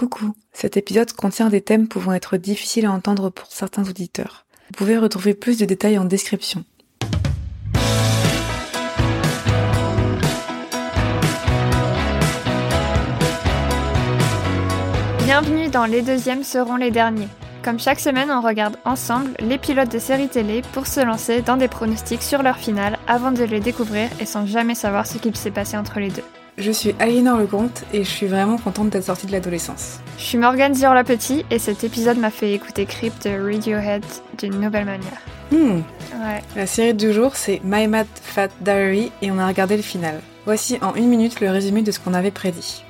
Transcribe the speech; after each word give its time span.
Coucou, 0.00 0.32
cet 0.54 0.78
épisode 0.78 1.12
contient 1.12 1.50
des 1.50 1.60
thèmes 1.60 1.86
pouvant 1.86 2.14
être 2.14 2.38
difficiles 2.38 2.86
à 2.86 2.90
entendre 2.90 3.28
pour 3.28 3.48
certains 3.50 3.86
auditeurs. 3.86 4.46
Vous 4.68 4.76
pouvez 4.78 4.96
retrouver 4.96 5.34
plus 5.34 5.58
de 5.58 5.66
détails 5.66 5.98
en 5.98 6.06
description. 6.06 6.64
Bienvenue 15.24 15.68
dans 15.68 15.84
Les 15.84 16.00
deuxièmes 16.00 16.44
seront 16.44 16.76
les 16.76 16.90
derniers. 16.90 17.28
Comme 17.62 17.78
chaque 17.78 18.00
semaine, 18.00 18.30
on 18.30 18.40
regarde 18.40 18.78
ensemble 18.86 19.32
les 19.38 19.58
pilotes 19.58 19.92
de 19.92 19.98
séries 19.98 20.30
télé 20.30 20.62
pour 20.72 20.86
se 20.86 21.00
lancer 21.00 21.42
dans 21.42 21.58
des 21.58 21.68
pronostics 21.68 22.22
sur 22.22 22.42
leur 22.42 22.56
finale 22.56 22.98
avant 23.06 23.32
de 23.32 23.44
les 23.44 23.60
découvrir 23.60 24.08
et 24.18 24.24
sans 24.24 24.46
jamais 24.46 24.74
savoir 24.74 25.06
ce 25.06 25.18
qu'il 25.18 25.36
s'est 25.36 25.50
passé 25.50 25.76
entre 25.76 26.00
les 26.00 26.08
deux. 26.08 26.24
Je 26.58 26.70
suis 26.70 26.94
Aliénor 26.98 27.38
Lecomte 27.38 27.84
et 27.92 28.04
je 28.04 28.08
suis 28.08 28.26
vraiment 28.26 28.58
contente 28.58 28.90
d'être 28.90 29.04
sortie 29.04 29.26
de 29.26 29.32
l'adolescence. 29.32 30.00
Je 30.18 30.24
suis 30.24 30.38
Morgane 30.38 30.74
Zior-Petit 30.74 31.44
et 31.50 31.58
cet 31.58 31.84
épisode 31.84 32.18
m'a 32.18 32.30
fait 32.30 32.52
écouter 32.52 32.86
de 32.86 33.54
Radiohead 33.54 34.04
d'une 34.38 34.60
nouvelle 34.60 34.84
manière. 34.84 35.20
Hmm. 35.50 35.80
Ouais. 36.12 36.42
La 36.56 36.66
série 36.66 36.94
du 36.94 37.12
jour, 37.12 37.34
c'est 37.34 37.60
My 37.64 37.86
Mad 37.86 38.06
Fat 38.14 38.48
Diary 38.60 39.10
et 39.22 39.30
on 39.30 39.38
a 39.38 39.46
regardé 39.46 39.76
le 39.76 39.82
final. 39.82 40.20
Voici 40.44 40.78
en 40.82 40.94
une 40.94 41.08
minute 41.08 41.40
le 41.40 41.50
résumé 41.50 41.82
de 41.82 41.90
ce 41.90 41.98
qu'on 41.98 42.14
avait 42.14 42.30
prédit. 42.30 42.84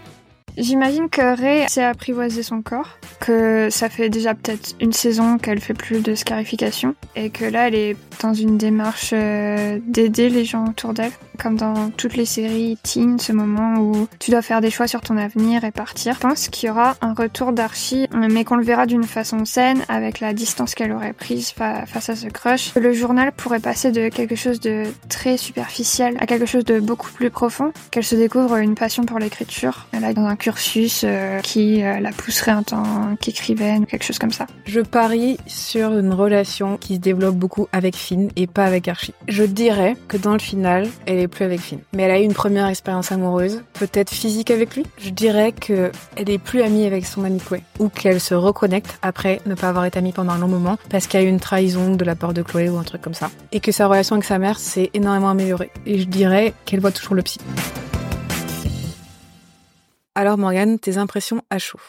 J'imagine 0.57 1.09
que 1.09 1.37
Ray 1.41 1.69
s'est 1.69 1.85
apprivoisé 1.85 2.43
son 2.43 2.63
corps, 2.63 2.99
que 3.21 3.69
ça 3.71 3.89
fait 3.89 4.09
déjà 4.09 4.35
peut-être 4.35 4.75
une 4.81 4.93
saison 4.93 5.39
qu'elle 5.39 5.61
fait 5.61 5.75
plus 5.75 6.03
de 6.03 6.15
scarification, 6.15 6.95
et 7.17 7.31
que 7.31 7.45
là 7.45 7.69
elle 7.69 7.75
est 7.75 7.97
dans 8.23 8.35
une 8.35 8.59
démarche 8.59 9.11
euh, 9.15 9.79
d'aider 9.87 10.29
les 10.29 10.45
gens 10.45 10.67
autour 10.67 10.93
d'elle, 10.93 11.13
comme 11.39 11.57
dans 11.57 11.89
toutes 11.91 12.17
les 12.17 12.27
séries 12.27 12.77
teen, 12.83 13.19
ce 13.19 13.33
moment 13.33 13.81
où 13.81 14.07
tu 14.19 14.31
dois 14.31 14.43
faire 14.43 14.61
des 14.61 14.71
choix 14.71 14.87
sur 14.87 15.01
ton 15.01 15.17
avenir 15.17 15.65
et 15.65 15.71
partir. 15.71 16.15
Je 16.15 16.21
pense 16.21 16.49
qu'il 16.49 16.69
y 16.69 16.71
aura 16.71 16.97
un 17.01 17.15
retour 17.15 17.53
d'Archie, 17.53 18.07
mais 18.13 18.45
qu'on 18.45 18.57
le 18.57 18.65
verra 18.65 18.85
d'une 18.85 19.05
façon 19.05 19.47
saine, 19.47 19.83
avec 19.89 20.21
la 20.21 20.35
distance 20.35 20.75
qu'elle 20.75 20.93
aurait 20.93 21.15
prise 21.15 21.51
fa- 21.51 21.87
face 21.87 22.11
à 22.11 22.17
ce 22.17 22.27
crush. 22.27 22.75
Le 22.75 22.93
journal 22.93 23.33
pourrait 23.33 23.61
passer 23.61 23.91
de 23.91 24.09
quelque 24.11 24.37
chose 24.37 24.61
de 24.61 24.85
très 25.09 25.39
superficiel 25.39 26.17
à 26.21 26.27
quelque 26.27 26.45
chose 26.47 26.65
de 26.67 26.79
beaucoup 26.79 27.11
plus 27.11 27.31
profond, 27.31 27.73
qu'elle 27.91 28.05
se 28.05 28.17
découvre 28.17 28.57
une 28.57 28.75
passion 28.75 29.05
pour 29.05 29.19
l'écriture. 29.19 29.87
Elle 29.93 30.05
a 30.05 30.13
dans 30.13 30.27
un 30.27 30.37
cursus 30.41 31.03
euh, 31.05 31.41
qui 31.41 31.83
euh, 31.83 32.01
la 32.01 32.13
pousserait 32.13 32.53
en 32.53 32.63
tant 32.63 33.17
qu'écrivaine, 33.21 33.87
quelque 33.87 34.05
chose 34.05 34.19
comme 34.19 34.33
ça. 34.33 34.47
Je 34.65 34.81
parie 34.81 35.37
sur 35.47 35.97
une 35.97 36.13
relation 36.13 36.77
qui 36.77 36.97
se 36.97 37.01
développe 37.01 37.37
beaucoup 37.37 37.69
avec 37.73 37.97
Finn 37.97 38.31
et 38.37 38.47
pas 38.47 38.65
avec 38.65 38.89
Archie. 38.89 39.15
Je 39.29 39.45
dirais 39.45 39.97
que 40.09 40.17
dans 40.17 40.33
le 40.33 40.39
final, 40.39 40.89
elle 41.07 41.19
est 41.19 41.29
plus 41.29 41.45
avec 41.45 41.61
Finn. 41.61 41.81
Mais 41.93 42.05
elle 42.05 42.11
a 42.11 42.21
eu 42.21 42.25
une 42.25 42.35
première 42.35 42.67
expérience 42.67 43.13
amoureuse, 43.13 43.63
peut-être 43.75 44.11
physique 44.11 44.51
avec 44.51 44.77
lui. 44.77 44.85
Je 44.99 45.11
dirais 45.11 45.53
que 45.53 45.91
elle 46.17 46.31
est 46.31 46.39
plus 46.39 46.63
amie 46.63 46.87
avec 46.87 47.07
son 47.07 47.25
ami. 47.25 47.41
Ou 47.79 47.89
qu'elle 47.89 48.21
se 48.21 48.35
reconnecte 48.35 48.99
après 49.03 49.41
ne 49.47 49.55
pas 49.55 49.69
avoir 49.69 49.85
été 49.85 49.99
amie 49.99 50.13
pendant 50.13 50.33
un 50.33 50.39
long 50.39 50.49
moment 50.49 50.79
parce 50.91 51.07
qu'il 51.07 51.21
y 51.21 51.23
a 51.23 51.27
eu 51.27 51.29
une 51.29 51.41
trahison 51.41 51.95
de 51.95 52.05
la 52.05 52.15
part 52.15 52.35
de 52.35 52.43
Chloé 52.43 52.69
ou 52.69 52.79
un 52.79 52.83
truc 52.83 53.03
comme 53.03 53.15
ça. 53.15 53.31
Et 53.53 53.61
que 53.61 53.73
sa 53.73 53.87
relation 53.87 54.17
avec 54.17 54.25
sa 54.25 54.39
mère 54.39 54.59
s'est 54.59 54.91
énormément 54.95 55.31
améliorée. 55.31 55.71
Et 55.87 55.99
je 55.99 56.05
dirais 56.05 56.55
qu'elle 56.65 56.81
voit 56.81 56.93
toujours 56.93 57.15
le 57.15 57.23
psy. 57.23 57.39
Alors 60.21 60.37
Morgane, 60.37 60.79
tes 60.79 60.99
impressions 60.99 61.41
à 61.49 61.59
chaud. 61.59 61.81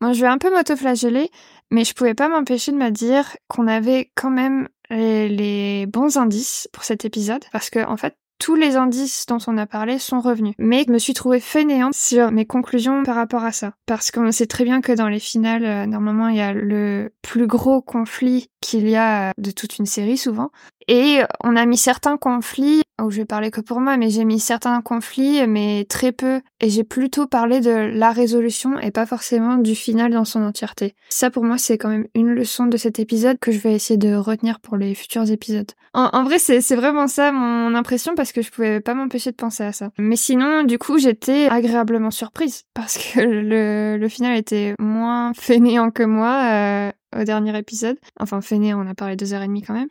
Moi, 0.00 0.12
je 0.12 0.20
vais 0.20 0.26
un 0.26 0.38
peu 0.38 0.52
m'autoflageller, 0.52 1.30
mais 1.70 1.84
je 1.84 1.94
pouvais 1.94 2.14
pas 2.14 2.28
m'empêcher 2.28 2.72
de 2.72 2.76
me 2.76 2.90
dire 2.90 3.36
qu'on 3.46 3.68
avait 3.68 4.10
quand 4.16 4.30
même 4.30 4.68
les, 4.90 5.28
les 5.28 5.86
bons 5.86 6.16
indices 6.16 6.68
pour 6.72 6.82
cet 6.82 7.04
épisode, 7.04 7.44
parce 7.52 7.70
que 7.70 7.86
en 7.86 7.96
fait, 7.96 8.16
tous 8.38 8.56
les 8.56 8.74
indices 8.76 9.26
dont 9.26 9.38
on 9.46 9.56
a 9.56 9.66
parlé 9.66 10.00
sont 10.00 10.20
revenus. 10.20 10.54
Mais 10.58 10.84
je 10.86 10.92
me 10.92 10.98
suis 10.98 11.14
trouvée 11.14 11.40
fainéante 11.40 11.94
sur 11.94 12.32
mes 12.32 12.44
conclusions 12.44 13.02
par 13.04 13.14
rapport 13.14 13.44
à 13.44 13.52
ça. 13.52 13.74
Parce 13.86 14.10
qu'on 14.10 14.32
sait 14.32 14.46
très 14.46 14.64
bien 14.64 14.80
que 14.80 14.92
dans 14.92 15.08
les 15.08 15.20
finales, 15.20 15.64
euh, 15.64 15.86
normalement, 15.86 16.28
il 16.28 16.36
y 16.36 16.40
a 16.40 16.52
le 16.52 17.12
plus 17.22 17.46
gros 17.46 17.80
conflit 17.80 18.48
qu'il 18.66 18.88
y 18.88 18.96
a 18.96 19.32
de 19.38 19.50
toute 19.50 19.78
une 19.78 19.86
série 19.86 20.16
souvent. 20.16 20.50
Et 20.88 21.20
on 21.42 21.56
a 21.56 21.66
mis 21.66 21.76
certains 21.76 22.16
conflits, 22.16 22.82
où 23.02 23.10
je 23.10 23.18
vais 23.18 23.24
parler 23.24 23.50
que 23.50 23.60
pour 23.60 23.80
moi, 23.80 23.96
mais 23.96 24.08
j'ai 24.08 24.24
mis 24.24 24.40
certains 24.40 24.80
conflits, 24.82 25.46
mais 25.46 25.84
très 25.88 26.12
peu. 26.12 26.40
Et 26.60 26.70
j'ai 26.70 26.84
plutôt 26.84 27.26
parlé 27.26 27.60
de 27.60 27.70
la 27.70 28.12
résolution 28.12 28.78
et 28.78 28.90
pas 28.90 29.04
forcément 29.04 29.56
du 29.56 29.74
final 29.74 30.12
dans 30.12 30.24
son 30.24 30.42
entièreté. 30.42 30.94
Ça, 31.08 31.30
pour 31.30 31.44
moi, 31.44 31.58
c'est 31.58 31.76
quand 31.76 31.88
même 31.88 32.06
une 32.14 32.30
leçon 32.30 32.66
de 32.66 32.76
cet 32.76 32.98
épisode 32.98 33.38
que 33.38 33.52
je 33.52 33.58
vais 33.58 33.74
essayer 33.74 33.98
de 33.98 34.14
retenir 34.14 34.60
pour 34.60 34.76
les 34.76 34.94
futurs 34.94 35.30
épisodes. 35.30 35.70
En, 35.92 36.24
vrai, 36.24 36.38
c'est 36.38 36.60
c'est 36.60 36.76
vraiment 36.76 37.06
ça 37.06 37.32
mon 37.32 37.74
impression 37.74 38.14
parce 38.14 38.32
que 38.32 38.42
je 38.42 38.50
pouvais 38.50 38.80
pas 38.80 38.94
m'empêcher 38.94 39.30
de 39.30 39.36
penser 39.36 39.64
à 39.64 39.72
ça. 39.72 39.90
Mais 39.98 40.16
sinon, 40.16 40.62
du 40.62 40.78
coup, 40.78 40.98
j'étais 40.98 41.48
agréablement 41.48 42.10
surprise 42.10 42.64
parce 42.74 42.98
que 42.98 43.20
le, 43.20 43.96
le 43.96 44.08
final 44.08 44.36
était 44.36 44.74
moins 44.78 45.32
fainéant 45.34 45.90
que 45.90 46.02
moi 46.02 46.42
euh, 46.50 46.90
au 47.18 47.24
dernier 47.24 47.56
épisode. 47.58 47.98
Enfin, 48.18 48.40
fainéant, 48.40 48.84
on 48.84 48.88
a 48.88 48.94
parlé 48.94 49.16
deux 49.16 49.34
heures 49.34 49.42
et 49.42 49.46
demie 49.46 49.62
quand 49.62 49.74
même. 49.74 49.88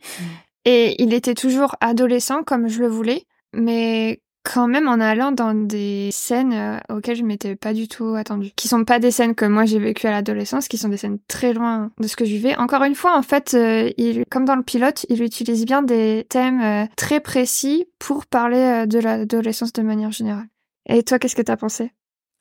Et 0.64 1.00
il 1.02 1.14
était 1.14 1.34
toujours 1.34 1.76
adolescent 1.80 2.42
comme 2.42 2.68
je 2.68 2.80
le 2.80 2.88
voulais, 2.88 3.24
mais 3.52 4.20
quand 4.42 4.68
même 4.68 4.88
en 4.88 5.00
allant 5.00 5.32
dans 5.32 5.54
des 5.54 6.10
scènes 6.12 6.52
euh, 6.52 6.78
auxquelles 6.88 7.16
je 7.16 7.24
m'étais 7.24 7.56
pas 7.56 7.74
du 7.74 7.88
tout 7.88 8.14
attendue. 8.14 8.52
Qui 8.54 8.68
sont 8.68 8.84
pas 8.84 8.98
des 8.98 9.10
scènes 9.10 9.34
que 9.34 9.44
moi 9.44 9.64
j'ai 9.64 9.78
vécues 9.78 10.06
à 10.06 10.12
l'adolescence, 10.12 10.68
qui 10.68 10.78
sont 10.78 10.88
des 10.88 10.96
scènes 10.96 11.18
très 11.26 11.52
loin 11.52 11.90
de 11.98 12.06
ce 12.06 12.14
que 12.16 12.24
je 12.24 12.30
vivais. 12.30 12.56
Encore 12.56 12.84
une 12.84 12.94
fois, 12.94 13.16
en 13.16 13.22
fait, 13.22 13.54
euh, 13.54 13.90
il, 13.96 14.24
comme 14.30 14.44
dans 14.44 14.54
le 14.54 14.62
pilote, 14.62 15.04
il 15.08 15.22
utilise 15.22 15.64
bien 15.64 15.82
des 15.82 16.26
thèmes 16.28 16.62
euh, 16.62 16.86
très 16.96 17.20
précis 17.20 17.86
pour 17.98 18.26
parler 18.26 18.58
euh, 18.58 18.86
de 18.86 18.98
l'adolescence 19.00 19.72
de 19.72 19.82
manière 19.82 20.12
générale. 20.12 20.46
Et 20.88 21.02
toi, 21.02 21.18
qu'est-ce 21.18 21.36
que 21.36 21.42
t'as 21.42 21.56
pensé? 21.56 21.90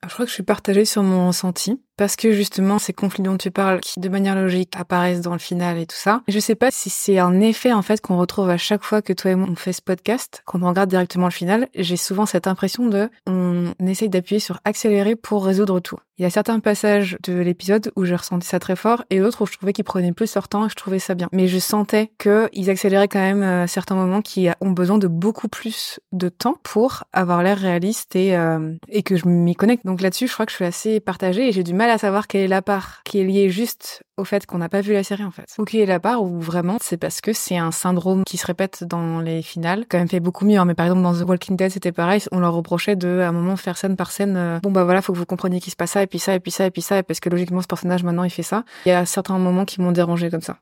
Je 0.07 0.13
crois 0.13 0.25
que 0.25 0.29
je 0.29 0.35
suis 0.35 0.43
partagée 0.43 0.85
sur 0.85 1.03
mon 1.03 1.27
ressenti. 1.27 1.79
Parce 1.97 2.17
que 2.17 2.33
justement, 2.33 2.77
ces 2.77 2.91
conflits 2.91 3.23
dont 3.23 3.37
tu 3.37 3.51
parles, 3.51 3.79
qui 3.79 4.01
de 4.01 4.09
manière 4.09 4.35
logique 4.35 4.73
apparaissent 4.75 5.21
dans 5.21 5.31
le 5.31 5.39
final 5.39 5.77
et 5.77 5.85
tout 5.85 5.95
ça, 5.95 6.23
je 6.27 6.39
sais 6.39 6.55
pas 6.55 6.69
si 6.69 6.89
c'est 6.89 7.19
un 7.19 7.39
effet 7.39 7.71
en 7.71 7.81
fait 7.81 8.01
qu'on 8.01 8.17
retrouve 8.17 8.49
à 8.49 8.57
chaque 8.57 8.83
fois 8.83 9.01
que 9.01 9.13
toi 9.13 9.31
et 9.31 9.35
moi 9.35 9.47
on 9.49 9.55
fait 9.55 9.71
ce 9.71 9.81
podcast, 9.81 10.43
quand 10.45 10.61
on 10.61 10.67
regarde 10.67 10.89
directement 10.89 11.27
le 11.27 11.31
final, 11.31 11.69
j'ai 11.73 11.95
souvent 11.95 12.25
cette 12.25 12.47
impression 12.47 12.87
de 12.87 13.09
on 13.27 13.73
essaye 13.79 14.09
d'appuyer 14.09 14.41
sur 14.41 14.59
accélérer 14.65 15.15
pour 15.15 15.45
résoudre 15.45 15.79
tout. 15.79 15.97
Il 16.17 16.23
y 16.23 16.25
a 16.25 16.29
certains 16.29 16.61
passages 16.61 17.17
de 17.23 17.33
l'épisode 17.33 17.91
où 17.97 18.05
j'ai 18.05 18.15
ressenti 18.15 18.47
ça 18.47 18.57
très 18.57 18.77
fort 18.77 19.03
et 19.09 19.19
d'autres 19.19 19.41
où 19.41 19.45
je 19.45 19.57
trouvais 19.57 19.73
qu'ils 19.73 19.83
prenaient 19.83 20.13
plus 20.13 20.33
leur 20.35 20.47
temps 20.47 20.65
et 20.65 20.69
je 20.69 20.75
trouvais 20.75 20.99
ça 20.99 21.13
bien. 21.13 21.27
Mais 21.33 21.49
je 21.49 21.59
sentais 21.59 22.09
qu'ils 22.17 22.69
accéléraient 22.69 23.09
quand 23.09 23.19
même 23.19 23.43
euh, 23.43 23.67
certains 23.67 23.95
moments 23.95 24.21
qui 24.21 24.47
ont 24.61 24.71
besoin 24.71 24.97
de 24.97 25.07
beaucoup 25.07 25.49
plus 25.49 25.99
de 26.13 26.29
temps 26.29 26.55
pour 26.63 27.03
avoir 27.11 27.43
l'air 27.43 27.57
réaliste 27.57 28.15
et, 28.15 28.37
euh, 28.37 28.73
et 28.87 29.03
que 29.03 29.17
je 29.17 29.27
m'y 29.27 29.55
connecte. 29.55 29.85
Donc 29.85 29.99
là-dessus, 29.99 30.27
je 30.27 30.33
crois 30.33 30.45
que 30.45 30.53
je 30.53 30.55
suis 30.55 30.63
assez 30.63 31.01
partagée 31.01 31.49
et 31.49 31.51
j'ai 31.51 31.63
du 31.63 31.73
mal 31.73 31.89
à 31.89 31.97
savoir 31.97 32.27
quelle 32.27 32.41
est 32.43 32.47
la 32.47 32.61
part 32.61 33.01
qui 33.03 33.19
est 33.19 33.25
liée 33.25 33.49
juste 33.49 34.05
au 34.17 34.23
fait 34.23 34.45
qu'on 34.45 34.59
n'a 34.59 34.69
pas 34.69 34.79
vu 34.79 34.93
la 34.93 35.03
série 35.03 35.25
en 35.25 35.31
fait. 35.31 35.53
Ou 35.57 35.65
qui 35.65 35.81
est 35.81 35.85
la 35.85 35.99
part 35.99 36.23
où 36.23 36.39
vraiment 36.39 36.77
c'est 36.81 36.97
parce 36.97 37.19
que 37.19 37.33
c'est 37.33 37.57
un 37.57 37.71
syndrome 37.71 38.23
qui 38.23 38.37
se 38.37 38.45
répète 38.45 38.85
dans 38.85 39.19
les 39.19 39.41
finales. 39.41 39.85
Quand 39.89 39.97
même 39.97 40.07
fait 40.07 40.21
beaucoup 40.21 40.45
mieux, 40.45 40.57
hein, 40.57 40.65
mais 40.65 40.75
par 40.75 40.85
exemple 40.85 41.01
dans 41.01 41.13
The 41.13 41.27
Walking 41.27 41.57
Dead 41.57 41.71
c'était 41.71 41.91
pareil, 41.91 42.21
on 42.31 42.39
leur 42.39 42.53
reprochait 42.53 42.95
de 42.95 43.19
à 43.19 43.27
un 43.27 43.31
moment 43.33 43.57
faire 43.57 43.77
scène 43.77 43.97
par 43.97 44.11
scène, 44.11 44.37
euh, 44.37 44.59
bon 44.63 44.71
bah 44.71 44.85
voilà 44.85 45.01
faut 45.01 45.11
que 45.11 45.17
vous 45.17 45.25
compreniez 45.25 45.59
qu'il 45.59 45.71
se 45.71 45.75
passe 45.75 45.91
ça 45.91 46.04
et 46.05 46.07
puis 46.07 46.19
ça 46.19 46.33
et 46.33 46.39
puis 46.39 46.51
ça 46.51 46.65
et 46.65 46.71
puis 46.71 46.81
ça 46.81 46.97
et 46.99 47.03
parce 47.03 47.19
que 47.19 47.29
logiquement 47.29 47.61
ce 47.61 47.67
personnage 47.67 48.03
maintenant 48.03 48.23
il 48.23 48.29
fait 48.29 48.43
ça. 48.43 48.63
Il 48.85 48.89
y 48.89 48.91
a 48.93 49.05
certains 49.05 49.37
moments 49.37 49.65
qui 49.65 49.81
m'ont 49.81 49.91
dérangé 49.91 50.29
comme 50.29 50.41
ça. 50.41 50.59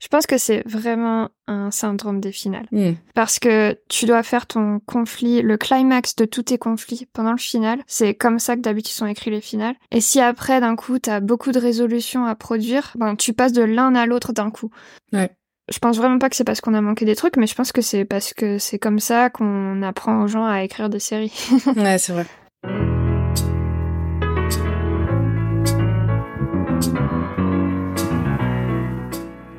Je 0.00 0.08
pense 0.08 0.26
que 0.26 0.38
c'est 0.38 0.62
vraiment 0.66 1.28
un 1.46 1.70
syndrome 1.70 2.20
des 2.20 2.32
finales. 2.32 2.66
Mm. 2.72 2.92
Parce 3.14 3.38
que 3.38 3.78
tu 3.88 4.06
dois 4.06 4.22
faire 4.22 4.46
ton 4.46 4.80
conflit, 4.80 5.42
le 5.42 5.56
climax 5.56 6.16
de 6.16 6.24
tous 6.24 6.44
tes 6.44 6.58
conflits 6.58 7.06
pendant 7.12 7.32
le 7.32 7.38
final. 7.38 7.80
C'est 7.86 8.14
comme 8.14 8.38
ça 8.38 8.56
que 8.56 8.60
d'habitude 8.60 8.94
sont 8.94 9.06
écrits 9.06 9.30
les 9.30 9.40
finales. 9.40 9.74
Et 9.90 10.00
si 10.00 10.20
après, 10.20 10.60
d'un 10.60 10.76
coup, 10.76 10.98
t'as 10.98 11.20
beaucoup 11.20 11.52
de 11.52 11.58
résolutions 11.58 12.24
à 12.24 12.34
produire, 12.34 12.92
ben, 12.96 13.16
tu 13.16 13.32
passes 13.32 13.52
de 13.52 13.62
l'un 13.62 13.94
à 13.94 14.06
l'autre 14.06 14.32
d'un 14.32 14.50
coup. 14.50 14.70
Ouais. 15.12 15.30
Je 15.70 15.78
pense 15.78 15.98
vraiment 15.98 16.18
pas 16.18 16.30
que 16.30 16.36
c'est 16.36 16.44
parce 16.44 16.60
qu'on 16.62 16.74
a 16.74 16.80
manqué 16.80 17.04
des 17.04 17.16
trucs, 17.16 17.36
mais 17.36 17.46
je 17.46 17.54
pense 17.54 17.72
que 17.72 17.82
c'est 17.82 18.06
parce 18.06 18.32
que 18.32 18.58
c'est 18.58 18.78
comme 18.78 19.00
ça 19.00 19.28
qu'on 19.28 19.82
apprend 19.82 20.22
aux 20.22 20.26
gens 20.26 20.46
à 20.46 20.62
écrire 20.62 20.88
des 20.88 21.00
séries. 21.00 21.32
ouais, 21.76 21.98
c'est 21.98 22.12
vrai. 22.12 22.97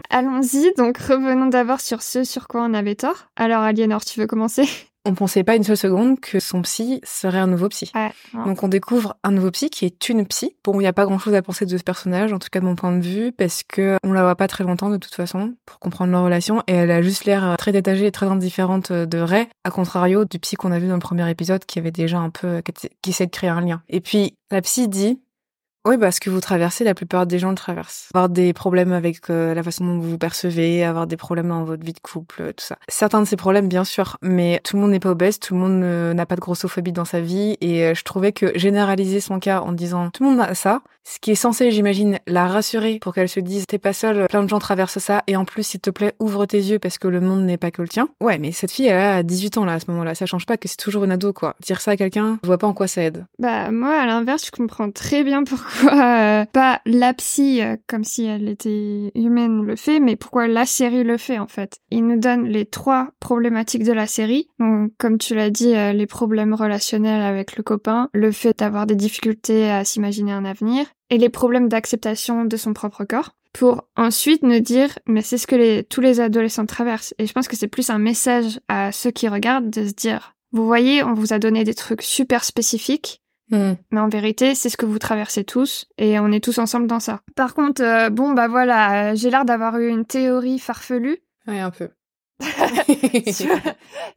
Allons-y, 0.09 0.73
donc 0.75 0.97
revenons 0.97 1.47
d'abord 1.47 1.81
sur 1.81 2.01
ce 2.01 2.23
sur 2.23 2.47
quoi 2.47 2.63
on 2.63 2.73
avait 2.73 2.95
tort. 2.95 3.27
Alors 3.35 3.61
Aliénor, 3.61 4.03
tu 4.03 4.19
veux 4.19 4.27
commencer? 4.27 4.67
On 5.05 5.15
pensait 5.15 5.45
pas 5.45 5.55
une 5.55 5.63
seule 5.63 5.77
seconde 5.77 6.19
que 6.19 6.39
son 6.39 6.61
psy 6.61 6.99
serait 7.03 7.37
un 7.37 7.47
nouveau 7.47 7.69
psy. 7.69 7.89
Ouais. 7.95 8.11
Donc 8.45 8.63
on 8.63 8.67
découvre 8.67 9.15
un 9.23 9.31
nouveau 9.31 9.49
psy 9.49 9.69
qui 9.69 9.85
est 9.85 10.09
une 10.09 10.25
psy. 10.27 10.55
Bon, 10.63 10.73
il 10.75 10.79
n'y 10.79 10.87
a 10.87 10.93
pas 10.93 11.05
grand 11.05 11.17
chose 11.17 11.33
à 11.33 11.41
penser 11.41 11.65
de 11.65 11.77
ce 11.77 11.83
personnage, 11.83 12.33
en 12.33 12.37
tout 12.37 12.49
cas 12.51 12.59
de 12.59 12.65
mon 12.65 12.75
point 12.75 12.91
de 12.91 13.01
vue, 13.01 13.31
parce 13.31 13.63
que 13.63 13.97
on 14.03 14.11
la 14.11 14.23
voit 14.23 14.35
pas 14.35 14.47
très 14.47 14.65
longtemps 14.65 14.89
de 14.89 14.97
toute 14.97 15.15
façon 15.15 15.55
pour 15.65 15.79
comprendre 15.79 16.11
leur 16.11 16.23
relation, 16.23 16.61
et 16.67 16.73
elle 16.73 16.91
a 16.91 17.01
juste 17.01 17.23
l'air 17.23 17.55
très 17.57 17.71
détachée 17.71 18.07
et 18.07 18.11
très 18.11 18.25
indifférente 18.25 18.91
de 18.91 19.17
Ray, 19.19 19.47
à 19.63 19.71
contrario 19.71 20.25
du 20.25 20.37
psy 20.37 20.57
qu'on 20.57 20.73
a 20.73 20.79
vu 20.79 20.87
dans 20.89 20.95
le 20.95 20.99
premier 20.99 21.27
épisode 21.29 21.65
qui 21.65 21.79
avait 21.79 21.91
déjà 21.91 22.19
un 22.19 22.29
peu 22.29 22.61
qui 23.01 23.09
essaie 23.09 23.25
de 23.25 23.31
créer 23.31 23.49
un 23.49 23.61
lien. 23.61 23.81
Et 23.87 24.01
puis 24.01 24.35
la 24.51 24.61
psy 24.61 24.89
dit 24.89 25.19
Oui, 25.85 25.97
parce 25.97 26.19
que 26.19 26.29
vous 26.29 26.41
traversez, 26.41 26.83
la 26.83 26.93
plupart 26.93 27.25
des 27.25 27.39
gens 27.39 27.51
le 27.51 27.55
traversent. 27.55 28.09
Avoir 28.13 28.27
des 28.27 28.51
problèmes 28.51 28.91
avec 28.91 29.29
euh, 29.29 29.53
la 29.53 29.63
façon 29.63 29.85
dont 29.85 29.97
vous 29.97 30.11
vous 30.11 30.17
percevez, 30.17 30.83
avoir 30.83 31.07
des 31.07 31.15
problèmes 31.15 31.47
dans 31.47 31.63
votre 31.63 31.85
vie 31.85 31.93
de 31.93 31.99
couple, 31.99 32.53
tout 32.53 32.65
ça. 32.65 32.77
Certains 32.89 33.21
de 33.21 33.25
ces 33.25 33.37
problèmes, 33.37 33.69
bien 33.69 33.85
sûr, 33.85 34.17
mais 34.21 34.59
tout 34.65 34.75
le 34.75 34.81
monde 34.81 34.91
n'est 34.91 34.99
pas 34.99 35.11
obèse, 35.11 35.39
tout 35.39 35.53
le 35.53 35.59
monde 35.61 35.83
euh, 35.83 36.13
n'a 36.13 36.25
pas 36.25 36.35
de 36.35 36.41
grossophobie 36.41 36.91
dans 36.91 37.05
sa 37.05 37.21
vie, 37.21 37.55
et 37.61 37.85
euh, 37.85 37.93
je 37.95 38.03
trouvais 38.03 38.33
que 38.33 38.51
généraliser 38.57 39.21
son 39.21 39.39
cas 39.39 39.61
en 39.61 39.71
disant 39.71 40.09
tout 40.09 40.23
le 40.23 40.31
monde 40.31 40.41
a 40.41 40.53
ça, 40.53 40.81
ce 41.05 41.17
qui 41.19 41.31
est 41.31 41.35
censé, 41.35 41.71
j'imagine, 41.71 42.19
la 42.27 42.47
rassurer 42.47 42.99
pour 43.01 43.15
qu'elle 43.15 43.29
se 43.29 43.39
dise 43.39 43.65
t'es 43.65 43.79
pas 43.79 43.93
seule, 43.93 44.27
plein 44.27 44.43
de 44.43 44.49
gens 44.49 44.59
traversent 44.59 44.99
ça, 44.99 45.23
et 45.27 45.37
en 45.37 45.45
plus, 45.45 45.63
s'il 45.63 45.79
te 45.79 45.89
plaît, 45.89 46.13
ouvre 46.19 46.45
tes 46.45 46.59
yeux 46.59 46.77
parce 46.77 46.97
que 46.97 47.07
le 47.07 47.21
monde 47.21 47.45
n'est 47.45 47.57
pas 47.57 47.71
que 47.71 47.81
le 47.81 47.87
tien. 47.87 48.09
Ouais, 48.19 48.37
mais 48.37 48.51
cette 48.51 48.71
fille, 48.71 48.87
elle 48.87 49.01
a 49.01 49.23
18 49.23 49.57
ans 49.57 49.65
là, 49.65 49.73
à 49.73 49.79
ce 49.79 49.89
moment-là, 49.91 50.13
ça 50.13 50.25
change 50.25 50.45
pas 50.45 50.57
que 50.57 50.67
c'est 50.67 50.77
toujours 50.77 51.05
une 51.05 51.11
ado, 51.11 51.31
quoi. 51.31 51.55
Dire 51.61 51.79
ça 51.79 51.91
à 51.91 51.97
quelqu'un, 51.97 52.37
je 52.43 52.47
vois 52.47 52.57
pas 52.57 52.67
en 52.67 52.73
quoi 52.73 52.87
ça 52.87 53.01
aide. 53.01 53.25
Bah, 53.39 53.71
moi, 53.71 53.95
à 53.95 54.05
l'inverse, 54.05 54.45
je 54.45 54.51
comprends 54.51 54.91
très 54.91 55.23
bien 55.23 55.43
pourquoi 55.45 55.68
pas 56.53 56.81
la 56.85 57.13
psy 57.13 57.61
euh, 57.61 57.77
comme 57.87 58.03
si 58.03 58.25
elle 58.25 58.47
était 58.49 59.11
humaine 59.15 59.63
le 59.63 59.75
fait, 59.75 59.99
mais 59.99 60.15
pourquoi 60.15 60.47
la 60.47 60.65
série 60.65 61.03
le 61.03 61.17
fait 61.17 61.39
en 61.39 61.47
fait. 61.47 61.79
Il 61.91 62.07
nous 62.07 62.19
donne 62.19 62.45
les 62.45 62.65
trois 62.65 63.09
problématiques 63.19 63.83
de 63.83 63.93
la 63.93 64.07
série. 64.07 64.49
Donc, 64.59 64.91
comme 64.97 65.17
tu 65.17 65.35
l'as 65.35 65.49
dit, 65.49 65.75
euh, 65.75 65.93
les 65.93 66.07
problèmes 66.07 66.53
relationnels 66.53 67.21
avec 67.21 67.55
le 67.55 67.63
copain, 67.63 68.09
le 68.13 68.31
fait 68.31 68.57
d'avoir 68.59 68.85
des 68.85 68.95
difficultés 68.95 69.69
à 69.69 69.83
s'imaginer 69.85 70.31
un 70.31 70.45
avenir, 70.45 70.85
et 71.09 71.17
les 71.17 71.29
problèmes 71.29 71.69
d'acceptation 71.69 72.45
de 72.45 72.57
son 72.57 72.73
propre 72.73 73.03
corps 73.03 73.31
pour 73.53 73.83
ensuite 73.95 74.43
nous 74.43 74.59
dire 74.59 74.99
mais 75.07 75.21
c'est 75.21 75.37
ce 75.37 75.47
que 75.47 75.81
tous 75.81 76.01
les 76.01 76.19
adolescents 76.19 76.67
traversent 76.67 77.15
et 77.17 77.25
je 77.25 77.33
pense 77.33 77.47
que 77.47 77.55
c'est 77.55 77.67
plus 77.67 77.89
un 77.89 77.97
message 77.97 78.59
à 78.67 78.91
ceux 78.91 79.09
qui 79.09 79.27
regardent 79.27 79.71
de 79.71 79.87
se 79.87 79.93
dire 79.93 80.35
vous 80.51 80.65
voyez 80.65 81.03
on 81.03 81.15
vous 81.15 81.33
a 81.33 81.39
donné 81.39 81.63
des 81.63 81.73
trucs 81.73 82.03
super 82.03 82.43
spécifiques 82.43 83.23
Hmm. 83.51 83.73
mais 83.91 83.99
en 83.99 84.09
vérité, 84.09 84.53
c'est 84.53 84.69
ce 84.69 84.77
que 84.77 84.85
vous 84.85 84.99
traversez 84.99 85.43
tous 85.43 85.87
et 85.97 86.19
on 86.19 86.31
est 86.31 86.43
tous 86.43 86.59
ensemble 86.59 86.85
dans 86.85 86.99
ça. 86.99 87.21
Par 87.35 87.55
contre, 87.55 87.81
euh, 87.81 88.09
bon, 88.09 88.33
bah 88.33 88.47
voilà, 88.47 89.11
euh, 89.11 89.15
j'ai 89.15 89.31
l'air 89.31 89.43
d'avoir 89.43 89.77
eu 89.77 89.87
une 89.87 90.05
théorie 90.05 90.59
farfelue 90.59 91.17
Ouais, 91.47 91.59
un 91.59 91.71
peu. 91.71 91.89
Sur, 93.31 93.55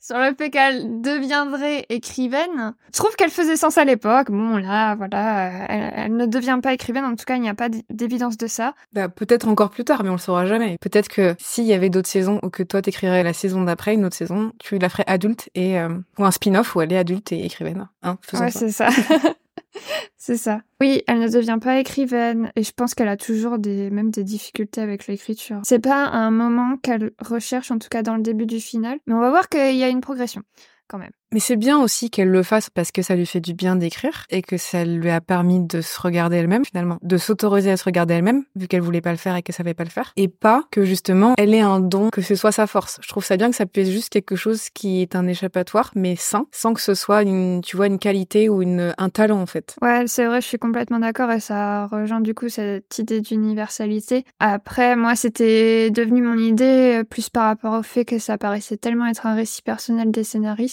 sur 0.00 0.18
le 0.18 0.34
fait 0.36 0.50
qu'elle 0.50 1.00
deviendrait 1.00 1.86
écrivaine. 1.88 2.74
Je 2.92 2.98
trouve 2.98 3.14
qu'elle 3.16 3.30
faisait 3.30 3.56
sens 3.56 3.78
à 3.78 3.84
l'époque. 3.84 4.30
Bon, 4.30 4.56
là, 4.56 4.94
voilà, 4.94 5.46
euh, 5.46 5.66
elle, 5.68 5.92
elle 5.96 6.16
ne 6.16 6.26
devient 6.26 6.58
pas 6.62 6.72
écrivaine. 6.72 7.04
En 7.04 7.16
tout 7.16 7.24
cas, 7.24 7.36
il 7.36 7.42
n'y 7.42 7.48
a 7.48 7.54
pas 7.54 7.68
d'évidence 7.90 8.36
de 8.36 8.46
ça. 8.46 8.74
Bah, 8.92 9.08
peut-être 9.08 9.48
encore 9.48 9.70
plus 9.70 9.84
tard, 9.84 10.04
mais 10.04 10.10
on 10.10 10.14
le 10.14 10.18
saura 10.18 10.46
jamais. 10.46 10.76
Peut-être 10.80 11.08
que 11.08 11.34
s'il 11.38 11.64
y 11.64 11.72
avait 11.72 11.90
d'autres 11.90 12.08
saisons 12.08 12.40
ou 12.42 12.50
que 12.50 12.62
toi 12.62 12.82
t'écrirais 12.82 13.22
la 13.22 13.32
saison 13.32 13.62
d'après, 13.62 13.94
une 13.94 14.04
autre 14.04 14.16
saison, 14.16 14.52
tu 14.58 14.78
la 14.78 14.88
ferais 14.88 15.04
adulte 15.06 15.48
et 15.54 15.78
euh, 15.78 15.88
ou 16.18 16.24
un 16.24 16.30
spin-off 16.30 16.74
où 16.74 16.80
elle 16.80 16.92
est 16.92 16.98
adulte 16.98 17.32
et 17.32 17.44
écrivaine. 17.44 17.88
Hein, 18.02 18.18
ouais, 18.34 18.50
c'est 18.50 18.70
ça. 18.70 18.88
c'est 20.16 20.36
ça. 20.36 20.60
Oui, 20.80 21.02
elle 21.06 21.20
ne 21.20 21.28
devient 21.28 21.58
pas 21.60 21.78
écrivaine 21.78 22.52
et 22.56 22.62
je 22.62 22.72
pense 22.72 22.94
qu'elle 22.94 23.08
a 23.08 23.16
toujours 23.16 23.58
des 23.58 23.90
même 23.90 24.10
des 24.10 24.24
difficultés 24.24 24.80
avec 24.80 25.06
l'écriture. 25.06 25.60
C'est 25.64 25.78
pas 25.78 26.06
un 26.06 26.30
moment 26.30 26.76
qu'elle 26.76 27.12
recherche, 27.18 27.70
en 27.70 27.78
tout 27.78 27.88
cas 27.88 28.02
dans 28.02 28.16
le 28.16 28.22
début 28.22 28.46
du 28.46 28.60
final, 28.60 28.98
mais 29.06 29.14
on 29.14 29.20
va 29.20 29.30
voir 29.30 29.48
qu'il 29.48 29.76
y 29.76 29.84
a 29.84 29.88
une 29.88 30.00
progression 30.00 30.42
quand 30.88 30.98
même. 30.98 31.12
Mais 31.32 31.40
c'est 31.40 31.56
bien 31.56 31.80
aussi 31.80 32.10
qu'elle 32.10 32.28
le 32.28 32.42
fasse 32.42 32.68
parce 32.68 32.92
que 32.92 33.00
ça 33.00 33.16
lui 33.16 33.24
fait 33.24 33.40
du 33.40 33.54
bien 33.54 33.74
d'écrire 33.74 34.26
et 34.28 34.42
que 34.42 34.58
ça 34.58 34.84
lui 34.84 35.08
a 35.08 35.22
permis 35.22 35.60
de 35.60 35.80
se 35.80 35.98
regarder 35.98 36.36
elle-même 36.36 36.64
finalement, 36.64 36.98
de 37.02 37.16
s'autoriser 37.16 37.70
à 37.70 37.78
se 37.78 37.84
regarder 37.84 38.14
elle-même 38.14 38.44
vu 38.54 38.68
qu'elle 38.68 38.82
voulait 38.82 39.00
pas 39.00 39.12
le 39.12 39.16
faire 39.16 39.34
et 39.36 39.42
qu'elle 39.42 39.54
savait 39.54 39.72
pas 39.72 39.84
le 39.84 39.90
faire 39.90 40.12
et 40.16 40.28
pas 40.28 40.64
que 40.70 40.84
justement 40.84 41.34
elle 41.38 41.54
ait 41.54 41.60
un 41.60 41.80
don, 41.80 42.10
que 42.10 42.20
ce 42.20 42.34
soit 42.34 42.52
sa 42.52 42.66
force. 42.66 42.98
Je 43.00 43.08
trouve 43.08 43.24
ça 43.24 43.38
bien 43.38 43.48
que 43.48 43.56
ça 43.56 43.64
puisse 43.64 43.88
juste 43.88 44.10
quelque 44.10 44.36
chose 44.36 44.68
qui 44.74 45.00
est 45.00 45.16
un 45.16 45.26
échappatoire 45.26 45.90
mais 45.94 46.16
sain, 46.16 46.46
sans 46.52 46.74
que 46.74 46.82
ce 46.82 46.94
soit 46.94 47.22
une, 47.22 47.62
tu 47.62 47.76
vois, 47.76 47.86
une 47.86 47.98
qualité 47.98 48.50
ou 48.50 48.60
une, 48.60 48.94
un 48.98 49.08
talent 49.08 49.40
en 49.40 49.46
fait. 49.46 49.76
Ouais, 49.80 50.04
c'est 50.06 50.26
vrai, 50.26 50.42
je 50.42 50.46
suis 50.46 50.58
complètement 50.58 50.98
d'accord 50.98 51.30
et 51.30 51.40
ça 51.40 51.86
rejoint 51.86 52.20
du 52.20 52.34
coup 52.34 52.50
cette 52.50 52.98
idée 52.98 53.20
d'universalité. 53.20 54.24
Après, 54.38 54.96
moi, 54.96 55.16
c'était 55.16 55.90
devenu 55.90 56.22
mon 56.22 56.36
idée 56.36 57.00
euh, 57.00 57.04
plus 57.04 57.30
par 57.30 57.44
rapport 57.44 57.78
au 57.78 57.82
fait 57.82 58.04
que 58.04 58.18
ça 58.18 58.38
paraissait 58.38 58.76
tellement 58.76 59.06
être 59.06 59.26
un 59.26 59.34
récit 59.34 59.62
personnel 59.62 60.10
des 60.10 60.24
scénaristes 60.24 60.71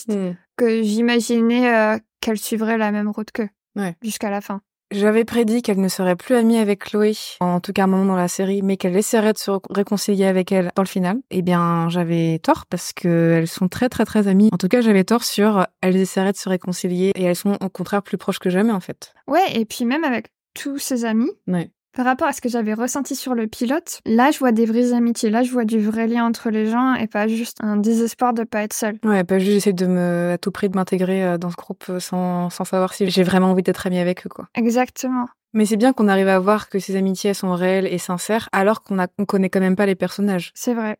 que 0.57 0.84
j'imaginais 0.84 1.74
euh, 1.74 1.98
qu'elle 2.22 2.38
suivrait 2.38 2.78
la 2.78 2.92
même 2.92 3.10
route 3.10 3.31
qu'eux 3.31 3.50
Ouais. 3.75 3.96
jusqu'à 4.01 4.30
la 4.30 4.42
fin. 4.42 4.62
J'avais 4.92 5.24
prédit 5.24 5.62
qu'elle 5.62 5.80
ne 5.80 5.88
serait 5.88 6.16
plus 6.16 6.34
amie 6.34 6.57
avec 6.57 6.80
Chloé, 6.86 7.13
en 7.42 7.60
tout 7.60 7.74
cas 7.74 7.84
un 7.84 7.88
moment 7.88 8.06
dans 8.06 8.16
la 8.16 8.28
série, 8.28 8.63
mais 8.63 8.75
qu'elle 8.75 8.98
essaierait 8.98 9.34
de 9.34 9.38
se 9.38 9.51
réconcilier 9.69 10.25
avec 10.25 10.51
elle 10.51 10.72
dans 10.75 10.81
le 10.81 10.88
final. 10.88 11.19
Eh 11.30 11.44
bien, 11.44 11.90
j'avais 11.90 12.40
tort 12.40 12.66
parce 12.66 12.92
que 12.92 13.36
elles 13.38 13.48
sont 13.48 13.68
très 13.68 13.88
très 13.88 14.04
très 14.06 14.28
amies. 14.28 14.50
En 14.51 14.57
tout 14.57 14.68
cas, 14.68 14.81
j'avais 14.81 15.04
tort 15.04 15.24
sur 15.24 15.68
elles 15.81 15.96
essaieraient 15.96 16.31
de 16.31 16.38
se 16.38 16.50
réconcilier 16.50 17.12
et 17.16 17.24
elles 17.24 17.36
sont 17.36 17.56
au 17.62 17.69
contraire 17.69 18.01
plus 18.01 18.18
proches 18.18 18.40
que 18.40 18.50
jamais 18.50 18.72
en 18.72 18.80
fait. 18.80 19.13
Ouais, 19.28 19.46
et 19.54 19.66
puis 19.66 19.86
même 19.86 20.04
avec 20.04 20.31
tous 20.56 20.80
ses 20.80 21.06
amis, 21.06 21.30
Ouais. 21.48 21.69
Par 21.94 22.06
rapport 22.06 22.27
à 22.27 22.33
ce 22.33 22.41
que 22.41 22.50
j'avais 22.50 22.74
ressenti 22.74 23.15
sur 23.15 23.33
le 23.33 23.47
pilote, 23.47 24.00
là, 24.06 24.31
je 24.31 24.39
vois 24.39 24.51
des 24.51 24.65
vraies 24.65 24.94
amitiés, 24.94 25.30
là, 25.30 25.44
je 25.44 25.51
vois 25.51 25.65
du 25.65 25.80
vrai 25.80 26.07
lien 26.07 26.25
entre 26.25 26.50
les 26.50 26.68
gens 26.68 26.94
et 26.94 27.07
pas 27.07 27.27
juste 27.27 27.57
un 27.62 27.77
désespoir 27.77 28.33
de 28.33 28.44
pas 28.44 28.63
être 28.63 28.74
seul. 28.74 28.97
Ouais, 29.03 29.24
pas 29.24 29.39
juste 29.39 29.57
essayer 29.57 29.74
de 29.74 29.88
me, 29.88 30.31
à 30.33 30.38
tout 30.38 30.51
prix 30.51 30.69
de 30.69 30.75
m'intégrer 30.75 31.24
euh, 31.24 31.38
dans 31.38 31.50
ce 31.50 31.56
groupe 31.56 31.83
euh, 31.89 32.00
sans, 32.00 32.50
sans 32.50 32.65
savoir 32.65 32.94
si 32.94 33.09
j'ai 33.09 33.24
vraiment 33.24 33.51
envie 33.51 33.63
d'être 33.63 33.86
amie 33.88 34.00
avec 34.00 34.25
eux, 34.25 34.30
quoi. 34.30 34.47
Exactement. 34.56 35.27
Mais 35.53 35.65
c'est 35.65 35.77
bien 35.77 35.94
qu'on 35.94 36.07
arrive 36.07 36.27
à 36.27 36.39
voir 36.39 36.69
que 36.69 36.77
ces 36.77 36.95
amitiés 36.95 37.31
elles 37.31 37.36
sont 37.36 37.53
réelles 37.53 37.88
et 37.88 37.97
sincères, 37.97 38.50
alors 38.51 38.83
qu'on 38.83 39.00
a, 39.00 39.07
on 39.18 39.25
connaît 39.25 39.50
quand 39.50 39.59
même 39.59 39.75
pas 39.75 39.88
les 39.88 39.95
personnages. 39.95 40.51
C'est 40.53 40.74
vrai. 40.75 40.97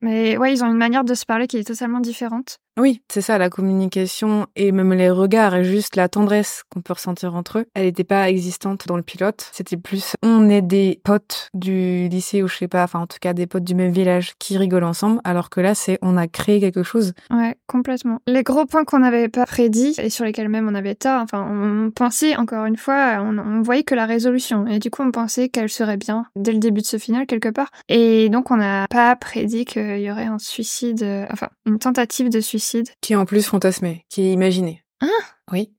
Mais 0.00 0.36
ouais, 0.36 0.52
ils 0.52 0.62
ont 0.62 0.68
une 0.68 0.76
manière 0.76 1.04
de 1.04 1.14
se 1.14 1.24
parler 1.24 1.46
qui 1.46 1.56
est 1.56 1.64
totalement 1.64 2.00
différente. 2.00 2.58
Oui, 2.78 3.02
c'est 3.08 3.22
ça, 3.22 3.38
la 3.38 3.50
communication 3.50 4.46
et 4.54 4.70
même 4.70 4.92
les 4.92 5.10
regards 5.10 5.56
et 5.56 5.64
juste 5.64 5.96
la 5.96 6.08
tendresse 6.08 6.62
qu'on 6.70 6.80
peut 6.80 6.92
ressentir 6.92 7.34
entre 7.34 7.58
eux, 7.58 7.64
elle 7.74 7.86
n'était 7.86 8.04
pas 8.04 8.30
existante 8.30 8.86
dans 8.86 8.96
le 8.96 9.02
pilote. 9.02 9.50
C'était 9.52 9.76
plus, 9.76 10.14
on 10.22 10.48
est 10.48 10.62
des 10.62 11.00
potes 11.02 11.48
du 11.54 12.08
lycée 12.08 12.40
ou 12.42 12.46
je 12.46 12.56
sais 12.56 12.68
pas, 12.68 12.84
enfin 12.84 13.00
en 13.00 13.08
tout 13.08 13.18
cas 13.20 13.32
des 13.32 13.48
potes 13.48 13.64
du 13.64 13.74
même 13.74 13.90
village 13.90 14.34
qui 14.38 14.56
rigolent 14.56 14.84
ensemble, 14.84 15.20
alors 15.24 15.50
que 15.50 15.60
là 15.60 15.74
c'est, 15.74 15.98
on 16.02 16.16
a 16.16 16.28
créé 16.28 16.60
quelque 16.60 16.84
chose. 16.84 17.14
Ouais, 17.30 17.56
complètement. 17.66 18.20
Les 18.28 18.44
gros 18.44 18.64
points 18.64 18.84
qu'on 18.84 19.00
n'avait 19.00 19.28
pas 19.28 19.44
prédits 19.44 19.96
et 19.98 20.08
sur 20.08 20.24
lesquels 20.24 20.48
même 20.48 20.68
on 20.68 20.74
avait 20.76 20.94
tort, 20.94 21.22
enfin, 21.22 21.48
on 21.50 21.90
pensait, 21.90 22.36
encore 22.36 22.66
une 22.66 22.76
fois, 22.76 23.18
on, 23.20 23.38
on 23.38 23.60
voyait 23.62 23.82
que 23.82 23.96
la 23.96 24.06
résolution. 24.06 24.68
Et 24.68 24.78
du 24.78 24.90
coup, 24.90 25.02
on 25.02 25.10
pensait 25.10 25.48
qu'elle 25.48 25.68
serait 25.68 25.96
bien 25.96 26.26
dès 26.36 26.52
le 26.52 26.58
début 26.58 26.82
de 26.82 26.86
ce 26.86 26.98
final, 26.98 27.26
quelque 27.26 27.48
part. 27.48 27.70
Et 27.88 28.28
donc, 28.28 28.52
on 28.52 28.56
n'a 28.56 28.86
pas 28.88 29.16
prédit 29.16 29.64
qu'il 29.94 30.00
y 30.02 30.10
aurait 30.10 30.24
un 30.26 30.38
suicide, 30.38 31.02
euh, 31.02 31.26
enfin, 31.30 31.48
une 31.66 31.78
tentative 31.78 32.28
de 32.30 32.40
suicide. 32.40 32.88
Qui 33.00 33.12
est 33.12 33.16
en 33.16 33.24
plus 33.26 33.46
fantasmé, 33.46 34.04
qui 34.08 34.22
est 34.22 34.32
imaginé. 34.32 34.84
Ah 35.00 35.06
Oui. 35.52 35.72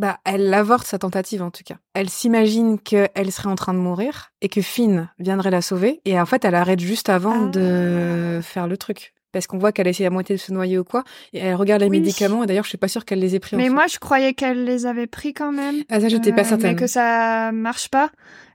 Bah, 0.00 0.18
elle 0.24 0.52
avorte 0.52 0.86
sa 0.88 0.98
tentative 0.98 1.40
en 1.42 1.50
tout 1.52 1.62
cas. 1.64 1.76
Elle 1.94 2.10
s'imagine 2.10 2.80
qu'elle 2.80 3.30
serait 3.30 3.48
en 3.48 3.54
train 3.54 3.74
de 3.74 3.78
mourir 3.78 4.30
et 4.40 4.48
que 4.48 4.60
Finn 4.60 5.08
viendrait 5.20 5.52
la 5.52 5.62
sauver. 5.62 6.00
Et 6.04 6.18
en 6.20 6.26
fait, 6.26 6.44
elle 6.44 6.56
arrête 6.56 6.80
juste 6.80 7.08
avant 7.08 7.46
Ah. 7.46 7.50
de 7.50 8.40
faire 8.42 8.66
le 8.66 8.76
truc. 8.76 9.14
Parce 9.32 9.46
qu'on 9.46 9.58
voit 9.58 9.70
qu'elle 9.72 9.86
essaie 9.88 10.04
à 10.06 10.10
moitié 10.10 10.34
de 10.36 10.40
se 10.40 10.52
noyer 10.52 10.78
ou 10.78 10.84
quoi. 10.84 11.02
Et 11.32 11.38
elle 11.38 11.54
regarde 11.56 11.80
les 11.82 11.88
Oui. 11.88 12.00
médicaments. 12.00 12.42
Et 12.42 12.46
d'ailleurs, 12.46 12.64
je 12.64 12.68
suis 12.70 12.78
pas 12.78 12.88
sûre 12.88 13.04
qu'elle 13.04 13.18
les 13.20 13.34
ait 13.36 13.40
pris. 13.40 13.54
en 13.54 13.58
Mais 13.58 13.64
fait. 13.66 13.70
moi, 13.70 13.86
je 13.88 13.98
croyais 14.00 14.32
qu'elle 14.34 14.64
les 14.64 14.86
avait 14.86 15.06
pris 15.08 15.32
quand 15.32 15.52
même. 15.52 15.82
Ah, 15.90 16.00
ça, 16.00 16.08
j'étais 16.08 16.32
Euh, 16.32 16.36
pas 16.36 16.44
certaine. 16.44 16.74
Mais 16.74 16.76
que 16.80 16.86
ça 16.88 17.50
marche 17.52 17.88
pas. 17.88 18.10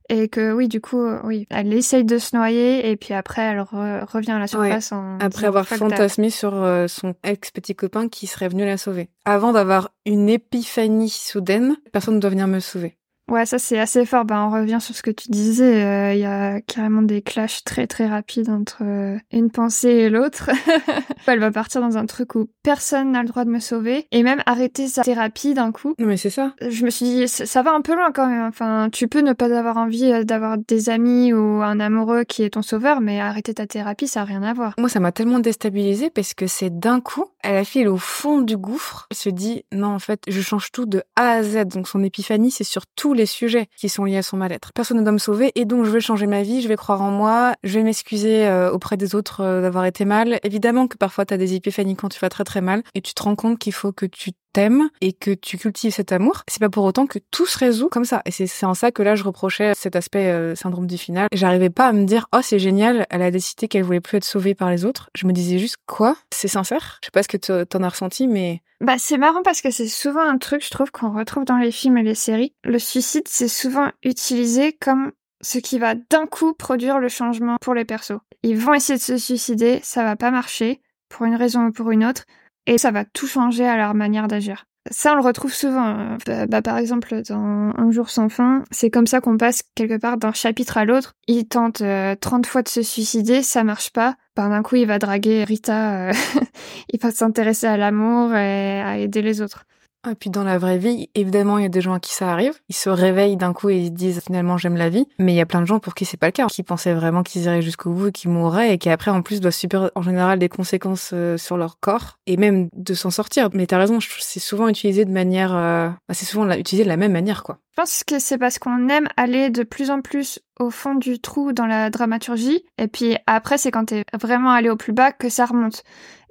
Et 0.09 0.27
que 0.27 0.51
oui, 0.53 0.67
du 0.67 0.81
coup, 0.81 0.99
euh, 1.01 1.19
oui, 1.23 1.45
elle 1.51 1.71
essaye 1.73 2.03
de 2.03 2.17
se 2.17 2.35
noyer 2.35 2.89
et 2.89 2.97
puis 2.97 3.13
après, 3.13 3.43
elle 3.43 3.59
re- 3.59 4.03
revient 4.05 4.31
à 4.31 4.39
la 4.39 4.47
surface 4.47 4.91
en 4.91 5.19
Après 5.19 5.45
avoir 5.45 5.67
fantasmé 5.67 6.29
sur 6.31 6.55
euh, 6.55 6.87
son 6.87 7.13
ex-petit 7.23 7.75
copain 7.75 8.09
qui 8.09 8.25
serait 8.27 8.49
venu 8.49 8.65
la 8.65 8.77
sauver. 8.77 9.09
Avant 9.25 9.53
d'avoir 9.53 9.91
une 10.05 10.27
épiphanie 10.27 11.09
soudaine, 11.09 11.77
personne 11.91 12.15
ne 12.15 12.19
doit 12.19 12.31
venir 12.31 12.47
me 12.47 12.59
sauver. 12.59 12.97
Ouais, 13.29 13.45
ça 13.45 13.59
c'est 13.59 13.79
assez 13.79 14.05
fort. 14.05 14.25
Bah, 14.25 14.43
on 14.45 14.49
revient 14.51 14.79
sur 14.81 14.95
ce 14.95 15.03
que 15.03 15.11
tu 15.11 15.29
disais. 15.29 15.83
euh, 15.83 16.13
Il 16.13 16.19
y 16.19 16.25
a 16.25 16.61
carrément 16.61 17.01
des 17.03 17.21
clashs 17.21 17.63
très 17.63 17.85
très 17.87 18.07
rapides 18.07 18.49
entre 18.49 18.79
euh, 18.81 19.17
une 19.31 19.51
pensée 19.51 19.89
et 19.89 20.09
l'autre. 20.09 20.49
Elle 21.27 21.39
va 21.39 21.51
partir 21.51 21.81
dans 21.81 21.97
un 21.97 22.05
truc 22.07 22.33
où 22.35 22.47
personne 22.63 23.11
n'a 23.11 23.21
le 23.21 23.27
droit 23.27 23.45
de 23.45 23.49
me 23.51 23.59
sauver 23.59 24.07
et 24.11 24.23
même 24.23 24.41
arrêter 24.47 24.87
sa 24.87 25.03
thérapie 25.03 25.53
d'un 25.53 25.71
coup. 25.71 25.93
Non, 25.99 26.07
mais 26.07 26.17
c'est 26.17 26.31
ça. 26.31 26.53
Je 26.67 26.83
me 26.85 26.89
suis 26.89 27.05
dit, 27.05 27.27
ça 27.27 27.61
va 27.61 27.71
un 27.73 27.81
peu 27.81 27.93
loin 27.95 28.11
quand 28.11 28.25
même. 28.27 28.47
Enfin, 28.47 28.89
tu 28.91 29.07
peux 29.07 29.21
ne 29.21 29.33
pas 29.33 29.55
avoir 29.55 29.77
envie 29.77 30.11
euh, 30.11 30.23
d'avoir 30.23 30.57
des 30.57 30.89
amis 30.89 31.31
ou 31.31 31.61
un 31.61 31.79
amoureux 31.79 32.23
qui 32.23 32.41
est 32.43 32.51
ton 32.51 32.63
sauveur, 32.63 32.99
mais 32.99 33.19
arrêter 33.19 33.53
ta 33.53 33.67
thérapie, 33.67 34.07
ça 34.07 34.21
a 34.21 34.25
rien 34.25 34.41
à 34.41 34.53
voir. 34.53 34.73
Moi, 34.79 34.89
ça 34.89 34.99
m'a 34.99 35.11
tellement 35.11 35.39
déstabilisée 35.39 36.09
parce 36.09 36.33
que 36.33 36.47
c'est 36.47 36.79
d'un 36.79 36.99
coup, 36.99 37.25
elle 37.43 37.57
a 37.57 37.63
file 37.63 37.89
au 37.89 37.97
fond 37.97 38.41
du 38.41 38.57
gouffre. 38.57 39.05
Elle 39.11 39.17
se 39.17 39.29
dit, 39.29 39.65
non, 39.71 39.89
en 39.89 39.99
fait, 39.99 40.23
je 40.27 40.41
change 40.41 40.71
tout 40.71 40.87
de 40.87 41.03
A 41.15 41.29
à 41.33 41.43
Z. 41.43 41.65
Donc, 41.67 41.87
son 41.87 42.03
épiphanie, 42.03 42.49
c'est 42.49 42.63
sur 42.63 42.87
tous 42.87 43.13
sujets 43.25 43.67
qui 43.75 43.89
sont 43.89 44.05
liés 44.05 44.17
à 44.17 44.23
son 44.23 44.37
mal-être. 44.37 44.71
Personne 44.73 44.97
ne 44.97 45.03
doit 45.03 45.11
me 45.11 45.17
sauver 45.17 45.51
et 45.55 45.65
donc 45.65 45.85
je 45.85 45.89
vais 45.89 45.99
changer 45.99 46.27
ma 46.27 46.41
vie, 46.41 46.61
je 46.61 46.67
vais 46.67 46.75
croire 46.75 47.01
en 47.01 47.11
moi, 47.11 47.53
je 47.63 47.73
vais 47.77 47.83
m'excuser 47.83 48.47
euh, 48.47 48.71
auprès 48.71 48.97
des 48.97 49.15
autres 49.15 49.41
euh, 49.41 49.61
d'avoir 49.61 49.85
été 49.85 50.05
mal. 50.05 50.39
Évidemment 50.43 50.87
que 50.87 50.97
parfois, 50.97 51.25
tu 51.25 51.33
as 51.33 51.37
des 51.37 51.53
épiphanies 51.53 51.95
quand 51.95 52.09
tu 52.09 52.19
vas 52.19 52.29
très 52.29 52.43
très 52.43 52.61
mal 52.61 52.83
et 52.95 53.01
tu 53.01 53.13
te 53.13 53.23
rends 53.23 53.35
compte 53.35 53.59
qu'il 53.59 53.73
faut 53.73 53.91
que 53.91 54.05
tu 54.05 54.31
t'aimes 54.53 54.89
et 55.01 55.13
que 55.13 55.31
tu 55.31 55.57
cultives 55.57 55.93
cet 55.93 56.11
amour, 56.11 56.43
c'est 56.47 56.59
pas 56.59 56.69
pour 56.69 56.83
autant 56.83 57.07
que 57.07 57.19
tout 57.31 57.45
se 57.45 57.57
résout 57.57 57.89
comme 57.89 58.05
ça. 58.05 58.21
Et 58.25 58.31
c'est 58.31 58.65
en 58.65 58.73
ça 58.73 58.91
que 58.91 59.03
là, 59.03 59.15
je 59.15 59.23
reprochais 59.23 59.73
cet 59.75 59.95
aspect 59.95 60.27
euh, 60.27 60.55
syndrome 60.55 60.87
du 60.87 60.97
final. 60.97 61.27
J'arrivais 61.33 61.69
pas 61.69 61.87
à 61.87 61.93
me 61.93 62.05
dire, 62.05 62.27
oh, 62.33 62.39
c'est 62.41 62.59
génial, 62.59 63.05
elle 63.09 63.21
a 63.21 63.31
décidé 63.31 63.67
qu'elle 63.67 63.83
voulait 63.83 64.01
plus 64.01 64.17
être 64.17 64.25
sauvée 64.25 64.55
par 64.55 64.69
les 64.69 64.85
autres. 64.85 65.09
Je 65.15 65.27
me 65.27 65.33
disais 65.33 65.59
juste, 65.59 65.77
quoi? 65.85 66.15
C'est 66.31 66.47
sincère? 66.47 66.99
Je 67.01 67.07
sais 67.07 67.11
pas 67.11 67.23
ce 67.23 67.27
que 67.27 67.63
t'en 67.63 67.83
as 67.83 67.89
ressenti, 67.89 68.27
mais... 68.27 68.61
Bah, 68.81 68.95
c'est 68.97 69.17
marrant 69.17 69.41
parce 69.43 69.61
que 69.61 69.71
c'est 69.71 69.89
souvent 69.89 70.21
un 70.21 70.37
truc, 70.37 70.63
je 70.63 70.69
trouve, 70.69 70.91
qu'on 70.91 71.11
retrouve 71.11 71.43
dans 71.43 71.57
les 71.57 71.71
films 71.71 71.97
et 71.97 72.03
les 72.03 72.15
séries. 72.15 72.53
Le 72.63 72.79
suicide, 72.79 73.27
c'est 73.27 73.49
souvent 73.49 73.91
utilisé 74.03 74.71
comme 74.73 75.11
ce 75.41 75.57
qui 75.57 75.79
va 75.79 75.95
d'un 75.95 76.25
coup 76.25 76.53
produire 76.53 76.99
le 76.99 77.09
changement 77.09 77.57
pour 77.61 77.73
les 77.73 77.85
persos. 77.85 78.19
Ils 78.43 78.57
vont 78.57 78.73
essayer 78.73 78.97
de 78.97 79.03
se 79.03 79.17
suicider, 79.17 79.79
ça 79.83 80.03
va 80.03 80.15
pas 80.15 80.31
marcher, 80.31 80.81
pour 81.09 81.25
une 81.25 81.35
raison 81.35 81.65
ou 81.65 81.71
pour 81.71 81.91
une 81.91 82.05
autre, 82.05 82.23
et 82.65 82.77
ça 82.77 82.91
va 82.91 83.05
tout 83.05 83.27
changer 83.27 83.67
à 83.67 83.77
leur 83.77 83.93
manière 83.93 84.27
d'agir. 84.27 84.65
Ça, 84.91 85.13
on 85.13 85.15
le 85.15 85.21
retrouve 85.21 85.53
souvent. 85.53 85.85
Hein. 85.85 86.17
Bah, 86.25 86.47
bah, 86.47 86.61
par 86.61 86.77
exemple, 86.77 87.21
dans 87.27 87.73
Un 87.77 87.91
jour 87.91 88.09
sans 88.09 88.29
fin, 88.29 88.63
c'est 88.71 88.89
comme 88.89 89.07
ça 89.07 89.21
qu'on 89.21 89.37
passe 89.37 89.61
quelque 89.75 89.97
part 89.97 90.17
d'un 90.17 90.33
chapitre 90.33 90.77
à 90.77 90.85
l'autre. 90.85 91.15
Il 91.27 91.47
tente 91.47 91.77
30 91.77 91.83
euh, 91.83 92.49
fois 92.49 92.63
de 92.63 92.69
se 92.69 92.81
suicider, 92.81 93.43
ça 93.43 93.63
marche 93.63 93.91
pas. 93.91 94.15
Par 94.35 94.49
d'un 94.49 94.63
coup, 94.63 94.77
il 94.77 94.87
va 94.87 94.97
draguer 94.97 95.43
Rita, 95.43 96.09
euh, 96.09 96.13
il 96.93 96.99
va 96.99 97.11
s'intéresser 97.11 97.67
à 97.67 97.77
l'amour 97.77 98.33
et 98.35 98.81
à 98.81 98.97
aider 98.97 99.21
les 99.21 99.41
autres. 99.41 99.65
Et 100.09 100.15
puis 100.15 100.29
dans 100.29 100.43
la 100.43 100.57
vraie 100.57 100.77
vie, 100.77 101.09
évidemment, 101.13 101.57
il 101.57 101.63
y 101.63 101.65
a 101.65 101.69
des 101.69 101.81
gens 101.81 101.93
à 101.93 101.99
qui 101.99 102.13
ça 102.13 102.31
arrive. 102.31 102.53
Ils 102.69 102.75
se 102.75 102.89
réveillent 102.89 103.35
d'un 103.35 103.53
coup 103.53 103.69
et 103.69 103.77
ils 103.77 103.93
disent 103.93 104.21
finalement 104.25 104.57
j'aime 104.57 104.77
la 104.77 104.89
vie. 104.89 105.07
Mais 105.19 105.33
il 105.33 105.35
y 105.35 105.41
a 105.41 105.45
plein 105.45 105.61
de 105.61 105.65
gens 105.65 105.79
pour 105.79 105.93
qui 105.93 106.05
c'est 106.05 106.17
pas 106.17 106.27
le 106.27 106.31
cas, 106.31 106.47
qui 106.47 106.63
pensaient 106.63 106.93
vraiment 106.93 107.21
qu'ils 107.21 107.43
iraient 107.43 107.61
jusqu'au 107.61 107.91
bout 107.91 108.07
et 108.07 108.11
qui 108.11 108.29
mourraient 108.29 108.73
et 108.73 108.77
qui 108.77 108.89
après 108.89 109.11
en 109.11 109.21
plus 109.21 109.41
doivent 109.41 109.53
subir 109.53 109.91
en 109.95 110.01
général 110.01 110.39
des 110.39 110.49
conséquences 110.49 111.11
euh, 111.13 111.37
sur 111.37 111.57
leur 111.57 111.79
corps 111.79 112.17
et 112.27 112.37
même 112.37 112.69
de 112.73 112.93
s'en 112.93 113.09
sortir. 113.09 113.49
Mais 113.53 113.67
t'as 113.67 113.77
raison, 113.77 113.99
c'est 114.19 114.39
souvent 114.39 114.69
utilisé 114.69 115.03
de 115.03 115.11
manière, 115.11 115.53
euh, 115.55 115.89
bah, 115.89 116.13
c'est 116.13 116.25
souvent 116.25 116.49
utilisé 116.51 116.83
de 116.83 116.89
la 116.89 116.97
même 116.97 117.11
manière 117.11 117.43
quoi. 117.43 117.59
Je 117.75 117.81
pense 117.81 118.03
que 118.03 118.19
c'est 118.19 118.37
parce 118.37 118.59
qu'on 118.59 118.89
aime 118.89 119.07
aller 119.15 119.49
de 119.49 119.63
plus 119.63 119.89
en 119.89 120.01
plus 120.01 120.39
au 120.59 120.69
fond 120.69 120.95
du 120.95 121.19
trou 121.19 121.53
dans 121.53 121.65
la 121.65 121.89
dramaturgie. 121.89 122.65
Et 122.77 122.87
puis 122.87 123.15
après, 123.25 123.57
c'est 123.57 123.71
quand 123.71 123.85
t'es 123.85 124.03
vraiment 124.19 124.51
allé 124.51 124.69
au 124.69 124.75
plus 124.75 124.91
bas 124.91 125.13
que 125.13 125.29
ça 125.29 125.45
remonte. 125.45 125.83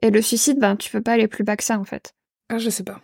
Et 0.02 0.10
le 0.10 0.20
suicide, 0.20 0.58
ben, 0.58 0.76
tu 0.76 0.90
peux 0.90 1.00
pas 1.00 1.12
aller 1.12 1.26
plus 1.26 1.44
bas 1.44 1.56
que 1.56 1.64
ça, 1.64 1.78
en 1.78 1.84
fait. 1.84 2.12
Ah, 2.50 2.58
je 2.58 2.68
sais 2.68 2.84
pas. 2.84 3.00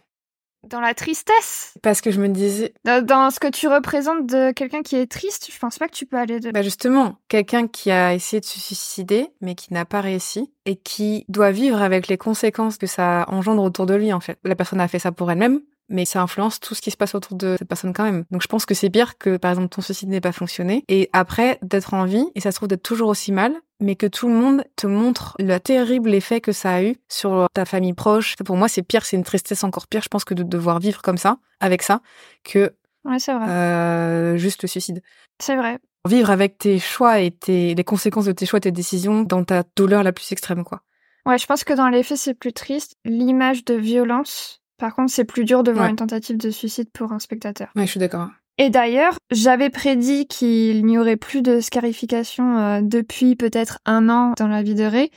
Dans 0.69 0.81
la 0.81 0.95
tristesse 0.95 1.75
Parce 1.83 2.01
que 2.01 2.11
je 2.11 2.21
me 2.21 2.29
disais... 2.29 2.75
Dans, 2.85 3.31
ce 3.31 3.41
que 3.41 3.49
tu 3.49 3.69
représentes 3.69 4.27
de 4.27 4.53
quelqu'un 4.53 4.83
qui 4.83 4.97
est 4.97 5.11
triste, 5.11 5.49
je 5.53 5.59
pense 5.59 5.79
pas 5.79 5.89
que 5.89 5.95
tu 5.95 6.07
peux 6.07 6.17
aller 6.17 6.41
de... 6.41 6.51
Bah 6.51 6.63
justement, 6.63 7.17
quelqu'un 7.29 7.67
qui 7.67 7.91
a 7.91 8.15
essayé 8.15 8.41
de 8.41 8.45
se 8.45 8.61
suicider, 8.61 9.29
mais 9.41 9.55
qui 9.55 9.73
n'a 9.73 9.85
pas 9.85 10.01
réussi, 10.01 10.51
et 10.67 10.77
qui 10.77 11.25
doit 11.29 11.51
vivre 11.51 11.83
avec 11.83 12.09
les 12.09 12.17
conséquences 12.17 12.79
que 12.79 12.87
ça 12.87 13.25
engendre 13.29 13.63
autour 13.63 13.87
de 13.87 13.95
lui, 13.95 14.13
en 14.13 14.21
fait. 14.21 14.39
La 14.45 14.55
personne 14.55 14.81
a 14.81 14.89
fait 14.89 14.99
ça 14.99 15.13
pour 15.13 15.31
elle-même, 15.31 15.61
mais 15.89 16.05
ça 16.05 16.23
influence 16.23 16.61
tout 16.61 16.75
ce 16.75 16.81
qui 16.81 16.91
se 16.91 16.97
passe 16.97 17.15
autour 17.15 17.37
de 17.37 17.57
cette 17.59 17.69
personne 17.69 17.93
quand 17.93 18.05
même. 18.05 18.25
Donc 18.31 18.43
je 18.43 18.49
pense 18.49 18.67
que 18.67 18.75
c'est 18.75 18.91
pire 18.91 19.19
que 19.19 19.37
par 19.37 19.51
exemple 19.51 19.69
ton 19.69 19.83
suicide 19.83 20.09
n'ait 20.09 20.21
pas 20.21 20.33
fonctionné 20.33 20.85
et 20.89 21.11
après 21.13 21.59
d'être 21.63 21.95
en 21.95 22.05
vie 22.05 22.27
et 22.35 22.41
ça 22.41 22.51
se 22.51 22.57
trouve 22.57 22.69
d'être 22.69 22.83
toujours 22.83 23.09
aussi 23.09 23.33
mal, 23.33 23.55
mais 23.81 23.97
que 23.97 24.07
tout 24.07 24.29
le 24.29 24.35
monde 24.35 24.65
te 24.77 24.87
montre 24.87 25.37
le 25.39 25.59
terrible 25.59 26.15
effet 26.15 26.41
que 26.41 26.53
ça 26.53 26.75
a 26.75 26.83
eu 26.83 26.97
sur 27.09 27.47
ta 27.55 27.65
famille 27.65 27.93
proche. 27.93 28.37
Pour 28.37 28.57
moi 28.57 28.69
c'est 28.69 28.83
pire, 28.83 29.05
c'est 29.05 29.17
une 29.17 29.25
tristesse 29.25 29.65
encore 29.65 29.87
pire. 29.87 30.03
Je 30.03 30.09
pense 30.09 30.25
que 30.25 30.35
de 30.35 30.43
devoir 30.43 30.79
vivre 30.79 31.03
comme 31.03 31.19
ça, 31.19 31.39
avec 31.61 31.83
ça, 31.83 32.01
que 32.45 32.75
ouais, 33.05 33.19
c'est 33.19 33.35
vrai. 33.35 33.49
Euh, 33.49 34.37
juste 34.37 34.63
le 34.63 34.69
suicide. 34.69 35.03
C'est 35.41 35.57
vrai. 35.57 35.79
Vivre 36.07 36.31
avec 36.31 36.59
tes 36.59 36.79
choix 36.79 37.21
et 37.21 37.31
tes, 37.31 37.75
les 37.75 37.85
conséquences 37.85 38.27
de 38.27 38.33
tes 38.33 38.45
choix, 38.45 38.61
tes 38.61 38.73
décisions 38.73 39.23
dans 39.23 39.43
ta 39.43 39.63
douleur 39.75 40.03
la 40.03 40.13
plus 40.13 40.31
extrême, 40.33 40.63
quoi. 40.63 40.83
Ouais, 41.25 41.39
je 41.39 41.47
pense 41.47 41.65
que 41.65 41.73
dans 41.73 41.89
les 41.89 42.03
faits, 42.03 42.19
c'est 42.19 42.35
plus 42.35 42.53
triste. 42.53 42.97
L'image 43.07 43.65
de 43.65 43.75
violence 43.75 44.61
par 44.79 44.95
contre, 44.95 45.13
c'est 45.13 45.25
plus 45.25 45.45
dur 45.45 45.63
de 45.63 45.73
voir 45.73 45.89
une 45.89 45.97
tentative 45.97 46.37
de 46.37 46.51
suicide 46.51 46.89
pour 46.93 47.13
un 47.13 47.19
spectateur. 47.19 47.69
Ouais, 47.77 47.87
je 47.87 47.91
suis 47.91 48.01
d'accord. 48.01 48.29
Et 48.59 48.71
d'ailleurs, 48.71 49.17
j'avais 49.33 49.71
prédit 49.71 50.27
qu'il 50.27 50.87
n'y 50.87 50.99
aurait 50.99 51.17
plus 51.17 51.43
de 51.43 51.61
scarification 51.61 52.59
euh, 52.59 52.81
depuis 52.83 53.35
peut-être 53.35 53.79
un 53.85 54.09
an 54.09 54.35
dans 54.37 54.47
la 54.47 54.63
vie 54.63 54.75
de 54.75 54.85
Ray, 54.85 55.11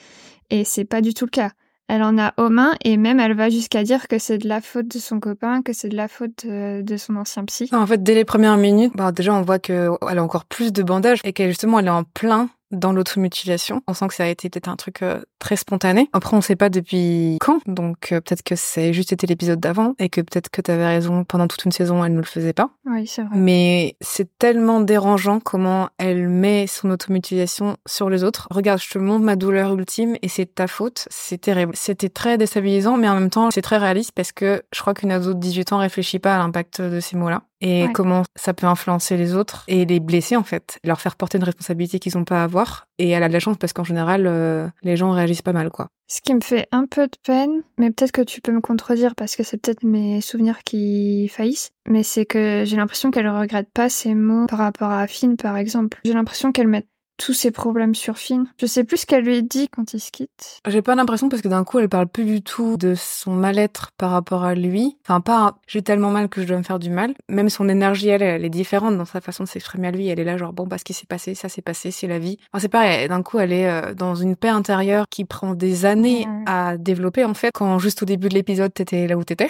et 0.50 0.64
c'est 0.64 0.86
pas 0.86 1.02
du 1.02 1.14
tout 1.14 1.26
le 1.26 1.32
cas. 1.32 1.52
Elle 1.88 2.04
en 2.04 2.18
a 2.18 2.34
aux 2.38 2.50
mains 2.50 2.74
et 2.84 2.98
même 2.98 3.20
elle 3.20 3.34
va 3.34 3.50
jusqu'à 3.50 3.84
dire 3.84 4.10
que 4.10 4.20
c'est 4.20 4.40
de 4.40 4.48
la 4.48 4.60
faute 4.60 4.90
de 4.90 5.00
son 5.00 5.22
copain, 5.22 5.62
que 5.62 5.72
c'est 5.72 5.88
de 5.88 5.96
la 5.96 6.10
faute 6.10 6.46
de, 6.46 6.98
son 6.98 7.16
ancien 7.16 7.46
psy. 7.46 7.70
En 7.72 7.88
fait, 7.88 8.04
dès 8.04 8.14
les 8.14 8.26
premières 8.26 8.58
minutes, 8.58 8.92
bah, 8.96 9.14
déjà 9.14 9.34
on 9.34 9.42
voit 9.42 9.60
qu'elle 9.60 9.88
a 10.02 10.24
encore 10.24 10.44
plus 10.46 10.74
de 10.74 10.84
bandages 10.84 11.22
et 11.24 11.32
qu'elle 11.32 11.48
justement 11.50 11.80
elle 11.80 11.88
est 11.88 11.92
en 11.92 12.04
plein 12.04 12.50
dans 12.72 12.92
l'automutilation. 12.92 13.82
On 13.88 13.94
sent 13.94 14.08
que 14.08 14.14
ça 14.14 14.24
a 14.24 14.28
été 14.28 14.50
peut-être 14.50 14.68
un 14.68 14.76
truc 14.76 15.02
euh, 15.02 15.22
très 15.40 15.56
spontané. 15.56 16.10
Après, 16.14 16.36
on 16.36 16.42
sait 16.42 16.56
pas 16.56 16.70
depuis 16.70 17.38
quand, 17.40 17.60
donc 17.68 18.12
euh, 18.12 18.22
peut-être 18.22 18.44
que 18.44 18.56
c'est 18.56 18.94
juste 18.94 19.14
été 19.14 19.28
l'épisode 19.28 19.60
d'avant 19.60 19.94
et 20.00 20.10
que 20.10 20.22
peut-être 20.22 20.50
que 20.50 20.62
tu 20.62 20.72
avais 20.72 20.86
raison, 20.86 21.24
pendant 21.24 21.48
toute 21.48 21.64
une 21.66 21.72
saison, 21.72 22.04
elle 22.04 22.14
ne 22.14 22.18
le 22.18 22.24
faisait 22.24 22.54
pas. 22.54 22.70
Oui, 22.86 23.08
c'est 23.08 23.24
vrai. 23.24 23.38
Mais 23.38 23.96
c'est 24.02 24.30
tellement 24.38 24.82
dérangeant 24.82 25.40
comment 25.40 25.90
elle 25.98 26.28
met 26.30 26.68
son 26.68 26.90
automutilation 26.90 27.78
sur 27.88 28.10
les 28.10 28.24
autres. 28.24 28.48
Regarde, 28.52 28.82
je 28.82 28.90
te 28.90 28.98
montre 28.98 29.24
ma 29.24 29.36
douleur 29.36 29.74
ultime 29.74 30.18
et 30.22 30.28
c'est 30.28 30.54
ta 30.54 30.68
faute. 30.68 31.08
C'est 31.10 31.40
terrible. 31.40 31.74
C'était 31.76 32.10
très 32.10 32.38
déstabilisant, 32.38 32.98
mais 32.98 33.10
en 33.10 33.16
même 33.16 33.30
temps, 33.30 33.50
c'est 33.52 33.62
très 33.62 33.78
réaliste 33.78 34.12
parce 34.14 34.32
que 34.32 34.64
je 34.74 34.82
crois 34.82 34.94
qu'une 34.94 35.12
ado 35.12 35.34
de 35.34 35.40
18 35.40 35.74
ans 35.74 35.78
réfléchit 35.78 36.20
pas 36.20 36.36
à 36.36 36.38
l'impact 36.38 36.82
de 36.82 37.00
ces 37.00 37.18
mots-là 37.18 37.44
et 37.62 37.88
comment 37.94 38.24
ça 38.36 38.54
peut 38.54 38.68
influencer 38.68 39.18
les 39.18 39.36
autres 39.36 39.64
et 39.68 39.86
les 39.86 40.00
blesser 40.00 40.36
en 40.36 40.44
fait, 40.44 40.80
leur 40.84 41.02
faire 41.02 41.16
porter 41.16 41.38
une 41.38 41.44
responsabilité 41.44 42.00
qu'ils 42.00 42.18
n'ont 42.18 42.26
pas 42.26 42.42
à 42.42 42.44
avoir. 42.44 42.88
Et 43.00 43.10
elle 43.10 43.24
a 43.24 43.28
de 43.28 43.34
la 43.34 43.40
chance 43.40 43.58
parce 43.58 43.74
qu'en 43.74 43.84
général, 43.84 44.26
euh, 44.28 44.68
les 44.84 44.96
gens 44.96 45.12
réagissent 45.12 45.42
pas 45.42 45.54
mal 45.54 45.70
quoi. 45.70 45.88
Ce 46.08 46.22
qui 46.22 46.34
me 46.34 46.42
fait 46.42 46.68
un 46.72 46.86
peu 46.86 47.08
de 47.08 47.18
peine, 47.24 47.64
mais 47.78 47.92
peut-être 47.92 48.14
que 48.14 48.22
tu 48.22 48.40
peux 48.42 48.54
me 48.54 48.62
contredire 48.62 49.14
parce 49.16 49.36
que 49.36 49.44
c'est 49.44 49.58
peut-être 49.58 49.84
mes 49.84 50.22
souvenirs 50.22 50.64
qui 50.64 51.28
faillissent, 51.28 51.72
mais 51.90 52.04
c'est 52.04 52.26
que 52.26 52.64
j'ai 52.66 52.78
l'impression 52.78 53.12
qu'elle 53.12 53.28
regrette 53.28 53.70
pas 53.74 53.90
ses 53.90 54.16
mots 54.16 54.48
par 54.48 54.60
rapport 54.60 54.92
à 54.92 55.06
Finn 55.08 55.36
par 55.36 55.58
exemple. 55.58 56.00
J'ai 56.06 56.14
l'impression 56.14 56.52
qu'elle 56.52 56.68
met 56.68 56.86
tous 57.18 57.34
ses 57.34 57.52
problèmes 57.52 57.96
sur 57.96 58.18
Finn. 58.18 58.46
Je 58.60 58.66
sais 58.66 58.84
plus 58.84 58.98
ce 58.98 59.06
qu'elle 59.06 59.26
lui 59.26 59.44
dit 59.44 59.68
quand 59.70 59.94
ils 59.94 60.00
se 60.00 60.12
quittent. 60.12 60.62
J'ai 60.68 60.82
pas 60.82 60.96
l'impression 60.96 61.30
parce 61.30 61.42
que 61.42 61.48
d'un 61.48 61.64
coup 61.64 61.80
elle 61.80 61.90
parle 61.90 62.08
plus 62.08 62.26
du 62.26 62.42
tout 62.42 62.78
de 62.78 62.94
son 62.96 63.32
mal-être 63.32 63.92
par 63.98 64.12
rapport 64.12 64.44
à 64.44 64.56
lui. 64.56 64.98
Enfin 65.04 65.22
pas 65.22 65.58
j'ai 65.68 65.82
tellement 65.82 66.12
mal 66.12 66.30
que 66.30 66.42
je 66.42 66.48
dois 66.48 66.58
me 66.58 66.64
faire 66.64 66.80
du 66.80 66.90
mal. 66.90 67.14
Même 67.30 67.50
son 67.50 67.68
énergie 67.70 68.10
elle, 68.10 68.22
elle 68.22 68.46
est 68.46 68.50
différente 68.50 68.98
dans 68.98 69.06
sa 69.06 69.22
façon 69.22 69.44
de 69.44 69.50
s'exprimer 69.50 69.88
à 69.88 69.92
lui. 69.92 70.08
Elle 70.08 70.20
est 70.20 70.24
là 70.24 70.38
genre 70.38 70.54
bon 70.54 70.68
bah 70.68 70.78
ce 70.78 70.84
qui 70.84 70.94
s'est 70.94 71.08
passé, 71.08 71.36
ça 71.36 71.50
s'est 71.50 71.62
passé, 71.62 71.92
c'est 71.92 72.08
la 72.08 72.20
vie. 72.20 72.38
Enfin, 72.52 72.62
c'est 72.62 72.70
pareil. 72.70 73.08
D'un 73.08 73.24
coup 73.24 73.40
elle 73.40 73.52
est 73.52 73.70
euh, 73.70 73.94
dans 73.94 74.16
une 74.16 74.36
paix 74.36 74.50
intérieure 74.50 75.06
qui 75.10 75.26
prend 75.26 75.56
des 75.56 75.86
années 75.86 76.28
à 76.46 76.78
développer 76.78 77.26
en 77.26 77.34
fait. 77.34 77.52
Quand 77.54 77.80
juste 77.80 78.04
au 78.04 78.06
début 78.06 78.30
de 78.30 78.36
l'épisode 78.36 78.74
t'étais 78.74 79.08
là 79.08 79.18
où 79.18 79.24
t'étais 79.24 79.50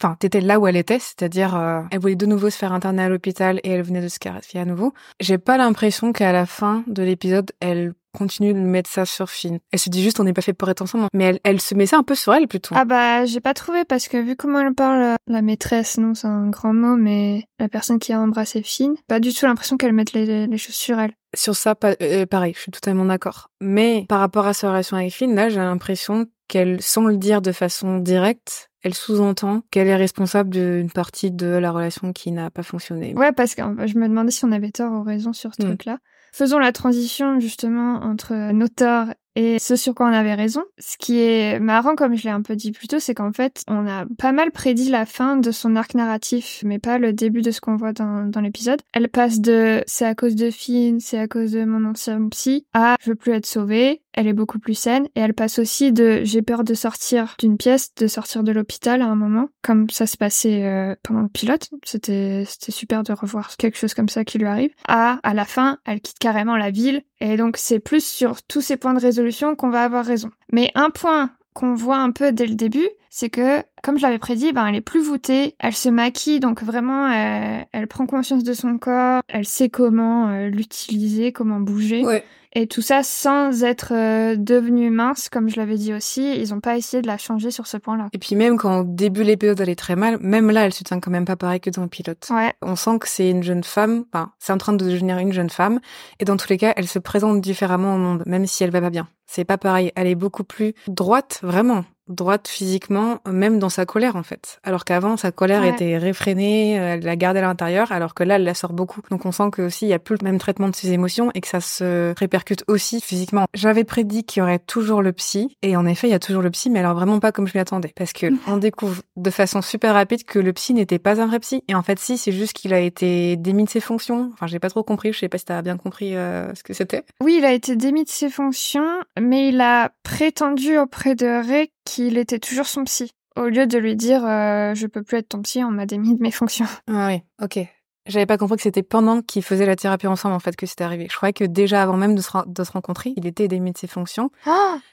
enfin, 0.00 0.16
t'étais 0.18 0.40
là 0.40 0.58
où 0.58 0.66
elle 0.66 0.76
était, 0.76 0.98
c'est-à-dire, 0.98 1.56
euh, 1.56 1.82
elle 1.90 2.00
voulait 2.00 2.16
de 2.16 2.26
nouveau 2.26 2.50
se 2.50 2.56
faire 2.56 2.72
interner 2.72 3.02
à 3.02 3.08
l'hôpital 3.08 3.60
et 3.64 3.70
elle 3.70 3.82
venait 3.82 4.02
de 4.02 4.08
se 4.08 4.18
clarifier 4.18 4.60
à 4.60 4.64
nouveau. 4.64 4.92
J'ai 5.20 5.38
pas 5.38 5.56
l'impression 5.56 6.12
qu'à 6.12 6.32
la 6.32 6.46
fin 6.46 6.84
de 6.86 7.02
l'épisode, 7.02 7.52
elle 7.60 7.94
continue 8.12 8.52
de 8.52 8.58
mettre 8.58 8.90
ça 8.90 9.04
sur 9.04 9.30
Finn. 9.30 9.58
Elle 9.72 9.78
se 9.78 9.88
dit 9.88 10.02
juste 10.02 10.20
on 10.20 10.24
n'est 10.24 10.32
pas 10.32 10.42
fait 10.42 10.52
pour 10.52 10.68
être 10.68 10.82
ensemble, 10.82 11.06
mais 11.12 11.24
elle, 11.24 11.40
elle 11.44 11.60
se 11.60 11.74
met 11.74 11.86
ça 11.86 11.96
un 11.96 12.02
peu 12.02 12.14
sur 12.14 12.34
elle 12.34 12.46
plutôt. 12.46 12.74
Ah 12.76 12.84
bah 12.84 13.24
j'ai 13.24 13.40
pas 13.40 13.54
trouvé 13.54 13.84
parce 13.84 14.08
que 14.08 14.18
vu 14.18 14.36
comment 14.36 14.60
elle 14.60 14.74
parle, 14.74 15.16
la 15.26 15.42
maîtresse, 15.42 15.98
non 15.98 16.14
c'est 16.14 16.26
un 16.26 16.50
grand 16.50 16.74
mot, 16.74 16.96
mais 16.96 17.44
la 17.58 17.68
personne 17.68 17.98
qui 17.98 18.12
a 18.12 18.20
embrassé 18.20 18.62
Finn, 18.62 18.94
pas 19.08 19.20
du 19.20 19.32
tout 19.32 19.46
l'impression 19.46 19.76
qu'elle 19.76 19.92
mette 19.92 20.12
les, 20.12 20.46
les, 20.46 20.58
choses 20.58 20.74
sur 20.74 20.98
elle. 21.00 21.14
Sur 21.34 21.56
ça, 21.56 21.74
euh, 22.02 22.26
pareil, 22.26 22.52
je 22.54 22.60
suis 22.60 22.70
totalement 22.70 23.06
d'accord. 23.06 23.48
Mais 23.60 24.04
par 24.08 24.20
rapport 24.20 24.46
à 24.46 24.52
sa 24.52 24.68
relation 24.68 24.96
avec 24.96 25.12
Finn, 25.12 25.34
là 25.34 25.48
j'ai 25.48 25.56
l'impression 25.56 26.26
qu'elle, 26.48 26.82
sans 26.82 27.04
le 27.06 27.16
dire 27.16 27.40
de 27.40 27.52
façon 27.52 27.98
directe, 27.98 28.70
elle 28.82 28.94
sous-entend 28.94 29.62
qu'elle 29.70 29.88
est 29.88 29.96
responsable 29.96 30.50
d'une 30.50 30.90
partie 30.90 31.30
de 31.30 31.46
la 31.46 31.70
relation 31.70 32.12
qui 32.12 32.32
n'a 32.32 32.50
pas 32.50 32.62
fonctionné. 32.62 33.14
Ouais, 33.14 33.32
parce 33.32 33.54
que 33.54 33.62
je 33.86 33.98
me 33.98 34.08
demandais 34.08 34.30
si 34.30 34.44
on 34.44 34.52
avait 34.52 34.70
tort 34.70 34.92
ou 34.92 35.02
raison 35.02 35.32
sur 35.32 35.54
ce 35.54 35.62
mm. 35.62 35.66
truc-là. 35.66 35.98
Faisons 36.32 36.58
la 36.58 36.72
transition 36.72 37.40
justement 37.40 38.02
entre 38.02 38.52
nos 38.52 38.68
torts 38.68 39.08
et 39.34 39.58
ce 39.58 39.76
sur 39.76 39.94
quoi 39.94 40.06
on 40.06 40.12
avait 40.12 40.34
raison. 40.34 40.62
Ce 40.78 40.96
qui 40.98 41.18
est 41.20 41.58
marrant, 41.58 41.94
comme 41.94 42.16
je 42.16 42.24
l'ai 42.24 42.30
un 42.30 42.42
peu 42.42 42.56
dit 42.56 42.72
plus 42.72 42.88
tôt, 42.88 42.98
c'est 42.98 43.14
qu'en 43.14 43.32
fait, 43.32 43.62
on 43.68 43.86
a 43.86 44.04
pas 44.18 44.32
mal 44.32 44.50
prédit 44.50 44.90
la 44.90 45.06
fin 45.06 45.36
de 45.36 45.50
son 45.50 45.76
arc 45.76 45.94
narratif, 45.94 46.62
mais 46.64 46.78
pas 46.78 46.98
le 46.98 47.12
début 47.12 47.42
de 47.42 47.50
ce 47.50 47.60
qu'on 47.60 47.76
voit 47.76 47.92
dans, 47.92 48.26
dans 48.26 48.40
l'épisode. 48.40 48.82
Elle 48.92 49.08
passe 49.08 49.40
de 49.40 49.82
c'est 49.86 50.04
à 50.04 50.14
cause 50.14 50.34
de 50.34 50.50
Finn, 50.50 51.00
c'est 51.00 51.18
à 51.18 51.28
cause 51.28 51.52
de 51.52 51.64
mon 51.64 51.88
ancien 51.88 52.28
psy, 52.28 52.66
à 52.74 52.96
je 53.00 53.10
veux 53.10 53.16
plus 53.16 53.32
être 53.32 53.46
sauvée, 53.46 54.01
elle 54.14 54.26
est 54.26 54.32
beaucoup 54.32 54.58
plus 54.58 54.74
saine, 54.74 55.06
et 55.14 55.20
elle 55.20 55.34
passe 55.34 55.58
aussi 55.58 55.92
de 55.92 56.20
j'ai 56.24 56.42
peur 56.42 56.64
de 56.64 56.74
sortir 56.74 57.34
d'une 57.38 57.56
pièce, 57.56 57.94
de 57.94 58.06
sortir 58.06 58.42
de 58.42 58.52
l'hôpital 58.52 59.02
à 59.02 59.06
un 59.06 59.14
moment, 59.14 59.48
comme 59.62 59.88
ça 59.90 60.06
se 60.06 60.16
passait 60.16 60.64
euh, 60.64 60.94
pendant 61.02 61.22
le 61.22 61.28
pilote. 61.28 61.70
C'était 61.84 62.44
c'était 62.46 62.72
super 62.72 63.02
de 63.02 63.12
revoir 63.12 63.56
quelque 63.56 63.78
chose 63.78 63.94
comme 63.94 64.08
ça 64.08 64.24
qui 64.24 64.38
lui 64.38 64.46
arrive. 64.46 64.70
À 64.88 65.18
à 65.22 65.34
la 65.34 65.44
fin, 65.44 65.78
elle 65.84 66.00
quitte 66.00 66.18
carrément 66.18 66.56
la 66.56 66.70
ville, 66.70 67.02
et 67.20 67.36
donc 67.36 67.56
c'est 67.56 67.80
plus 67.80 68.04
sur 68.04 68.42
tous 68.42 68.60
ces 68.60 68.76
points 68.76 68.94
de 68.94 69.00
résolution 69.00 69.56
qu'on 69.56 69.70
va 69.70 69.84
avoir 69.84 70.04
raison. 70.04 70.30
Mais 70.52 70.70
un 70.74 70.90
point 70.90 71.30
qu'on 71.54 71.74
voit 71.74 71.98
un 71.98 72.12
peu 72.12 72.32
dès 72.32 72.46
le 72.46 72.54
début, 72.54 72.88
c'est 73.14 73.28
que, 73.28 73.62
comme 73.82 73.98
je 73.98 74.02
l'avais 74.02 74.18
prédit, 74.18 74.54
ben, 74.54 74.66
elle 74.66 74.74
est 74.74 74.80
plus 74.80 75.02
voûtée, 75.02 75.54
elle 75.58 75.74
se 75.74 75.90
maquille, 75.90 76.40
donc 76.40 76.62
vraiment, 76.62 77.10
elle, 77.10 77.66
elle 77.70 77.86
prend 77.86 78.06
conscience 78.06 78.42
de 78.42 78.54
son 78.54 78.78
corps, 78.78 79.20
elle 79.28 79.44
sait 79.44 79.68
comment 79.68 80.30
euh, 80.30 80.48
l'utiliser, 80.48 81.30
comment 81.30 81.60
bouger. 81.60 82.06
Ouais. 82.06 82.24
Et 82.54 82.66
tout 82.66 82.80
ça 82.80 83.02
sans 83.02 83.64
être 83.64 83.92
euh, 83.92 84.36
devenue 84.36 84.88
mince, 84.88 85.28
comme 85.28 85.50
je 85.50 85.56
l'avais 85.56 85.76
dit 85.76 85.92
aussi. 85.92 86.36
Ils 86.38 86.54
ont 86.54 86.60
pas 86.60 86.78
essayé 86.78 87.02
de 87.02 87.06
la 87.06 87.18
changer 87.18 87.50
sur 87.50 87.66
ce 87.66 87.76
point-là. 87.76 88.08
Et 88.14 88.18
puis 88.18 88.34
même 88.34 88.56
quand 88.56 88.80
au 88.80 88.84
début 88.84 89.24
l'épisode 89.24 89.60
elle 89.60 89.68
est 89.68 89.78
très 89.78 89.96
mal, 89.96 90.16
même 90.20 90.50
là 90.50 90.64
elle 90.64 90.72
se 90.72 90.82
tient 90.82 90.98
quand 90.98 91.10
même 91.10 91.26
pas 91.26 91.36
pareil 91.36 91.60
que 91.60 91.68
dans 91.68 91.82
le 91.82 91.88
pilote. 91.88 92.26
Ouais. 92.30 92.54
On 92.62 92.76
sent 92.76 92.98
que 92.98 93.08
c'est 93.08 93.28
une 93.28 93.42
jeune 93.42 93.64
femme, 93.64 94.04
enfin 94.12 94.32
c'est 94.38 94.54
en 94.54 94.58
train 94.58 94.72
de 94.72 94.84
devenir 94.84 95.18
une 95.18 95.32
jeune 95.34 95.50
femme, 95.50 95.80
et 96.18 96.24
dans 96.24 96.38
tous 96.38 96.48
les 96.48 96.56
cas 96.56 96.72
elle 96.76 96.88
se 96.88 96.98
présente 96.98 97.42
différemment 97.42 97.94
au 97.94 97.98
monde, 97.98 98.22
même 98.24 98.46
si 98.46 98.64
elle 98.64 98.70
va 98.70 98.80
pas 98.80 98.90
bien. 98.90 99.08
C'est 99.26 99.44
pas 99.44 99.58
pareil, 99.58 99.92
elle 99.96 100.06
est 100.06 100.14
beaucoup 100.14 100.44
plus 100.44 100.74
droite, 100.88 101.40
vraiment 101.42 101.84
droite 102.08 102.48
physiquement, 102.48 103.18
même 103.30 103.58
dans 103.58 103.68
sa 103.68 103.86
colère 103.86 104.16
en 104.16 104.22
fait. 104.22 104.58
Alors 104.64 104.84
qu'avant 104.84 105.16
sa 105.16 105.32
colère 105.32 105.62
Ouais. 105.62 105.70
était 105.70 105.98
réfrénée, 105.98 106.78
euh, 106.80 106.94
elle 106.94 107.00
la 107.04 107.16
gardait 107.16 107.38
à 107.40 107.42
l'intérieur, 107.42 107.92
alors 107.92 108.14
que 108.14 108.24
là 108.24 108.36
elle 108.36 108.44
la 108.44 108.54
sort 108.54 108.72
beaucoup. 108.72 109.00
Donc 109.10 109.24
on 109.26 109.32
sent 109.32 109.50
que 109.52 109.62
aussi 109.62 109.86
il 109.86 109.88
y 109.88 109.92
a 109.94 109.98
plus 109.98 110.16
le 110.20 110.24
même 110.24 110.38
traitement 110.38 110.68
de 110.68 110.74
ses 110.74 110.92
émotions 110.92 111.30
et 111.34 111.40
que 111.40 111.48
ça 111.48 111.60
se 111.60 112.12
répercute 112.18 112.64
aussi 112.68 113.00
physiquement. 113.00 113.46
J'avais 113.54 113.84
prédit 113.84 114.24
qu'il 114.24 114.40
y 114.40 114.42
aurait 114.42 114.58
toujours 114.58 115.02
le 115.02 115.12
psy, 115.12 115.56
et 115.62 115.76
en 115.76 115.86
effet 115.86 116.08
il 116.08 116.10
y 116.10 116.14
a 116.14 116.18
toujours 116.18 116.42
le 116.42 116.50
psy, 116.50 116.70
mais 116.70 116.80
alors 116.80 116.94
vraiment 116.94 117.20
pas 117.20 117.32
comme 117.32 117.46
je 117.46 117.52
m'y 117.54 117.60
attendais, 117.60 117.92
parce 117.96 118.12
que 118.12 118.26
on 118.48 118.56
découvre 118.56 119.02
de 119.16 119.30
façon 119.30 119.62
super 119.62 119.94
rapide 119.94 120.24
que 120.24 120.38
le 120.38 120.52
psy 120.52 120.74
n'était 120.74 120.98
pas 120.98 121.20
un 121.20 121.26
vrai 121.26 121.38
psy. 121.40 121.62
Et 121.68 121.74
en 121.74 121.82
fait 121.82 121.98
si, 121.98 122.18
c'est 122.18 122.32
juste 122.32 122.52
qu'il 122.54 122.72
a 122.74 122.80
été 122.80 123.36
démis 123.36 123.64
de 123.64 123.70
ses 123.70 123.80
fonctions. 123.80 124.30
Enfin 124.32 124.46
j'ai 124.46 124.58
pas 124.58 124.70
trop 124.70 124.82
compris, 124.82 125.12
je 125.12 125.18
sais 125.20 125.28
pas 125.28 125.38
si 125.38 125.44
t'as 125.44 125.62
bien 125.62 125.76
compris 125.76 126.16
euh, 126.16 126.52
ce 126.54 126.62
que 126.62 126.72
c'était. 126.74 127.04
Oui, 127.22 127.36
il 127.38 127.44
a 127.44 127.52
été 127.52 127.76
démis 127.76 128.04
de 128.04 128.08
ses 128.10 128.28
fonctions, 128.30 128.88
mais 129.20 129.48
il 129.50 129.60
a 129.60 129.92
prétendu 130.02 130.78
auprès 130.78 131.14
de 131.14 131.26
Ray 131.26 131.70
qu'il 131.84 132.18
était 132.18 132.38
toujours 132.38 132.66
son 132.66 132.84
psy. 132.84 133.10
Au 133.36 133.46
lieu 133.46 133.66
de 133.66 133.78
lui 133.78 133.96
dire 133.96 134.24
euh, 134.26 134.74
je 134.74 134.86
peux 134.86 135.02
plus 135.02 135.18
être 135.18 135.30
ton 135.30 135.42
psy, 135.42 135.64
on 135.64 135.70
m'a 135.70 135.86
démis 135.86 136.14
de 136.16 136.22
mes 136.22 136.30
fonctions. 136.30 136.66
Ah 136.88 137.08
oui, 137.08 137.22
ok. 137.42 137.60
J'avais 138.08 138.26
pas 138.26 138.36
compris 138.36 138.56
que 138.56 138.62
c'était 138.64 138.82
pendant 138.82 139.22
qu'ils 139.22 139.44
faisaient 139.44 139.64
la 139.64 139.76
thérapie 139.76 140.08
ensemble 140.08 140.34
en 140.34 140.40
fait 140.40 140.56
que 140.56 140.66
c'était 140.66 140.82
arrivé. 140.82 141.06
Je 141.08 141.14
croyais 141.16 141.32
que 141.32 141.44
déjà 141.44 141.84
avant 141.84 141.96
même 141.96 142.16
de 142.16 142.20
se, 142.20 142.32
ren- 142.32 142.42
de 142.48 142.64
se 142.64 142.72
rencontrer, 142.72 143.14
il 143.16 143.28
était 143.28 143.46
démis 143.46 143.70
de 143.70 143.78
ses 143.78 143.86
fonctions. 143.86 144.30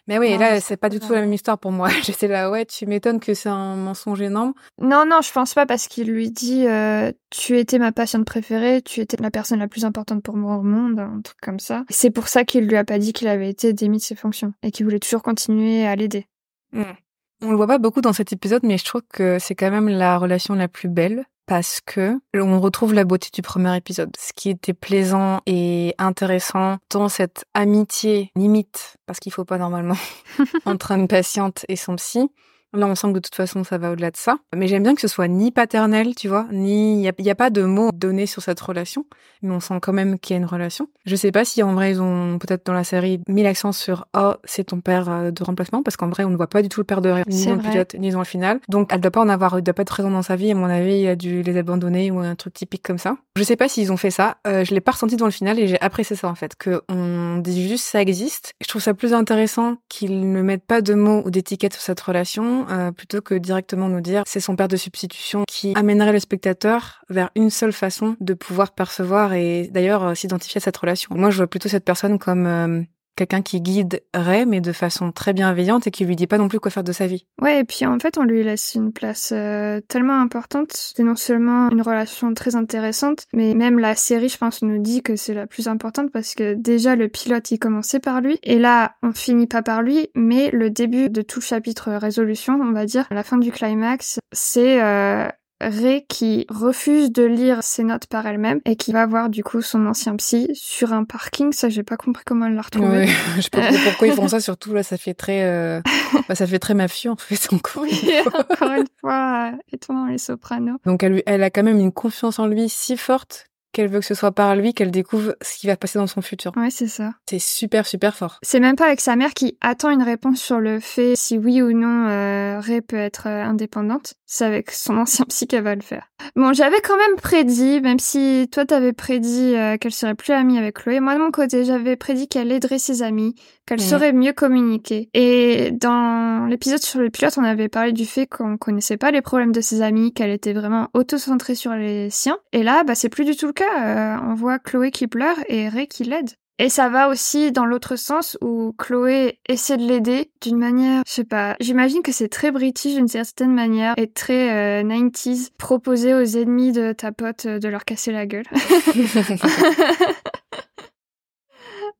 Mais 0.08 0.20
oui, 0.20 0.34
Non, 0.34 0.38
là 0.40 0.52
mais 0.52 0.60
c'est 0.60 0.78
pas 0.78 0.90
du 0.90 1.00
tout 1.00 1.12
la 1.14 1.22
même 1.22 1.34
histoire 1.34 1.58
pour 1.58 1.72
moi. 1.72 1.90
J'étais 2.04 2.28
là, 2.28 2.52
ouais, 2.52 2.66
tu 2.68 2.86
m'étonnes 2.86 3.20
que 3.20 3.34
c'est 3.34 3.50
un 3.50 3.76
mensonge 3.76 4.22
énorme. 4.22 4.54
Non, 4.80 5.06
non, 5.08 5.22
je 5.24 5.32
pense 5.32 5.56
pas 5.56 5.66
parce 5.66 5.88
qu'il 5.88 6.08
lui 6.12 6.30
dit 6.30 6.68
euh, 6.68 7.12
tu 7.32 7.58
étais 7.58 7.80
ma 7.80 7.92
patiente 7.92 8.26
préférée, 8.26 8.84
tu 8.84 9.00
étais 9.00 9.18
la 9.18 9.32
personne 9.32 9.58
la 9.58 9.68
plus 9.68 9.86
importante 9.86 10.22
pour 10.22 10.38
moi 10.38 10.58
au 10.58 10.62
monde, 10.64 11.00
un 11.00 11.22
truc 11.24 11.38
comme 11.42 11.60
ça. 11.60 11.86
C'est 11.90 12.12
pour 12.12 12.28
ça 12.28 12.44
qu'il 12.46 12.68
lui 12.68 12.78
a 12.78 12.84
pas 12.84 13.00
dit 13.00 13.12
qu'il 13.12 13.28
avait 13.28 13.50
été 13.50 13.74
démis 13.74 13.98
de 13.98 14.04
ses 14.04 14.16
fonctions 14.16 14.54
et 14.62 14.70
qu'il 14.70 14.86
voulait 14.86 15.00
toujours 15.00 15.24
continuer 15.24 15.84
à 15.88 15.96
l'aider. 15.96 16.28
On 16.74 17.52
le 17.52 17.56
voit 17.56 17.68
pas 17.68 17.78
beaucoup 17.78 18.02
dans 18.02 18.14
cet 18.14 18.34
épisode, 18.34 18.64
mais 18.64 18.78
je 18.78 18.86
trouve 18.86 19.04
que 19.12 19.40
c'est 19.40 19.56
quand 19.56 19.72
même 19.72 19.88
la 19.88 20.18
relation 20.18 20.56
la 20.56 20.68
plus 20.68 20.90
belle 20.90 21.26
parce 21.46 21.80
que 21.84 22.20
on 22.36 22.60
retrouve 22.60 22.94
la 22.94 23.06
beauté 23.06 23.30
du 23.34 23.42
premier 23.42 23.76
épisode. 23.76 24.12
Ce 24.20 24.34
qui 24.34 24.52
était 24.52 24.74
plaisant 24.74 25.42
et 25.48 25.96
intéressant 25.98 26.78
dans 26.92 27.10
cette 27.10 27.46
amitié 27.56 28.32
limite, 28.36 28.98
parce 29.08 29.20
qu'il 29.20 29.32
faut 29.32 29.46
pas 29.46 29.58
normalement, 29.58 29.98
entre 30.66 30.92
une 30.92 31.08
patiente 31.08 31.66
et 31.68 31.76
son 31.76 31.96
psy. 31.96 32.30
Là, 32.74 32.86
on 32.86 32.94
sent 32.94 33.08
que 33.08 33.14
de 33.14 33.20
toute 33.20 33.36
façon, 33.36 33.64
ça 33.64 33.78
va 33.78 33.92
au-delà 33.92 34.12
de 34.12 34.18
ça. 34.18 34.38
Mais 34.56 34.68
j'aime 34.68 34.84
bien 34.84 34.94
que 34.94 35.02
ce 35.02 35.08
soit 35.08 35.28
ni 35.28 35.52
paternel, 35.52 36.14
tu 36.14 36.28
vois, 36.28 36.46
ni 36.52 37.00
il 37.00 37.26
y 37.26 37.30
a, 37.30 37.36
pas 37.36 37.50
de 37.50 37.64
mots 37.64 37.90
donnés 37.94 38.26
sur 38.26 38.42
cette 38.42 38.60
relation, 38.60 39.06
mais 39.42 39.52
on 39.52 39.60
sent 39.60 39.80
quand 39.82 39.94
même 39.94 40.20
qu'il 40.20 40.36
y 40.36 40.38
a 40.38 40.42
une 40.42 40.46
relation. 40.46 40.88
Je 41.06 41.16
sais 41.16 41.32
pas 41.32 41.46
si 41.46 41.64
en 41.64 41.74
vrai 41.74 41.92
ils 41.92 42.02
ont 42.02 42.38
peut-être 42.38 42.66
dans 42.66 42.74
la 42.74 42.84
série 42.84 43.22
mis 43.28 43.44
l'accent 43.44 43.72
sur 43.72 44.06
oh 44.16 44.34
c'est 44.44 44.66
ton 44.66 44.82
père 44.82 45.10
euh, 45.10 45.32
de 45.32 45.44
remplacement 45.44 45.82
parce 45.84 45.96
qu'en 45.96 46.10
vrai 46.10 46.24
on 46.24 46.30
ne 46.30 46.36
voit 46.36 46.48
pas 46.48 46.62
du 46.62 46.70
tout 46.70 46.82
le 46.82 46.86
père 46.86 47.02
de 47.02 47.14
ni 47.28 47.46
dans 47.46 47.56
le 47.56 47.62
pilote 47.62 47.96
ni 47.98 48.12
dans 48.12 48.20
le 48.20 48.26
final. 48.26 48.60
Donc 48.68 48.92
elle 48.94 49.02
doit 49.02 49.12
pas 49.12 49.22
en 49.22 49.30
avoir, 49.30 49.58
il 49.58 49.64
doit 49.64 49.74
pas 49.74 49.84
être 49.84 49.90
présent 49.90 50.12
dans 50.12 50.22
sa 50.22 50.36
vie. 50.36 50.52
À 50.52 50.56
mon 50.56 50.66
avis, 50.66 51.00
il 51.00 51.08
a 51.08 51.16
dû 51.16 51.42
les 51.42 51.58
abandonner 51.58 52.12
ou 52.12 52.20
un 52.20 52.36
truc 52.36 52.54
typique 52.54 52.84
comme 52.84 52.98
ça. 52.98 53.16
Je 53.36 53.44
sais 53.44 53.56
pas 53.56 53.70
s'ils 53.70 53.92
ont 53.92 53.98
fait 53.98 54.12
ça. 54.12 54.38
Euh, 54.48 54.66
je 54.66 54.74
l'ai 54.74 54.82
pas 54.82 54.92
ressenti 54.92 55.16
dans 55.16 55.26
le 55.26 55.32
final 55.32 55.60
et 55.60 55.68
j'ai 55.68 55.80
apprécié 55.82 56.16
ça 56.16 56.28
en 56.28 56.36
fait, 56.36 56.56
que 56.56 56.82
on 56.90 57.38
dit 57.38 57.68
juste 57.68 57.86
ça 57.86 58.02
existe. 58.02 58.54
Je 58.62 58.68
trouve 58.68 58.82
ça 58.82 58.94
plus 58.94 59.14
intéressant 59.14 59.78
qu'ils 59.88 60.32
ne 60.32 60.42
mettent 60.42 60.66
pas 60.66 60.82
de 60.82 60.94
mots 60.94 61.24
ou 61.26 61.32
d'étiquettes 61.32 61.74
sur 61.74 61.82
cette 61.82 62.02
relation 62.02 62.59
euh, 62.70 62.92
plutôt 62.92 63.22
que 63.22 63.36
directement 63.36 63.90
nous 63.90 64.02
dire 64.02 64.24
c'est 64.26 64.40
son 64.40 64.56
père 64.56 64.68
de 64.68 64.78
substitution 64.78 65.44
qui 65.48 65.74
amènerait 65.76 66.14
le 66.14 66.20
spectateur 66.20 67.04
vers 67.10 67.30
une 67.36 67.50
seule 67.50 67.74
façon 67.74 68.16
de 68.20 68.34
pouvoir 68.34 68.72
percevoir 68.72 69.34
et 69.34 69.70
d'ailleurs 69.72 70.04
euh, 70.04 70.16
s'identifier 70.16 70.60
à 70.60 70.62
cette 70.62 70.78
relation. 70.78 71.16
Moi, 71.16 71.30
je 71.30 71.38
vois 71.38 71.48
plutôt 71.48 71.70
cette 71.70 71.86
personne 71.86 72.20
comme 72.20 72.46
euh, 72.46 72.82
quelqu'un 73.16 73.42
qui 73.42 73.62
guide 73.62 74.02
Ray, 74.14 74.46
mais 74.46 74.62
de 74.62 74.72
façon 74.72 75.12
très 75.12 75.34
bienveillante 75.34 75.88
et 75.88 75.92
qui 75.92 76.06
lui 76.06 76.16
dit 76.16 76.28
pas 76.28 76.38
non 76.38 76.48
plus 76.48 76.60
quoi 76.60 76.72
faire 76.72 76.84
de 76.84 76.92
sa 76.92 77.08
vie. 77.08 77.26
Ouais, 77.42 77.60
et 77.60 77.64
puis 77.64 77.86
en 77.86 78.00
fait, 78.00 78.18
on 78.18 78.24
lui 78.24 78.44
laisse 78.44 78.76
une 78.76 78.94
place 78.94 79.32
euh, 79.36 79.82
tellement 79.88 80.20
importante. 80.20 80.72
C'est 80.74 81.04
non 81.04 81.16
seulement 81.16 81.70
une 81.70 81.82
relation 81.82 82.34
très 82.34 82.56
intéressante, 82.56 83.26
mais 83.34 83.54
même 83.56 83.80
la 83.80 83.96
série, 83.96 84.30
je 84.30 84.38
pense, 84.38 84.62
nous 84.62 84.80
dit 84.82 85.04
que 85.04 85.16
c'est 85.16 85.34
la 85.34 85.48
plus 85.48 85.68
importante 85.68 86.12
parce 86.12 86.36
que 86.36 86.54
déjà 86.54 86.96
le 86.96 87.08
pilote, 87.10 87.52
il 87.52 87.60
commençait 87.60 88.00
par 88.00 88.22
lui, 88.22 88.40
et 88.44 88.60
là, 88.60 88.96
on 89.04 89.12
finit 89.12 89.48
pas 89.48 89.62
par 89.62 89.82
lui, 89.82 90.10
mais 90.16 90.50
le 90.52 90.70
début 90.70 91.10
de 91.10 91.22
tout 91.22 91.40
le 91.40 91.46
chapitre 91.46 91.92
résolution, 91.92 92.60
on 92.62 92.72
va 92.72 92.86
dire, 92.86 93.06
à 93.10 93.16
la 93.16 93.24
fin 93.24 93.38
du 93.38 93.52
climax, 93.52 94.20
c'est 94.32 94.82
euh, 94.82 95.28
Ray 95.62 96.06
qui 96.08 96.46
refuse 96.50 97.12
de 97.12 97.24
lire 97.24 97.64
ses 97.64 97.84
notes 97.84 98.08
par 98.08 98.26
elle-même 98.26 98.62
et 98.66 98.76
qui 98.76 98.94
va 98.94 99.06
voir 99.06 99.30
du 99.30 99.44
coup 99.44 99.62
son 99.62 99.86
ancien 99.88 100.16
psy 100.16 100.50
sur 100.54 100.94
un 100.94 101.04
parking. 101.04 101.52
Ça, 101.52 101.68
j'ai 101.70 101.84
pas 101.84 101.98
compris 101.98 102.24
comment 102.26 102.46
elle 102.46 102.56
l'a 102.56 102.62
retrouvé. 102.62 102.88
Ouais, 102.88 103.08
je 103.38 103.42
sais 103.42 103.50
pas 103.50 103.70
pourquoi 103.84 104.08
ils 104.08 104.14
font 104.14 104.28
ça, 104.30 104.40
surtout 104.40 104.74
là, 104.74 104.84
ça 104.84 104.98
fait 104.98 105.14
très, 105.14 105.44
euh, 105.44 105.82
bah, 106.28 106.36
ça 106.36 106.48
fait 106.48 106.60
très 106.60 106.74
mafieux 106.74 107.12
en 107.12 107.18
fait 107.18 107.54
encore. 107.54 107.84
une 107.84 107.92
Oui, 107.92 108.14
fois. 108.24 108.46
encore 108.52 108.72
une 108.74 108.88
fois, 109.02 109.52
étonnant 109.72 110.06
les 110.06 110.18
sopranos. 110.18 110.78
Donc 110.86 111.04
elle 111.04 111.44
a 111.44 111.50
quand 111.50 111.64
même 111.64 111.80
une 111.80 111.92
confiance 111.92 112.40
en 112.40 112.48
lui 112.48 112.70
si 112.70 112.96
forte 112.96 113.49
qu'elle 113.72 113.90
veut 113.90 114.00
que 114.00 114.06
ce 114.06 114.14
soit 114.16 114.32
par 114.32 114.56
lui 114.56 114.74
qu'elle 114.74 114.92
découvre 114.92 115.36
ce 115.42 115.58
qui 115.60 115.68
va 115.68 115.78
passer 115.78 116.00
dans 116.00 116.08
son 116.08 116.22
futur. 116.22 116.52
Ouais, 116.58 116.70
c'est 116.70 116.88
ça. 116.88 117.12
C'est 117.30 117.40
super 117.40 117.86
super 117.86 118.16
fort. 118.16 118.40
C'est 118.42 118.60
même 118.60 118.76
pas 118.76 118.86
avec 118.86 119.02
sa 119.02 119.16
mère 119.16 119.34
qui 119.34 119.58
attend 119.62 119.90
une 119.90 120.04
réponse 120.04 120.40
sur 120.42 120.60
le 120.60 120.80
fait 120.80 121.16
si 121.16 121.38
oui 121.38 121.62
ou 121.62 121.72
non 121.74 122.08
euh, 122.08 122.60
Ray 122.60 122.82
peut 122.82 122.98
être 122.98 123.28
euh, 123.28 123.44
indépendante. 123.44 124.14
C'est 124.26 124.46
avec 124.46 124.72
son 124.72 124.98
ancien 124.98 125.26
psy 125.30 125.48
qu'elle 125.48 125.64
va 125.64 125.76
le 125.76 125.82
faire. 125.82 126.08
Bon, 126.36 126.54
j'avais 126.54 126.82
quand 126.82 126.98
même 126.98 127.16
prédit, 127.16 127.82
même 127.82 128.00
si 128.00 128.48
toi 128.52 128.66
t'avais 128.66 128.94
prédit 128.94 129.56
euh, 129.56 129.78
qu'elle 129.78 129.92
serait 129.94 130.16
plus 130.16 130.34
amie 130.34 130.58
avec 130.58 130.76
Chloé, 130.78 131.00
moi 131.00 131.14
de 131.16 131.20
mon 131.20 131.32
côté 131.32 131.64
j'avais 131.66 131.96
prédit 131.96 132.28
qu'elle 132.28 132.52
aiderait 132.52 132.80
ses 132.80 133.02
amis, 133.04 133.36
qu'elle 133.66 133.80
Mhm. 133.80 133.86
saurait 133.86 134.14
mieux 134.14 134.34
communiquer. 134.34 135.10
Et 135.14 135.72
dans 135.72 136.46
l'épisode 136.48 136.82
sur 136.82 137.00
le 137.00 137.10
pilote, 137.10 137.38
on 137.38 137.44
avait 137.44 137.70
parlé 137.70 137.94
du 137.94 138.06
fait 138.06 138.28
qu'on 138.28 138.58
connaissait 138.58 138.98
pas 138.98 139.12
les 139.12 139.22
problèmes 139.22 139.52
de 139.52 139.62
ses 139.62 139.82
amis, 139.82 140.14
qu'elle 140.14 140.32
était 140.32 140.54
vraiment 140.54 140.88
auto-centrée 140.94 141.56
sur 141.56 141.74
les 141.74 142.10
siens. 142.10 142.38
Et 142.52 142.64
là, 142.64 142.84
bah 142.84 142.96
c'est 142.96 143.10
plus 143.10 143.26
du 143.26 143.36
tout 143.36 143.48
le 143.48 143.54
cas. 143.64 144.16
Euh, 144.16 144.18
on 144.30 144.34
voit 144.34 144.60
Chloé 144.60 144.92
qui 144.92 145.08
pleure 145.08 145.38
et 145.48 145.70
Ray 145.70 145.88
qui 145.88 146.04
l'aide. 146.04 146.32
Et 146.62 146.68
ça 146.68 146.90
va 146.90 147.08
aussi 147.08 147.54
dans 147.54 147.66
l'autre 147.66 147.96
sens 147.96 148.38
où 148.42 148.74
Chloé 148.78 149.40
essaie 149.48 149.78
de 149.78 149.88
l'aider 149.88 150.30
d'une 150.42 150.58
manière, 150.58 151.04
je 151.08 151.14
sais 151.14 151.24
pas, 151.24 151.56
j'imagine 151.62 152.02
que 152.02 152.12
c'est 152.12 152.28
très 152.28 152.52
british 152.52 152.96
d'une 152.96 153.08
certaine 153.08 153.54
manière 153.54 153.94
et 153.96 154.12
très 154.12 154.82
euh, 154.82 154.84
90s, 154.84 155.52
proposer 155.58 156.14
aux 156.14 156.22
ennemis 156.22 156.74
de 156.74 156.92
ta 156.92 157.14
pote 157.14 157.46
euh, 157.46 157.60
de 157.60 157.70
leur 157.70 157.86
casser 157.86 158.12
la 158.12 158.26
gueule. 158.26 158.44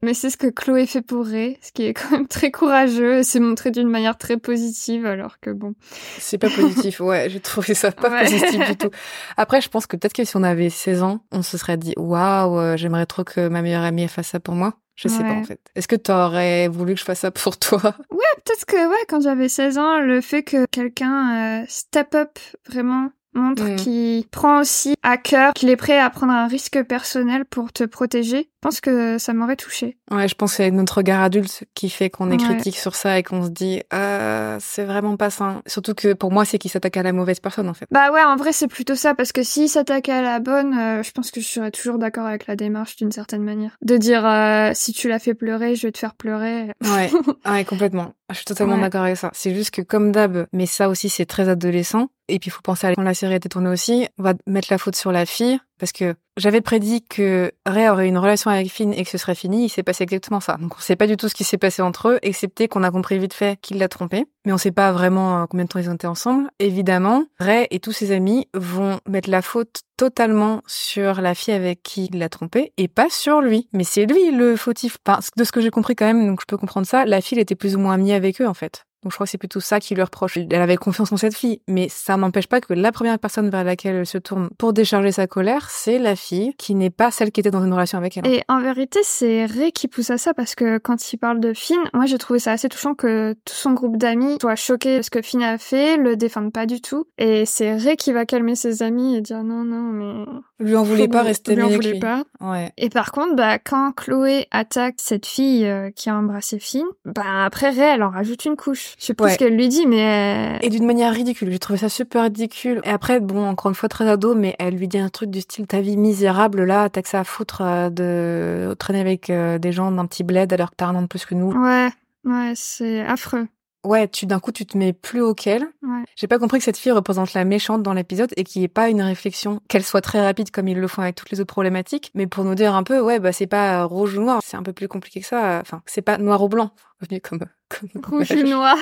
Mais 0.02 0.14
c'est 0.14 0.30
ce 0.30 0.38
que 0.38 0.48
Chloé 0.48 0.86
fait 0.86 1.02
pour 1.02 1.26
Ray, 1.26 1.58
ce 1.62 1.72
qui 1.74 1.84
est 1.84 1.94
quand 1.94 2.12
même 2.12 2.28
très 2.28 2.52
courageux 2.52 3.18
et 3.18 3.24
c'est 3.24 3.42
montré 3.42 3.70
d'une 3.70 3.90
manière 3.90 4.18
très 4.18 4.38
positive 4.38 5.06
alors 5.06 5.40
que 5.42 5.50
bon. 5.50 5.74
C'est 6.20 6.38
pas 6.38 6.50
positif, 6.50 7.00
ouais, 7.02 7.30
j'ai 7.30 7.42
trouvé 7.42 7.74
ça 7.74 7.92
pas 7.92 8.10
Ouais. 8.10 8.22
positif 8.24 8.66
du 8.70 8.78
tout. 8.78 8.90
Après, 9.36 9.60
je 9.60 9.68
pense 9.70 9.88
que 9.88 9.98
peut-être 9.98 10.14
que 10.14 10.24
si 10.24 10.38
on 10.38 10.44
avait 10.44 10.70
16 10.70 11.04
ans, 11.04 11.20
on 11.32 11.42
se 11.42 11.58
serait 11.58 11.76
dit 11.78 11.94
waouh, 11.98 12.58
euh, 12.60 12.78
j'aimerais 12.78 13.06
trop 13.06 13.24
que 13.26 13.50
ma 13.50 13.62
meilleure 13.62 13.84
amie 13.84 14.08
fasse 14.08 14.28
ça 14.28 14.40
pour 14.40 14.56
moi. 14.56 14.74
Je 14.96 15.08
sais 15.08 15.24
pas 15.24 15.30
Ouais. 15.30 15.36
en 15.38 15.44
fait. 15.44 15.60
Est-ce 15.76 15.88
que 15.88 15.96
t'aurais 15.96 16.68
voulu 16.68 16.94
que 16.94 17.00
je 17.00 17.06
fasse 17.06 17.20
ça 17.20 17.32
pour 17.32 17.58
toi? 17.58 17.80
Peut-être 17.82 18.66
que 18.66 18.90
ouais, 18.90 19.06
quand 19.08 19.22
j'avais 19.22 19.48
16 19.50 19.78
ans, 19.78 20.00
le 20.00 20.22
fait 20.22 20.44
que 20.44 20.66
quelqu'un 20.72 21.62
euh, 21.62 21.66
step 21.70 22.16
up 22.16 22.38
vraiment 22.70 23.10
montre 23.34 23.64
Mhm. 23.64 23.76
qu'il 23.78 24.28
prend 24.28 24.60
aussi 24.60 24.96
à 25.04 25.16
cœur, 25.18 25.54
qu'il 25.54 25.70
est 25.70 25.76
prêt 25.78 26.00
à 26.00 26.10
prendre 26.10 26.34
un 26.34 26.48
risque 26.48 26.84
personnel 26.84 27.46
pour 27.46 27.72
te 27.72 27.84
protéger, 27.84 28.50
je 28.62 28.68
pense 28.68 28.82
que 28.82 29.18
ça 29.18 29.32
m'aurait 29.34 29.56
touché. 29.56 29.98
Ouais, 30.12 30.28
je 30.28 30.36
pense 30.36 30.52
que 30.52 30.58
c'est 30.58 30.72
notre 30.72 30.98
regard 30.98 31.22
adulte 31.24 31.64
qui 31.76 31.90
fait 31.90 32.10
qu'on 32.10 32.30
est 32.30 32.42
Ouais. 32.42 32.56
critique 32.56 32.76
sur 32.78 32.94
ça 32.94 33.18
et 33.18 33.24
qu'on 33.24 33.44
se 33.46 33.50
dit 33.50 33.82
euh, 33.94 34.58
c'est 34.60 34.84
vraiment 34.84 35.16
pas 35.16 35.30
ça. 35.30 35.62
Surtout 35.66 35.94
que 35.94 36.12
pour 36.14 36.30
moi, 36.34 36.44
c'est 36.44 36.58
qu'il 36.58 36.70
s'attaque 36.70 36.98
à 36.98 37.04
la 37.04 37.14
mauvaise 37.14 37.40
personne 37.40 37.70
en 37.70 37.74
fait. 37.74 37.86
Bah 37.90 38.12
ouais, 38.12 38.22
en 38.22 38.36
vrai 38.36 38.52
c'est 38.52 38.68
plutôt 38.68 38.96
ça 38.96 39.16
parce 39.16 39.32
que 39.32 39.44
s'il 39.44 39.70
s'attaquait 39.70 40.12
à 40.12 40.22
la 40.22 40.40
bonne, 40.40 40.78
euh, 40.78 41.04
je 41.04 41.12
pense 41.12 41.32
que 41.32 41.40
je 41.40 41.48
serais 41.48 41.72
toujours 41.72 41.98
d'accord 42.00 42.26
avec 42.26 42.48
la 42.48 42.58
démarche 42.58 42.98
d'une 42.98 43.14
certaine 43.14 43.44
manière. 43.44 43.78
De 43.82 43.96
dire 43.96 44.26
euh, 44.26 44.72
si 44.74 44.92
tu 44.92 45.08
l'as 45.08 45.20
fait 45.20 45.34
pleurer, 45.36 45.76
je 45.76 45.88
vais 45.88 45.92
te 45.94 45.98
faire 46.00 46.16
pleurer. 46.16 46.68
Ouais, 46.84 47.10
ouais, 47.50 47.64
complètement. 47.64 48.14
Je 48.30 48.36
suis 48.36 48.46
totalement 48.46 48.76
Ouais. 48.76 48.82
d'accord 48.82 49.04
avec 49.04 49.16
ça. 49.16 49.32
C'est 49.34 49.56
juste 49.56 49.72
que 49.72 49.82
comme 49.82 50.12
d'hab, 50.12 50.48
mais 50.52 50.66
ça 50.66 50.90
aussi 50.90 51.08
c'est 51.08 51.26
très 51.26 51.48
adolescent. 51.48 52.10
Et 52.28 52.40
puis 52.40 52.50
il 52.50 52.52
faut 52.52 52.62
penser 52.62 52.88
à 52.88 52.94
quand 52.94 53.02
la 53.04 53.14
série 53.14 53.34
a 53.34 53.38
été 53.38 53.48
tournée 53.50 53.70
aussi, 53.70 54.08
on 54.20 54.24
va 54.24 54.34
mettre 54.46 54.68
la 54.70 54.78
faute 54.78 54.96
sur 54.98 55.12
la 55.14 55.26
fille. 55.26 55.60
Parce 55.80 55.92
que 55.92 56.16
j'avais 56.38 56.62
prédit 56.62 57.04
que 57.04 57.52
Ray 57.66 57.90
aurait 57.90 58.08
une 58.08 58.18
relation 58.18 58.52
avec 58.52 58.70
Finn 58.70 58.94
et 58.94 59.04
que 59.04 59.10
ce 59.10 59.18
serait 59.18 59.36
fini. 59.36 59.66
Il 59.66 59.70
s'est 59.70 59.84
passé 59.84 60.04
exactement 60.04 60.40
ça. 60.40 60.58
Donc 60.58 60.76
on 60.78 60.82
sait 60.82 60.96
pas 60.96 61.08
du 61.08 61.18
tout 61.18 61.30
ce 61.30 61.36
qui 61.36 61.44
s'est 61.44 61.58
passé 61.58 61.82
entre 61.82 62.10
eux, 62.10 62.20
excepté 62.22 62.68
qu'on 62.68 62.84
a 62.84 62.92
compris 62.92 63.18
vite 63.18 63.34
fait 63.34 63.60
qu'il 63.62 63.78
l'a 63.78 63.88
trompé. 63.88 64.26
Mais 64.46 64.54
on 64.54 64.58
sait 64.58 64.72
pas 64.72 64.92
vraiment 64.92 65.42
euh, 65.42 65.46
combien 65.46 65.66
de 65.66 65.70
temps 65.70 65.80
ils 65.80 65.90
ont 65.90 65.96
été 65.96 66.08
ensemble. 66.08 66.50
Évidemment, 66.60 67.26
Ray 67.40 67.68
et 67.72 67.80
tous 67.80 67.92
ses 67.92 68.12
amis 68.12 68.48
vont 68.54 69.00
mettre 69.08 69.30
la 69.30 69.42
faute 69.42 69.82
totalement 69.98 70.62
sur 70.68 71.22
la 71.22 71.34
fille 71.34 71.54
avec 71.54 71.84
qui 71.84 72.10
il 72.12 72.20
l'a 72.20 72.30
trompé 72.30 72.74
et 72.78 72.88
pas 72.88 73.10
sur 73.10 73.42
lui. 73.42 73.68
Mais 73.74 73.84
c'est 73.84 74.06
lui 74.06 74.32
le 74.32 74.56
fautif. 74.56 74.98
De 75.38 75.44
ce 75.44 75.52
que 75.52 75.62
j'ai 75.62 75.72
compris 75.72 75.96
quand 75.96 76.06
même, 76.06 76.28
donc 76.28 76.42
je 76.42 76.46
peux 76.46 76.58
comprendre 76.58 76.88
ça, 76.88 77.06
la 77.06 77.22
fille 77.22 77.40
était 77.40 77.56
plus 77.56 77.76
ou 77.76 77.80
moins 77.80 77.94
amie 77.94 78.14
avec 78.14 78.42
eux 78.42 78.48
en 78.48 78.54
fait. 78.54 78.86
Donc 79.04 79.12
je 79.12 79.18
crois 79.18 79.26
que 79.26 79.32
c'est 79.32 79.38
plutôt 79.38 79.60
ça 79.60 79.80
qui 79.80 79.96
lui 79.96 80.04
reproche. 80.04 80.38
Elle 80.38 80.62
avait 80.62 80.76
confiance 80.76 81.12
en 81.12 81.18
cette 81.18 81.36
fille, 81.36 81.62
mais 81.68 81.88
ça 81.90 82.18
n'empêche 82.18 82.48
pas 82.48 82.60
que 82.60 82.74
la 82.74 82.92
première 82.92 83.18
personne 83.20 83.50
vers 83.50 83.64
laquelle 83.64 83.96
elle 83.96 84.06
se 84.06 84.18
tourne 84.18 84.50
pour 84.58 84.74
décharger 84.74 85.12
sa 85.12 85.28
colère, 85.28 85.70
c'est 85.70 86.00
la 86.00 86.16
fille 86.16 86.54
qui 86.58 86.76
n'est 86.76 86.90
pas 86.90 87.12
celle 87.12 87.32
qui 87.32 87.40
était 87.40 87.52
dans 87.52 87.64
une 87.64 87.74
relation 87.74 87.98
avec 87.98 88.18
elle. 88.18 88.28
Et 88.28 88.44
en 88.48 88.60
vérité, 88.60 89.00
c'est 89.04 89.46
Ray 89.46 89.72
qui 89.72 89.88
pousse 89.88 90.10
à 90.10 90.18
ça 90.18 90.34
parce 90.34 90.56
que 90.56 90.78
quand 90.78 91.14
il 91.14 91.18
parle 91.18 91.40
de 91.40 91.54
Finn, 91.54 91.80
moi 91.94 92.06
j'ai 92.06 92.18
trouvé 92.18 92.40
ça 92.40 92.52
assez 92.52 92.68
touchant 92.70 92.94
que 92.94 93.34
tout 93.46 93.54
son 93.54 93.72
groupe 93.72 93.98
d'amis 93.98 94.38
soit 94.42 94.56
choqué 94.56 94.98
de 94.98 95.02
ce 95.02 95.10
que 95.10 95.22
Finn 95.22 95.42
a 95.44 95.58
fait, 95.58 95.98
le 95.98 96.18
défende 96.18 96.52
pas 96.52 96.66
du 96.66 96.82
tout. 96.82 97.06
Et 97.18 97.46
c'est 97.46 97.76
Ray 97.76 97.96
qui 97.96 98.12
va 98.12 98.26
calmer 98.26 98.56
ses 98.56 98.84
amis 98.84 99.16
et 99.16 99.22
dire 99.22 99.44
non, 99.44 99.64
non, 99.64 99.92
mais... 99.92 100.26
Lui 100.60 100.76
en 100.76 100.84
voulait 100.84 101.08
pas 101.08 101.24
rester 101.24 101.56
lui 101.56 101.64
en 101.64 101.70
voulait 101.70 101.94
lui. 101.94 102.00
pas. 102.00 102.24
Ouais. 102.42 102.72
Et 102.78 102.90
par 102.90 103.12
contre, 103.12 103.36
bah, 103.36 103.60
quand 103.60 103.94
Chloé 103.94 104.48
attaque 104.52 104.96
cette 104.98 105.26
fille 105.26 105.66
euh, 105.66 105.90
qui 105.96 106.10
a 106.10 106.16
embrassé 106.16 106.60
Finn, 106.60 106.86
bah, 107.06 107.46
après 107.46 107.70
Ray, 107.70 107.96
elle 107.96 108.04
en 108.04 108.10
rajoute 108.10 108.44
une 108.46 108.58
couche. 108.58 108.89
Je 108.98 109.06
sais 109.06 109.14
pas 109.14 109.26
Ouais. 109.26 109.34
ce 109.34 109.38
qu'elle 109.38 109.56
lui 109.56 109.68
dit, 109.70 109.86
mais... 109.86 110.56
euh, 110.56 110.58
Et 110.62 110.70
d'une 110.70 110.86
manière 110.86 111.14
ridicule. 111.14 111.52
J'ai 111.52 111.60
trouvé 111.60 111.78
ça 111.78 111.90
super 111.90 112.24
ridicule. 112.24 112.82
Et 112.84 112.90
après, 112.90 113.20
bon, 113.20 113.46
encore 113.48 113.70
une 113.70 113.76
fois, 113.76 113.90
très 113.90 114.08
ado, 114.10 114.36
mais 114.36 114.56
elle 114.60 114.76
lui 114.76 114.88
dit 114.88 114.98
un 115.00 115.10
truc 115.10 115.30
du 115.30 115.42
style 115.42 115.68
ta 115.68 115.82
vie 115.82 115.98
misérable, 115.98 116.64
là, 116.64 116.90
t'as 116.90 117.02
que 117.02 117.10
ça 117.10 117.20
à 117.20 117.24
foutre 117.24 117.62
euh, 117.62 117.90
de 117.90 118.74
traîner 118.80 119.00
avec 119.02 119.30
euh, 119.30 119.58
des 119.60 119.72
gens 119.72 119.92
d'un 119.92 120.06
petit 120.06 120.24
bled 120.24 120.52
alors 120.54 120.72
que 120.72 120.76
t'as 120.78 120.88
un 120.88 120.96
an 120.96 121.02
de 121.04 121.08
plus 121.08 121.26
que 121.26 121.36
nous. 121.36 121.52
Ouais, 121.52 121.90
ouais, 122.26 122.54
c'est 122.56 123.02
affreux. 123.02 123.48
Ouais, 123.86 124.10
tu 124.10 124.26
d'un 124.26 124.40
coup, 124.40 124.52
tu 124.52 124.66
te 124.66 124.78
mets 124.78 124.92
plus 124.92 125.22
haut 125.22 125.34
qu'elle. 125.34 125.64
Ouais. 125.84 126.04
J'ai 126.18 126.28
pas 126.28 126.38
compris 126.38 126.58
que 126.58 126.66
cette 126.66 126.76
fille 126.76 126.92
représente 126.92 127.34
la 127.34 127.46
méchante 127.46 127.82
dans 127.82 127.94
l'épisode 127.94 128.30
et 128.36 128.44
qu'il 128.44 128.60
n'y 128.60 128.66
ait 128.66 128.68
pas 128.68 128.90
une 128.90 129.02
réflexion, 129.02 129.62
qu'elle 129.70 129.86
soit 129.86 130.02
très 130.02 130.22
rapide 130.22 130.52
comme 130.52 130.68
ils 130.68 130.78
le 130.78 130.88
font 130.90 131.02
avec 131.02 131.16
toutes 131.16 131.32
les 131.32 131.40
autres 131.40 131.54
problématiques, 131.54 132.12
mais 132.14 132.28
pour 132.28 132.44
nous 132.44 132.56
dire 132.56 132.76
un 132.76 132.84
peu, 132.84 133.00
ouais, 133.00 133.20
bah 133.20 133.32
c'est 133.32 133.48
pas 133.48 133.86
rouge 133.86 134.18
ou 134.18 134.22
noir, 134.22 134.42
c'est 134.44 134.58
un 134.58 134.64
peu 134.64 134.74
plus 134.74 134.90
compliqué 134.90 135.22
que 135.22 135.26
ça. 135.28 135.60
Enfin, 135.62 135.82
c'est 135.86 136.02
pas 136.02 136.18
noir 136.18 136.44
ou 136.44 136.50
blanc. 136.50 136.72
Revenu 137.00 137.22
comme, 137.22 137.40
comme 137.70 138.02
Rouge 138.04 138.32
ou 138.32 138.48
noir. 138.48 138.78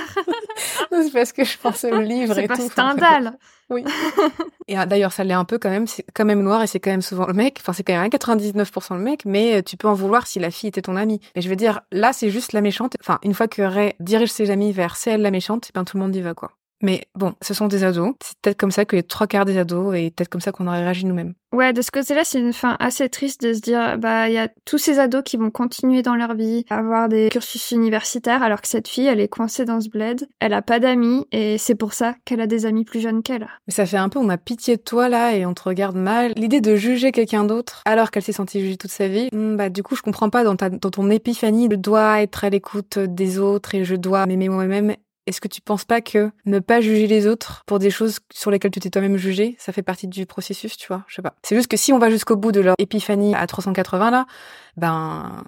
C'est 0.92 1.12
parce 1.12 1.32
que 1.32 1.44
je 1.44 1.58
pensais 1.58 1.92
au 1.92 2.02
livre 2.02 2.34
c'est 2.34 2.46
et 2.46 2.48
pas 2.48 2.56
tout. 2.56 2.70
Stendhal. 2.70 3.38
Oui. 3.70 3.84
et 4.68 4.78
ah, 4.78 4.86
d'ailleurs, 4.86 5.12
ça 5.12 5.24
l'est 5.24 5.34
un 5.34 5.44
peu 5.46 5.58
quand 5.58 5.70
même. 5.70 5.88
C'est 5.88 6.06
quand 6.14 6.26
même 6.26 6.42
noir 6.42 6.64
et 6.64 6.68
c'est 6.68 6.80
quand 6.80 6.90
même 6.90 7.02
souvent 7.02 7.28
le 7.28 7.34
mec. 7.34 7.58
Enfin, 7.60 7.74
c'est 7.74 7.84
quand 7.84 7.94
même 7.94 8.04
à 8.04 8.08
99% 8.08 8.96
le 8.96 9.02
mec, 9.02 9.26
mais 9.26 9.58
euh, 9.58 9.62
tu 9.62 9.76
peux 9.78 9.88
en 9.88 9.94
vouloir 9.94 10.26
si 10.26 10.40
la 10.40 10.52
fille 10.52 10.70
était 10.70 10.82
ton 10.82 10.96
amie. 10.96 11.20
Mais 11.36 11.42
je 11.42 11.50
veux 11.50 11.56
dire, 11.56 11.82
là, 11.92 12.14
c'est 12.14 12.30
juste 12.30 12.54
la 12.54 12.62
méchante. 12.62 12.96
Enfin, 13.02 13.20
une 13.24 13.34
fois 13.34 13.48
que 13.48 13.62
Ray 13.62 13.94
dirige 14.00 14.32
ses 14.32 14.50
amis 14.52 14.72
vers 14.72 14.96
c'est 14.96 15.12
elle 15.12 15.22
la 15.22 15.32
méchante, 15.32 15.70
et 15.70 15.72
ben 15.74 15.84
tout 15.84 15.98
le 15.98 16.04
monde 16.04 16.16
y 16.16 16.22
va, 16.22 16.34
quoi. 16.34 16.52
Mais 16.82 17.08
bon, 17.16 17.34
ce 17.42 17.54
sont 17.54 17.68
des 17.68 17.84
ados. 17.84 18.14
C'est 18.24 18.38
peut-être 18.42 18.58
comme 18.58 18.72
ça 18.72 18.86
que 18.86 18.96
les 18.96 19.04
trois 19.04 19.28
quarts 19.28 19.46
des 19.46 19.58
ados 19.58 19.96
et 19.96 20.12
peut-être 20.12 20.30
comme 20.30 20.42
ça 20.42 20.52
qu'on 20.52 20.68
aurait 20.68 20.84
réagi 20.84 21.06
nous-mêmes. 21.06 21.34
Ouais, 21.54 21.72
de 21.72 21.82
ce 21.82 21.92
côté-là, 21.92 22.24
c'est 22.26 22.40
une 22.40 22.52
fin 22.52 22.76
assez 22.80 23.08
triste 23.08 23.42
de 23.42 23.54
se 23.54 23.62
dire, 23.62 23.98
bah, 23.98 24.28
il 24.28 24.34
y 24.34 24.38
a 24.38 24.50
tous 24.66 24.78
ces 24.78 25.00
ados 25.00 25.24
qui 25.24 25.38
vont 25.38 25.50
continuer 25.50 26.02
dans 26.02 26.16
leur 26.16 26.36
vie, 26.36 26.66
à 26.70 26.80
avoir 26.80 27.08
des 27.08 27.30
cursus 27.30 27.72
universitaires, 27.72 28.44
alors 28.44 28.62
que 28.62 28.68
cette 28.68 28.90
fille, 28.90 29.08
elle 29.08 29.22
est 29.22 29.30
coincée 29.30 29.64
dans 29.64 29.80
ce 29.80 29.90
bled, 29.90 30.28
elle 30.42 30.54
a 30.54 30.62
pas 30.62 30.80
d'amis, 30.80 31.26
et 31.32 31.58
c'est 31.58 31.76
pour 31.76 31.94
ça 31.94 32.16
qu'elle 32.26 32.42
a 32.42 32.48
des 32.48 32.66
amis 32.66 32.84
plus 32.84 33.00
jeunes 33.00 33.24
qu'elle. 33.24 33.48
Mais 33.66 33.74
ça 33.74 33.86
fait 33.86 33.98
un 33.98 34.10
peu, 34.10 34.20
on 34.20 34.28
a 34.28 34.38
pitié 34.38 34.76
de 34.76 34.82
toi 34.82 35.08
là 35.08 35.36
et 35.36 35.46
on 35.46 35.54
te 35.54 35.64
regarde 35.64 35.96
mal. 35.96 36.34
L'idée 36.36 36.60
de 36.60 36.76
juger 36.76 37.14
quelqu'un 37.14 37.46
d'autre 37.46 37.82
alors 37.86 38.12
qu'elle 38.12 38.24
s'est 38.24 38.34
sentie 38.34 38.60
jugée 38.60 38.78
toute 38.78 38.92
sa 38.92 39.08
vie, 39.08 39.30
hmm, 39.32 39.56
bah 39.56 39.70
du 39.70 39.84
coup 39.84 39.96
je 39.96 40.02
comprends 40.02 40.30
pas 40.30 40.44
dans, 40.44 40.58
ta, 40.58 40.70
dans 40.70 40.92
ton 40.92 41.10
épiphanie, 41.10 41.70
je 41.72 41.78
dois 41.78 42.22
être 42.22 42.44
à 42.44 42.50
l'écoute 42.50 43.00
des 43.00 43.40
autres 43.40 43.74
et 43.74 43.86
je 43.86 43.96
dois 43.96 44.26
m'aimer 44.26 44.50
moi-même. 44.50 44.96
Est-ce 45.28 45.42
que 45.42 45.48
tu 45.48 45.62
penses 45.62 45.86
pas 45.86 46.02
que 46.02 46.32
ne 46.46 46.60
pas 46.60 46.82
juger 46.82 47.06
les 47.06 47.28
autres 47.28 47.64
pour 47.66 47.80
des 47.80 47.92
choses 47.92 48.20
sur 48.34 48.50
lesquelles 48.50 48.72
tu 48.72 48.80
t'es 48.80 48.90
toi-même 48.90 49.18
jugé, 49.18 49.56
ça 49.60 49.74
fait 49.74 49.84
partie 49.84 50.08
du 50.08 50.26
processus, 50.26 50.78
tu 50.78 50.88
vois? 50.88 51.04
Je 51.08 51.16
sais 51.16 51.22
pas. 51.22 51.36
C'est 51.44 51.56
juste 51.56 51.68
que 51.68 51.78
si 51.78 51.92
on 51.92 52.00
va 52.00 52.10
jusqu'au 52.10 52.38
bout 52.38 52.52
de 52.52 52.62
leur 52.62 52.76
épiphanie 52.80 53.36
à 53.36 53.46
380 53.46 54.10
là, 54.10 54.26
ben 54.78 55.44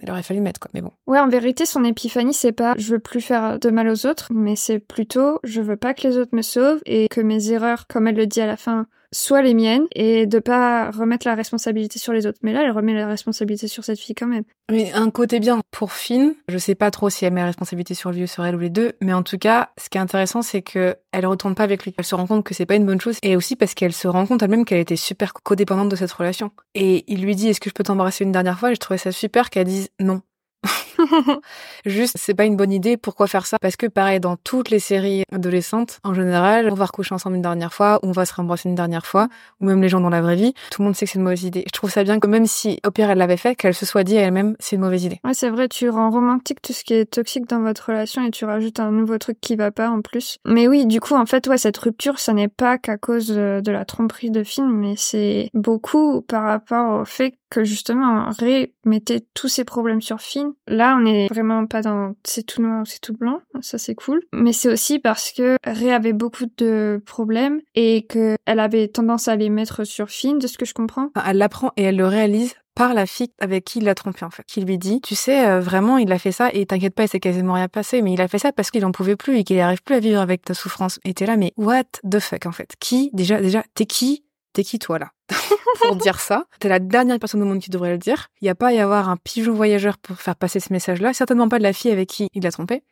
il 0.00 0.10
aurait 0.10 0.22
fallu 0.22 0.40
mettre 0.40 0.60
quoi. 0.60 0.70
Mais 0.74 0.82
bon. 0.82 0.92
Ouais, 1.06 1.18
en 1.18 1.28
vérité, 1.28 1.66
son 1.66 1.82
épiphanie, 1.84 2.34
c'est 2.34 2.52
pas 2.52 2.74
je 2.78 2.92
veux 2.92 2.98
plus 3.00 3.20
faire 3.20 3.58
de 3.58 3.70
mal 3.70 3.88
aux 3.88 4.06
autres, 4.06 4.28
mais 4.32 4.54
c'est 4.54 4.78
plutôt 4.78 5.40
je 5.42 5.60
veux 5.60 5.76
pas 5.76 5.94
que 5.94 6.06
les 6.06 6.16
autres 6.16 6.34
me 6.34 6.42
sauvent 6.42 6.80
et 6.86 7.08
que 7.08 7.20
mes 7.20 7.50
erreurs, 7.50 7.86
comme 7.88 8.06
elle 8.06 8.16
le 8.16 8.26
dit 8.26 8.40
à 8.40 8.46
la 8.46 8.56
fin, 8.56 8.86
soient 9.14 9.42
les 9.42 9.54
miennes 9.54 9.86
et 9.94 10.26
de 10.26 10.38
pas 10.38 10.90
remettre 10.90 11.26
la 11.26 11.34
responsabilité 11.34 11.98
sur 11.98 12.12
les 12.12 12.26
autres. 12.26 12.38
Mais 12.42 12.52
là, 12.52 12.62
elle 12.64 12.70
remet 12.70 12.94
la 12.94 13.06
responsabilité 13.06 13.68
sur 13.68 13.84
cette 13.84 13.98
fille 13.98 14.14
quand 14.14 14.26
même. 14.26 14.44
Mais 14.70 14.92
un 14.92 15.10
côté 15.10 15.40
bien 15.40 15.60
pour 15.70 15.92
Finn, 15.92 16.34
je 16.48 16.58
sais 16.58 16.74
pas 16.74 16.90
trop 16.90 17.10
si 17.10 17.24
elle 17.24 17.32
met 17.32 17.40
la 17.40 17.48
responsabilité 17.48 17.94
sur 17.94 18.10
lui 18.10 18.24
ou 18.24 18.26
sur 18.26 18.44
elle 18.44 18.56
ou 18.56 18.58
les 18.58 18.70
deux, 18.70 18.92
mais 19.00 19.12
en 19.12 19.22
tout 19.22 19.38
cas, 19.38 19.70
ce 19.78 19.88
qui 19.88 19.98
est 19.98 20.00
intéressant, 20.00 20.42
c'est 20.42 20.62
que 20.62 20.96
elle 21.12 21.26
retourne 21.26 21.54
pas 21.54 21.64
avec 21.64 21.84
lui. 21.84 21.94
Elle 21.96 22.04
se 22.04 22.14
rend 22.14 22.26
compte 22.26 22.44
que 22.44 22.54
c'est 22.54 22.66
pas 22.66 22.74
une 22.74 22.86
bonne 22.86 23.00
chose, 23.00 23.18
et 23.22 23.36
aussi 23.36 23.56
parce 23.56 23.74
qu'elle 23.74 23.92
se 23.92 24.08
rend 24.08 24.26
compte 24.26 24.42
elle-même 24.42 24.64
qu'elle 24.64 24.80
était 24.80 24.96
super 24.96 25.32
codépendante 25.34 25.90
de 25.90 25.96
cette 25.96 26.12
relation. 26.12 26.50
Et 26.74 27.04
il 27.06 27.22
lui 27.22 27.36
dit, 27.36 27.48
est-ce 27.48 27.60
que 27.60 27.70
je 27.70 27.74
peux 27.74 27.84
t'embrasser 27.84 28.24
une 28.24 28.32
dernière 28.32 28.58
fois? 28.58 28.72
Et 28.72 28.74
je 28.74 28.80
trouvais 28.80 28.98
ça 28.98 29.12
super 29.12 29.50
qu'elle 29.50 29.66
dise 29.66 29.90
non. 30.00 30.22
Juste, 31.84 32.16
c'est 32.18 32.34
pas 32.34 32.44
une 32.44 32.56
bonne 32.56 32.72
idée. 32.72 32.96
Pourquoi 32.96 33.26
faire 33.26 33.46
ça? 33.46 33.58
Parce 33.60 33.76
que 33.76 33.86
pareil, 33.86 34.20
dans 34.20 34.36
toutes 34.36 34.70
les 34.70 34.78
séries 34.78 35.24
adolescentes, 35.32 36.00
en 36.04 36.14
général, 36.14 36.68
on 36.70 36.74
va 36.74 36.86
recoucher 36.86 37.14
ensemble 37.14 37.36
une 37.36 37.42
dernière 37.42 37.72
fois, 37.72 37.98
on 38.02 38.12
va 38.12 38.24
se 38.24 38.34
rembrasser 38.34 38.68
une 38.68 38.74
dernière 38.74 39.06
fois, 39.06 39.28
ou 39.60 39.66
même 39.66 39.82
les 39.82 39.88
gens 39.88 40.00
dans 40.00 40.10
la 40.10 40.22
vraie 40.22 40.36
vie, 40.36 40.54
tout 40.70 40.82
le 40.82 40.86
monde 40.86 40.96
sait 40.96 41.06
que 41.06 41.12
c'est 41.12 41.18
une 41.18 41.24
mauvaise 41.24 41.44
idée. 41.44 41.64
Je 41.66 41.72
trouve 41.72 41.90
ça 41.90 42.04
bien 42.04 42.18
que 42.20 42.26
même 42.26 42.46
si 42.46 42.80
au 42.86 42.90
pire 42.90 43.10
elle 43.10 43.18
l'avait 43.18 43.36
fait, 43.36 43.54
qu'elle 43.54 43.74
se 43.74 43.86
soit 43.86 44.04
dit 44.04 44.16
à 44.16 44.22
elle-même, 44.22 44.56
c'est 44.58 44.76
une 44.76 44.82
mauvaise 44.82 45.04
idée. 45.04 45.20
Ouais, 45.24 45.34
c'est 45.34 45.50
vrai, 45.50 45.68
tu 45.68 45.88
rends 45.88 46.10
romantique 46.10 46.62
tout 46.62 46.72
ce 46.72 46.84
qui 46.84 46.94
est 46.94 47.06
toxique 47.06 47.48
dans 47.48 47.60
votre 47.60 47.88
relation 47.88 48.24
et 48.24 48.30
tu 48.30 48.44
rajoutes 48.44 48.80
un 48.80 48.90
nouveau 48.90 49.18
truc 49.18 49.38
qui 49.40 49.56
va 49.56 49.70
pas 49.70 49.90
en 49.90 50.00
plus. 50.00 50.38
Mais 50.44 50.68
oui, 50.68 50.86
du 50.86 51.00
coup, 51.00 51.14
en 51.14 51.26
fait, 51.26 51.46
ouais, 51.46 51.58
cette 51.58 51.76
rupture, 51.78 52.18
ça 52.18 52.32
n'est 52.32 52.48
pas 52.48 52.78
qu'à 52.78 52.96
cause 52.96 53.28
de, 53.28 53.60
de 53.62 53.72
la 53.72 53.84
tromperie 53.84 54.30
de 54.30 54.44
film, 54.44 54.72
mais 54.72 54.94
c'est 54.96 55.50
beaucoup 55.54 56.22
par 56.22 56.44
rapport 56.44 57.00
au 57.00 57.04
fait 57.04 57.34
que 57.54 57.64
justement 57.64 58.28
Ray 58.38 58.72
mettait 58.84 59.24
tous 59.34 59.48
ses 59.48 59.64
problèmes 59.64 60.00
sur 60.00 60.20
Finn. 60.20 60.52
Là, 60.66 60.98
on 61.00 61.06
est 61.06 61.28
vraiment 61.28 61.66
pas 61.66 61.82
dans 61.82 62.14
c'est 62.24 62.42
tout 62.42 62.60
noir 62.60 62.82
c'est 62.84 63.00
tout 63.00 63.16
blanc, 63.16 63.40
ça 63.60 63.78
c'est 63.78 63.94
cool. 63.94 64.22
Mais 64.32 64.52
c'est 64.52 64.72
aussi 64.72 64.98
parce 64.98 65.30
que 65.30 65.56
Ray 65.64 65.92
avait 65.92 66.12
beaucoup 66.12 66.46
de 66.56 67.00
problèmes 67.06 67.60
et 67.74 68.06
que 68.06 68.34
elle 68.46 68.58
avait 68.58 68.88
tendance 68.88 69.28
à 69.28 69.36
les 69.36 69.50
mettre 69.50 69.84
sur 69.84 70.08
Finn, 70.08 70.38
de 70.38 70.46
ce 70.46 70.58
que 70.58 70.64
je 70.64 70.74
comprends. 70.74 71.10
Elle 71.26 71.38
l'apprend 71.38 71.70
et 71.76 71.84
elle 71.84 71.96
le 71.96 72.06
réalise 72.06 72.54
par 72.74 72.92
la 72.92 73.06
fille 73.06 73.30
avec 73.38 73.64
qui 73.64 73.78
il 73.78 73.84
l'a 73.84 73.94
trompé 73.94 74.24
en 74.24 74.30
fait, 74.30 74.44
qui 74.46 74.60
lui 74.60 74.78
dit, 74.78 75.00
tu 75.00 75.14
sais, 75.14 75.46
euh, 75.46 75.60
vraiment, 75.60 75.96
il 75.96 76.10
a 76.12 76.18
fait 76.18 76.32
ça 76.32 76.50
et 76.52 76.66
t'inquiète 76.66 76.94
pas, 76.94 77.04
il 77.04 77.08
s'est 77.08 77.20
quasiment 77.20 77.54
rien 77.54 77.68
passé, 77.68 78.02
mais 78.02 78.12
il 78.12 78.20
a 78.20 78.28
fait 78.28 78.38
ça 78.38 78.52
parce 78.52 78.70
qu'il 78.70 78.84
en 78.84 78.90
pouvait 78.90 79.16
plus 79.16 79.38
et 79.38 79.44
qu'il 79.44 79.60
arrive 79.60 79.82
plus 79.82 79.94
à 79.94 80.00
vivre 80.00 80.20
avec 80.20 80.44
ta 80.44 80.54
souffrance. 80.54 80.98
Et 81.04 81.14
t'es 81.14 81.26
là, 81.26 81.36
mais 81.36 81.52
what 81.56 81.84
the 82.10 82.18
fuck 82.18 82.46
en 82.46 82.52
fait? 82.52 82.74
Qui? 82.80 83.10
Déjà, 83.12 83.40
déjà, 83.40 83.62
t'es 83.74 83.86
qui? 83.86 84.23
T'es 84.54 84.62
qui 84.62 84.78
toi 84.78 84.98
là? 84.98 85.10
Pour 85.82 85.96
dire 85.96 86.20
ça 86.20 86.46
T'es 86.60 86.68
la 86.68 86.78
dernière 86.78 87.18
personne 87.18 87.42
au 87.42 87.44
monde 87.44 87.58
qui 87.58 87.70
devrait 87.70 87.90
le 87.90 87.98
dire. 87.98 88.28
Il 88.40 88.46
y 88.46 88.48
a 88.48 88.54
pas 88.54 88.68
à 88.68 88.72
y 88.72 88.78
avoir 88.78 89.08
un 89.08 89.16
pigeon 89.16 89.52
voyageur 89.52 89.98
pour 89.98 90.16
faire 90.16 90.36
passer 90.36 90.60
ce 90.60 90.72
message-là. 90.72 91.12
Certainement 91.12 91.48
pas 91.48 91.58
de 91.58 91.64
la 91.64 91.72
fille 91.72 91.90
avec 91.90 92.08
qui 92.08 92.28
il 92.32 92.44
l'a 92.44 92.52
trompé. 92.52 92.84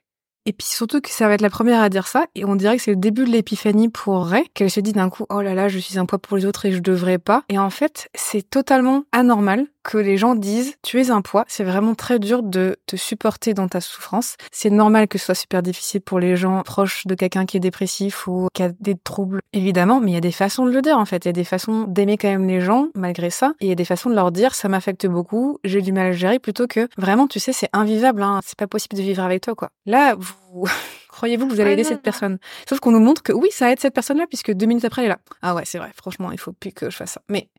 Et 0.44 0.52
puis 0.52 0.66
surtout 0.66 1.00
que 1.00 1.10
ça 1.10 1.28
va 1.28 1.34
être 1.34 1.40
la 1.40 1.50
première 1.50 1.80
à 1.80 1.88
dire 1.88 2.08
ça, 2.08 2.26
et 2.34 2.44
on 2.44 2.56
dirait 2.56 2.76
que 2.76 2.82
c'est 2.82 2.90
le 2.90 2.96
début 2.96 3.24
de 3.24 3.30
l'épiphanie 3.30 3.88
pour 3.88 4.26
Ray, 4.26 4.44
qu'elle 4.54 4.72
se 4.72 4.80
dit 4.80 4.92
d'un 4.92 5.08
coup, 5.08 5.24
oh 5.30 5.40
là 5.40 5.54
là, 5.54 5.68
je 5.68 5.78
suis 5.78 6.00
un 6.00 6.04
poids 6.04 6.18
pour 6.18 6.36
les 6.36 6.46
autres 6.46 6.66
et 6.66 6.72
je 6.72 6.80
devrais 6.80 7.18
pas. 7.18 7.44
Et 7.48 7.58
en 7.58 7.70
fait, 7.70 8.08
c'est 8.14 8.42
totalement 8.42 9.04
anormal 9.12 9.68
que 9.82 9.98
les 9.98 10.16
gens 10.16 10.34
disent, 10.34 10.74
tu 10.82 11.00
es 11.00 11.10
un 11.10 11.22
poids, 11.22 11.44
c'est 11.48 11.64
vraiment 11.64 11.94
très 11.94 12.18
dur 12.18 12.42
de 12.42 12.76
te 12.86 12.96
supporter 12.96 13.54
dans 13.54 13.68
ta 13.68 13.80
souffrance. 13.80 14.36
C'est 14.50 14.70
normal 14.70 15.08
que 15.08 15.18
ce 15.18 15.26
soit 15.26 15.34
super 15.34 15.62
difficile 15.62 16.00
pour 16.00 16.20
les 16.20 16.36
gens 16.36 16.62
proches 16.62 17.06
de 17.06 17.14
quelqu'un 17.14 17.46
qui 17.46 17.56
est 17.56 17.60
dépressif 17.60 18.26
ou 18.28 18.48
qui 18.54 18.62
a 18.62 18.70
des 18.80 18.94
troubles, 18.96 19.40
évidemment, 19.52 20.00
mais 20.00 20.12
il 20.12 20.14
y 20.14 20.18
a 20.18 20.20
des 20.20 20.32
façons 20.32 20.64
de 20.66 20.70
le 20.70 20.82
dire 20.82 20.98
en 20.98 21.04
fait, 21.04 21.24
il 21.24 21.28
y 21.28 21.30
a 21.30 21.32
des 21.32 21.44
façons 21.44 21.84
d'aimer 21.88 22.16
quand 22.16 22.28
même 22.28 22.46
les 22.46 22.60
gens 22.60 22.88
malgré 22.94 23.30
ça, 23.30 23.54
et 23.60 23.66
il 23.66 23.68
y 23.68 23.72
a 23.72 23.76
des 23.76 23.84
façons 23.84 24.10
de 24.10 24.14
leur 24.14 24.32
dire, 24.32 24.54
ça 24.54 24.68
m'affecte 24.68 25.06
beaucoup, 25.06 25.58
j'ai 25.64 25.82
du 25.82 25.92
mal 25.92 26.06
à 26.08 26.12
gérer, 26.12 26.38
plutôt 26.38 26.66
que 26.66 26.88
vraiment, 26.96 27.26
tu 27.26 27.40
sais, 27.40 27.52
c'est 27.52 27.68
invivable, 27.72 28.22
hein, 28.22 28.40
c'est 28.44 28.58
pas 28.58 28.66
possible 28.66 28.96
de 28.96 29.02
vivre 29.02 29.22
avec 29.22 29.42
toi 29.42 29.54
quoi. 29.54 29.70
Là, 29.86 30.14
vous... 30.16 30.66
Croyez-vous 31.12 31.46
que 31.46 31.52
vous 31.52 31.60
allez 31.60 31.68
Ouais, 31.70 31.72
aider 31.74 31.82
non, 31.82 31.88
cette 31.90 31.98
non. 31.98 32.02
personne? 32.02 32.38
Sauf 32.66 32.80
qu'on 32.80 32.90
nous 32.90 32.98
montre 32.98 33.22
que 33.22 33.32
oui, 33.34 33.48
ça 33.52 33.70
aide 33.70 33.78
cette 33.78 33.92
personne-là, 33.94 34.26
puisque 34.28 34.50
deux 34.52 34.64
minutes 34.64 34.86
après, 34.86 35.02
elle 35.02 35.06
est 35.06 35.10
là. 35.10 35.18
Ah 35.42 35.54
ouais, 35.54 35.64
c'est 35.66 35.76
vrai, 35.76 35.90
franchement, 35.94 36.32
il 36.32 36.38
faut 36.38 36.52
plus 36.52 36.72
que 36.72 36.88
je 36.88 36.96
fasse 36.96 37.12
ça. 37.12 37.22
Mais 37.28 37.50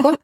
quoi? 0.00 0.14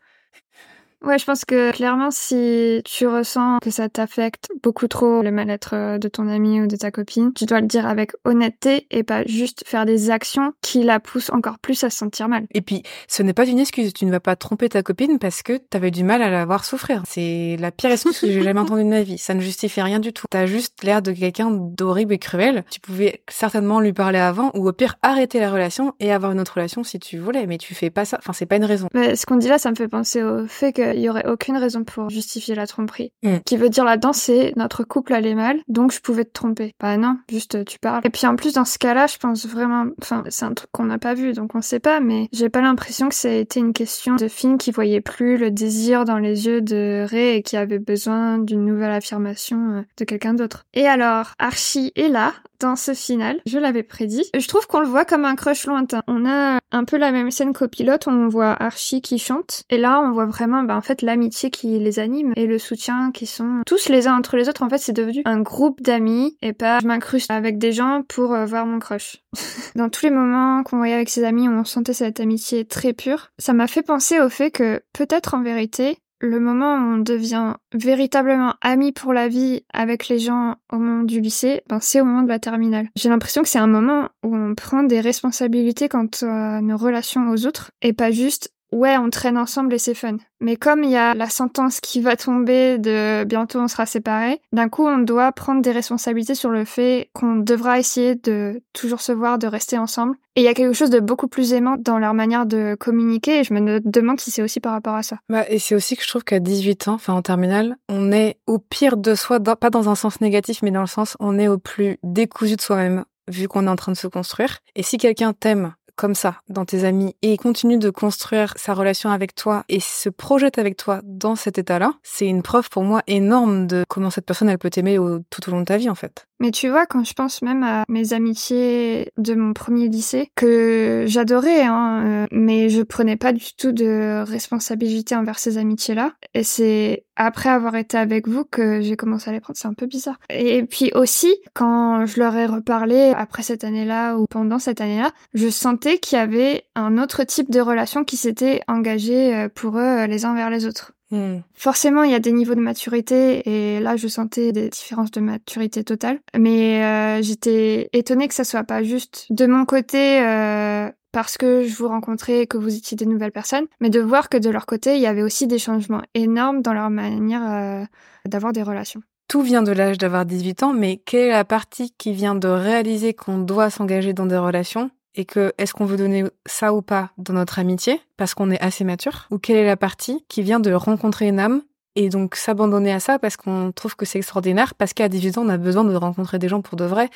Ouais, 1.04 1.18
je 1.18 1.24
pense 1.24 1.44
que 1.44 1.72
clairement, 1.72 2.10
si 2.10 2.80
tu 2.84 3.06
ressens 3.06 3.58
que 3.62 3.70
ça 3.70 3.88
t'affecte 3.88 4.48
beaucoup 4.62 4.88
trop 4.88 5.22
le 5.22 5.30
mal-être 5.30 5.74
euh, 5.74 5.98
de 5.98 6.08
ton 6.08 6.26
ami 6.26 6.60
ou 6.60 6.66
de 6.66 6.76
ta 6.76 6.90
copine, 6.90 7.32
tu 7.34 7.44
dois 7.44 7.60
le 7.60 7.66
dire 7.66 7.86
avec 7.86 8.12
honnêteté 8.24 8.86
et 8.90 9.02
pas 9.02 9.24
juste 9.26 9.62
faire 9.66 9.84
des 9.84 10.10
actions 10.10 10.52
qui 10.62 10.82
la 10.82 10.98
poussent 10.98 11.30
encore 11.30 11.58
plus 11.58 11.84
à 11.84 11.90
se 11.90 11.98
sentir 11.98 12.28
mal. 12.28 12.46
Et 12.52 12.62
puis, 12.62 12.82
ce 13.08 13.22
n'est 13.22 13.34
pas 13.34 13.46
une 13.46 13.58
excuse. 13.58 13.92
Tu 13.92 14.06
ne 14.06 14.10
vas 14.10 14.20
pas 14.20 14.36
tromper 14.36 14.68
ta 14.68 14.82
copine 14.82 15.18
parce 15.18 15.42
que 15.42 15.58
tu 15.58 15.76
avais 15.76 15.90
du 15.90 16.02
mal 16.02 16.22
à 16.22 16.30
la 16.30 16.46
voir 16.46 16.64
souffrir. 16.64 17.02
C'est 17.06 17.56
la 17.60 17.70
pire 17.70 17.90
excuse 17.90 18.18
que 18.18 18.26
j'ai 18.26 18.42
jamais 18.42 18.60
entendue 18.60 18.84
de 18.84 18.88
ma 18.88 19.02
vie. 19.02 19.18
Ça 19.18 19.34
ne 19.34 19.40
justifie 19.40 19.82
rien 19.82 19.98
du 19.98 20.12
tout. 20.12 20.26
T'as 20.30 20.46
juste 20.46 20.82
l'air 20.82 21.02
de 21.02 21.12
quelqu'un 21.12 21.50
d'horrible 21.50 22.14
et 22.14 22.18
cruel. 22.18 22.64
Tu 22.70 22.80
pouvais 22.80 23.22
certainement 23.28 23.80
lui 23.80 23.92
parler 23.92 24.18
avant 24.18 24.50
ou 24.54 24.66
au 24.66 24.72
pire 24.72 24.96
arrêter 25.02 25.40
la 25.40 25.52
relation 25.52 25.94
et 26.00 26.10
avoir 26.10 26.32
une 26.32 26.40
autre 26.40 26.54
relation 26.54 26.82
si 26.84 26.98
tu 26.98 27.18
voulais. 27.18 27.46
Mais 27.46 27.58
tu 27.58 27.74
fais 27.74 27.90
pas 27.90 28.06
ça. 28.06 28.16
Enfin, 28.18 28.32
c'est 28.32 28.46
pas 28.46 28.56
une 28.56 28.64
raison. 28.64 28.88
Mais 28.94 29.14
ce 29.14 29.26
qu'on 29.26 29.36
dit 29.36 29.48
là, 29.48 29.58
ça 29.58 29.70
me 29.70 29.76
fait 29.76 29.88
penser 29.88 30.22
au 30.22 30.46
fait 30.46 30.72
qu'il 30.92 31.02
y 31.02 31.08
aurait 31.08 31.26
aucune 31.26 31.56
raison 31.56 31.84
pour 31.84 32.10
justifier 32.10 32.54
la 32.54 32.66
tromperie. 32.66 33.12
Mm. 33.22 33.38
Qui 33.44 33.56
veut 33.56 33.68
dire 33.68 33.84
là-dedans, 33.84 34.12
c'est 34.12 34.52
notre 34.56 34.84
couple 34.84 35.14
allait 35.14 35.34
mal, 35.34 35.60
donc 35.68 35.92
je 35.92 36.00
pouvais 36.00 36.24
te 36.24 36.32
tromper. 36.32 36.74
Bah 36.80 36.96
non, 36.96 37.18
juste 37.30 37.64
tu 37.64 37.78
parles. 37.78 38.02
Et 38.04 38.10
puis 38.10 38.26
en 38.26 38.36
plus, 38.36 38.54
dans 38.54 38.64
ce 38.64 38.78
cas-là, 38.78 39.06
je 39.06 39.18
pense 39.18 39.46
vraiment, 39.46 39.86
enfin, 40.02 40.24
c'est 40.28 40.44
un 40.44 40.54
truc 40.54 40.70
qu'on 40.72 40.84
n'a 40.84 40.98
pas 40.98 41.14
vu, 41.14 41.32
donc 41.32 41.54
on 41.54 41.60
sait 41.60 41.80
pas, 41.80 42.00
mais 42.00 42.28
j'ai 42.32 42.48
pas 42.48 42.60
l'impression 42.60 43.08
que 43.08 43.14
ça 43.14 43.28
a 43.28 43.32
été 43.32 43.60
une 43.60 43.72
question 43.72 44.16
de 44.16 44.28
Finn 44.28 44.58
qui 44.58 44.70
voyait 44.70 45.00
plus 45.00 45.36
le 45.36 45.50
désir 45.50 46.04
dans 46.04 46.18
les 46.18 46.46
yeux 46.46 46.60
de 46.60 47.06
Ray 47.08 47.36
et 47.36 47.42
qui 47.42 47.56
avait 47.56 47.78
besoin 47.78 48.38
d'une 48.38 48.64
nouvelle 48.64 48.92
affirmation 48.92 49.72
euh, 49.72 49.82
de 49.98 50.04
quelqu'un 50.04 50.34
d'autre. 50.34 50.64
Et 50.74 50.86
alors, 50.86 51.32
Archie 51.38 51.92
est 51.96 52.08
là, 52.08 52.32
dans 52.60 52.76
ce 52.76 52.94
final. 52.94 53.40
Je 53.46 53.58
l'avais 53.58 53.82
prédit. 53.82 54.24
Je 54.36 54.48
trouve 54.48 54.66
qu'on 54.66 54.80
le 54.80 54.86
voit 54.86 55.04
comme 55.04 55.24
un 55.24 55.34
crush 55.34 55.66
lointain. 55.66 56.02
On 56.06 56.26
a 56.26 56.58
un 56.72 56.84
peu 56.84 56.96
la 56.96 57.12
même 57.12 57.30
scène 57.30 57.52
qu'au 57.52 57.68
pilote, 57.68 58.06
on 58.06 58.28
voit 58.28 58.56
Archie 58.62 59.00
qui 59.00 59.18
chante. 59.18 59.64
Et 59.70 59.78
là, 59.78 60.00
on 60.00 60.12
voit 60.12 60.26
vraiment, 60.26 60.62
bah, 60.62 60.75
en 60.76 60.82
fait, 60.82 61.02
l'amitié 61.02 61.50
qui 61.50 61.78
les 61.78 61.98
anime 61.98 62.32
et 62.36 62.46
le 62.46 62.58
soutien 62.58 63.10
qui 63.12 63.26
sont 63.26 63.62
tous 63.66 63.88
les 63.88 64.06
uns 64.06 64.16
entre 64.16 64.36
les 64.36 64.48
autres. 64.48 64.62
En 64.62 64.68
fait, 64.68 64.78
c'est 64.78 64.92
devenu 64.92 65.22
un 65.24 65.40
groupe 65.40 65.80
d'amis 65.80 66.36
et 66.42 66.52
pas 66.52 66.80
je 66.80 66.86
m'incruste 66.86 67.30
avec 67.30 67.58
des 67.58 67.72
gens 67.72 68.02
pour 68.08 68.34
euh, 68.34 68.44
voir 68.44 68.66
mon 68.66 68.78
crush. 68.78 69.22
dans 69.74 69.88
tous 69.88 70.04
les 70.04 70.10
moments 70.10 70.62
qu'on 70.62 70.76
voyait 70.76 70.94
avec 70.94 71.08
ses 71.08 71.24
amis, 71.24 71.48
on 71.48 71.64
sentait 71.64 71.94
cette 71.94 72.20
amitié 72.20 72.64
très 72.64 72.92
pure. 72.92 73.30
Ça 73.38 73.52
m'a 73.52 73.66
fait 73.66 73.82
penser 73.82 74.20
au 74.20 74.28
fait 74.28 74.50
que 74.50 74.82
peut-être 74.92 75.34
en 75.34 75.42
vérité, 75.42 75.98
le 76.20 76.40
moment 76.40 76.76
où 76.76 76.94
on 76.94 76.98
devient 76.98 77.54
véritablement 77.74 78.54
ami 78.62 78.92
pour 78.92 79.12
la 79.12 79.28
vie 79.28 79.64
avec 79.72 80.08
les 80.08 80.18
gens 80.18 80.56
au 80.72 80.78
moment 80.78 81.04
du 81.04 81.20
lycée, 81.20 81.62
ben 81.68 81.78
c'est 81.80 82.00
au 82.00 82.04
moment 82.04 82.22
de 82.22 82.28
la 82.28 82.38
terminale. 82.38 82.88
J'ai 82.96 83.08
l'impression 83.08 83.42
que 83.42 83.48
c'est 83.48 83.58
un 83.58 83.66
moment 83.66 84.08
où 84.22 84.34
on 84.34 84.54
prend 84.54 84.82
des 84.82 85.00
responsabilités 85.00 85.88
quant 85.88 86.08
à 86.22 86.60
nos 86.62 86.76
relations 86.76 87.30
aux 87.30 87.46
autres 87.46 87.70
et 87.82 87.92
pas 87.92 88.10
juste 88.10 88.50
ouais, 88.76 88.96
on 88.98 89.10
traîne 89.10 89.38
ensemble 89.38 89.74
et 89.74 89.78
c'est 89.78 89.94
fun. 89.94 90.16
Mais 90.40 90.56
comme 90.56 90.84
il 90.84 90.90
y 90.90 90.96
a 90.96 91.14
la 91.14 91.30
sentence 91.30 91.80
qui 91.80 92.00
va 92.00 92.16
tomber 92.16 92.78
de 92.78 93.24
bientôt 93.24 93.58
on 93.58 93.68
sera 93.68 93.86
séparés, 93.86 94.40
d'un 94.52 94.68
coup 94.68 94.86
on 94.86 94.98
doit 94.98 95.32
prendre 95.32 95.62
des 95.62 95.72
responsabilités 95.72 96.34
sur 96.34 96.50
le 96.50 96.64
fait 96.64 97.10
qu'on 97.14 97.36
devra 97.36 97.78
essayer 97.78 98.14
de 98.14 98.62
toujours 98.72 99.00
se 99.00 99.12
voir, 99.12 99.38
de 99.38 99.46
rester 99.46 99.78
ensemble. 99.78 100.16
Et 100.36 100.42
il 100.42 100.44
y 100.44 100.48
a 100.48 100.54
quelque 100.54 100.74
chose 100.74 100.90
de 100.90 101.00
beaucoup 101.00 101.28
plus 101.28 101.54
aimant 101.54 101.76
dans 101.78 101.98
leur 101.98 102.12
manière 102.12 102.44
de 102.44 102.76
communiquer 102.78 103.40
et 103.40 103.44
je 103.44 103.54
me 103.54 103.80
demande 103.80 104.20
si 104.20 104.30
c'est 104.30 104.42
aussi 104.42 104.60
par 104.60 104.72
rapport 104.72 104.94
à 104.94 105.02
ça. 105.02 105.18
Bah, 105.30 105.44
et 105.48 105.58
c'est 105.58 105.74
aussi 105.74 105.96
que 105.96 106.02
je 106.02 106.08
trouve 106.08 106.24
qu'à 106.24 106.40
18 106.40 106.88
ans, 106.88 106.94
enfin 106.94 107.14
en 107.14 107.22
terminale, 107.22 107.76
on 107.88 108.12
est 108.12 108.36
au 108.46 108.58
pire 108.58 108.98
de 108.98 109.14
soi, 109.14 109.40
pas 109.40 109.70
dans 109.70 109.88
un 109.88 109.94
sens 109.94 110.20
négatif, 110.20 110.60
mais 110.62 110.70
dans 110.70 110.82
le 110.82 110.86
sens 110.86 111.16
on 111.18 111.38
est 111.38 111.48
au 111.48 111.58
plus 111.58 111.96
décousu 112.02 112.56
de 112.56 112.60
soi-même 112.60 113.04
vu 113.28 113.48
qu'on 113.48 113.66
est 113.66 113.70
en 113.70 113.76
train 113.76 113.92
de 113.92 113.96
se 113.96 114.06
construire. 114.06 114.58
Et 114.74 114.82
si 114.82 114.98
quelqu'un 114.98 115.32
t'aime 115.32 115.74
comme 115.96 116.14
ça 116.14 116.40
dans 116.48 116.64
tes 116.64 116.84
amis 116.84 117.14
et 117.22 117.36
continue 117.36 117.78
de 117.78 117.90
construire 117.90 118.54
sa 118.56 118.74
relation 118.74 119.10
avec 119.10 119.34
toi 119.34 119.64
et 119.68 119.80
se 119.80 120.08
projette 120.08 120.58
avec 120.58 120.76
toi 120.76 121.00
dans 121.04 121.36
cet 121.36 121.58
état-là, 121.58 121.94
c'est 122.02 122.26
une 122.26 122.42
preuve 122.42 122.70
pour 122.70 122.82
moi 122.82 123.02
énorme 123.06 123.66
de 123.66 123.84
comment 123.88 124.10
cette 124.10 124.26
personne 124.26 124.48
elle 124.48 124.58
peut 124.58 124.70
t'aimer 124.70 124.98
tout 125.30 125.48
au 125.48 125.50
long 125.50 125.60
de 125.60 125.64
ta 125.64 125.76
vie 125.76 125.90
en 125.90 125.94
fait. 125.94 126.26
Mais 126.38 126.50
tu 126.50 126.68
vois, 126.68 126.84
quand 126.84 127.02
je 127.02 127.14
pense 127.14 127.40
même 127.40 127.62
à 127.62 127.84
mes 127.88 128.12
amitiés 128.12 129.10
de 129.16 129.34
mon 129.34 129.54
premier 129.54 129.88
lycée, 129.88 130.30
que 130.34 131.04
j'adorais, 131.06 131.62
hein, 131.62 132.02
euh, 132.04 132.26
mais 132.30 132.68
je 132.68 132.82
prenais 132.82 133.16
pas 133.16 133.32
du 133.32 133.54
tout 133.56 133.72
de 133.72 134.22
responsabilité 134.22 135.16
envers 135.16 135.38
ces 135.38 135.56
amitiés-là. 135.56 136.12
Et 136.34 136.42
c'est 136.42 137.05
après 137.16 137.48
avoir 137.48 137.76
été 137.76 137.96
avec 137.96 138.28
vous 138.28 138.44
que 138.44 138.80
j'ai 138.80 138.96
commencé 138.96 139.30
à 139.30 139.32
les 139.32 139.40
prendre. 139.40 139.58
C'est 139.58 139.68
un 139.68 139.74
peu 139.74 139.86
bizarre. 139.86 140.18
Et 140.30 140.62
puis 140.64 140.90
aussi, 140.94 141.34
quand 141.54 142.06
je 142.06 142.20
leur 142.20 142.36
ai 142.36 142.46
reparlé 142.46 143.12
après 143.16 143.42
cette 143.42 143.64
année-là 143.64 144.16
ou 144.16 144.26
pendant 144.26 144.58
cette 144.58 144.80
année-là, 144.80 145.12
je 145.34 145.48
sentais 145.48 145.98
qu'il 145.98 146.18
y 146.18 146.20
avait 146.20 146.64
un 146.74 146.98
autre 146.98 147.24
type 147.24 147.50
de 147.50 147.60
relation 147.60 148.04
qui 148.04 148.16
s'était 148.16 148.60
engagé 148.68 149.34
euh, 149.34 149.48
pour 149.52 149.78
eux 149.78 150.04
les 150.06 150.24
uns 150.24 150.34
vers 150.34 150.50
les 150.50 150.66
autres. 150.66 150.92
Hmm. 151.12 151.38
Forcément, 151.54 152.02
il 152.02 152.10
y 152.10 152.14
a 152.14 152.18
des 152.18 152.32
niveaux 152.32 152.56
de 152.56 152.60
maturité 152.60 153.42
et 153.48 153.80
là, 153.80 153.96
je 153.96 154.08
sentais 154.08 154.50
des 154.50 154.68
différences 154.68 155.12
de 155.12 155.20
maturité 155.20 155.84
totale. 155.84 156.18
Mais 156.36 156.82
euh, 156.84 157.22
j'étais 157.22 157.88
étonnée 157.92 158.26
que 158.26 158.34
ça 158.34 158.44
soit 158.44 158.64
pas 158.64 158.82
juste 158.82 159.26
de 159.30 159.46
mon 159.46 159.64
côté 159.64 160.20
euh, 160.20 160.90
parce 161.16 161.38
que 161.38 161.62
je 161.62 161.74
vous 161.74 161.88
rencontrais 161.88 162.40
et 162.40 162.46
que 162.46 162.58
vous 162.58 162.76
étiez 162.76 162.94
des 162.94 163.06
nouvelles 163.06 163.32
personnes, 163.32 163.64
mais 163.80 163.88
de 163.88 164.00
voir 164.00 164.28
que 164.28 164.36
de 164.36 164.50
leur 164.50 164.66
côté, 164.66 164.96
il 164.96 165.00
y 165.00 165.06
avait 165.06 165.22
aussi 165.22 165.46
des 165.46 165.58
changements 165.58 166.02
énormes 166.12 166.60
dans 166.60 166.74
leur 166.74 166.90
manière 166.90 167.40
euh, 167.50 167.84
d'avoir 168.26 168.52
des 168.52 168.62
relations. 168.62 169.00
Tout 169.26 169.40
vient 169.40 169.62
de 169.62 169.72
l'âge 169.72 169.96
d'avoir 169.96 170.26
18 170.26 170.62
ans, 170.62 170.74
mais 170.74 170.98
quelle 170.98 171.28
est 171.28 171.30
la 171.30 171.46
partie 171.46 171.94
qui 171.96 172.12
vient 172.12 172.34
de 172.34 172.48
réaliser 172.48 173.14
qu'on 173.14 173.38
doit 173.38 173.70
s'engager 173.70 174.12
dans 174.12 174.26
des 174.26 174.36
relations 174.36 174.90
et 175.14 175.24
que 175.24 175.54
est-ce 175.56 175.72
qu'on 175.72 175.86
veut 175.86 175.96
donner 175.96 176.24
ça 176.44 176.74
ou 176.74 176.82
pas 176.82 177.12
dans 177.16 177.32
notre 177.32 177.58
amitié 177.58 177.98
parce 178.18 178.34
qu'on 178.34 178.50
est 178.50 178.60
assez 178.60 178.84
mature? 178.84 179.26
Ou 179.30 179.38
quelle 179.38 179.56
est 179.56 179.64
la 179.64 179.78
partie 179.78 180.22
qui 180.28 180.42
vient 180.42 180.60
de 180.60 180.74
rencontrer 180.74 181.28
une 181.28 181.40
âme 181.40 181.62
et 181.96 182.10
donc 182.10 182.36
s'abandonner 182.36 182.92
à 182.92 183.00
ça 183.00 183.18
parce 183.18 183.36
qu'on 183.36 183.72
trouve 183.72 183.96
que 183.96 184.04
c'est 184.04 184.18
extraordinaire 184.18 184.74
parce 184.74 184.92
qu'à 184.92 185.08
18 185.08 185.38
ans 185.38 185.42
on 185.46 185.48
a 185.48 185.56
besoin 185.56 185.82
de 185.82 185.94
rencontrer 185.94 186.38
des 186.38 186.48
gens 186.48 186.60
pour 186.60 186.76
de 186.76 186.84
vrai 186.84 187.08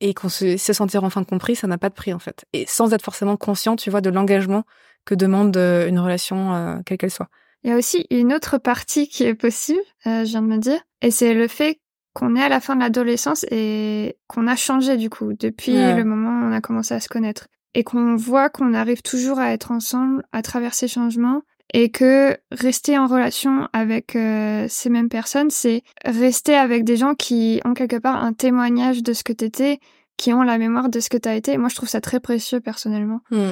et 0.00 0.14
qu'on 0.14 0.28
se, 0.28 0.56
se 0.56 0.72
sentir 0.72 1.04
enfin 1.04 1.24
compris 1.24 1.56
ça 1.56 1.66
n'a 1.66 1.76
pas 1.76 1.88
de 1.88 1.94
prix 1.94 2.14
en 2.14 2.18
fait. 2.18 2.44
Et 2.52 2.64
sans 2.66 2.94
être 2.94 3.02
forcément 3.02 3.36
conscient 3.36 3.76
tu 3.76 3.90
vois 3.90 4.00
de 4.00 4.10
l'engagement 4.10 4.62
que 5.04 5.14
demande 5.14 5.56
euh, 5.56 5.88
une 5.88 5.98
relation 5.98 6.54
euh, 6.54 6.78
quelle 6.86 6.98
qu'elle 6.98 7.10
soit. 7.10 7.28
Il 7.64 7.70
y 7.70 7.72
a 7.72 7.76
aussi 7.76 8.06
une 8.10 8.32
autre 8.32 8.58
partie 8.58 9.08
qui 9.08 9.24
est 9.24 9.34
possible, 9.34 9.80
euh, 10.06 10.24
je 10.24 10.30
viens 10.30 10.42
de 10.42 10.46
me 10.46 10.58
dire, 10.58 10.80
et 11.02 11.10
c'est 11.10 11.34
le 11.34 11.48
fait 11.48 11.80
qu'on 12.14 12.36
est 12.36 12.42
à 12.42 12.48
la 12.48 12.60
fin 12.60 12.76
de 12.76 12.80
l'adolescence 12.80 13.44
et 13.50 14.16
qu'on 14.28 14.46
a 14.46 14.54
changé 14.54 14.96
du 14.96 15.10
coup 15.10 15.32
depuis 15.32 15.74
le 15.74 16.04
moment 16.04 16.30
où 16.30 16.50
on 16.50 16.52
a 16.52 16.60
commencé 16.60 16.94
à 16.94 17.00
se 17.00 17.08
connaître. 17.08 17.46
Et 17.74 17.84
qu'on 17.84 18.16
voit 18.16 18.48
qu'on 18.48 18.74
arrive 18.74 19.02
toujours 19.02 19.38
à 19.38 19.52
être 19.52 19.70
ensemble 19.70 20.24
à 20.32 20.42
travers 20.42 20.74
ces 20.74 20.88
changements 20.88 21.42
et 21.74 21.90
que 21.90 22.36
rester 22.50 22.98
en 22.98 23.06
relation 23.06 23.68
avec 23.72 24.16
euh, 24.16 24.66
ces 24.68 24.90
mêmes 24.90 25.08
personnes, 25.08 25.50
c'est 25.50 25.82
rester 26.04 26.54
avec 26.54 26.84
des 26.84 26.96
gens 26.96 27.14
qui 27.14 27.60
ont 27.64 27.74
quelque 27.74 27.96
part 27.96 28.22
un 28.22 28.32
témoignage 28.32 29.02
de 29.02 29.12
ce 29.12 29.22
que 29.22 29.32
t'étais, 29.32 29.78
qui 30.16 30.32
ont 30.32 30.42
la 30.42 30.58
mémoire 30.58 30.88
de 30.88 31.00
ce 31.00 31.08
que 31.08 31.16
t'as 31.16 31.34
été. 31.34 31.58
Moi, 31.58 31.68
je 31.68 31.76
trouve 31.76 31.88
ça 31.88 32.00
très 32.00 32.20
précieux 32.20 32.60
personnellement. 32.60 33.20
Mm. 33.30 33.50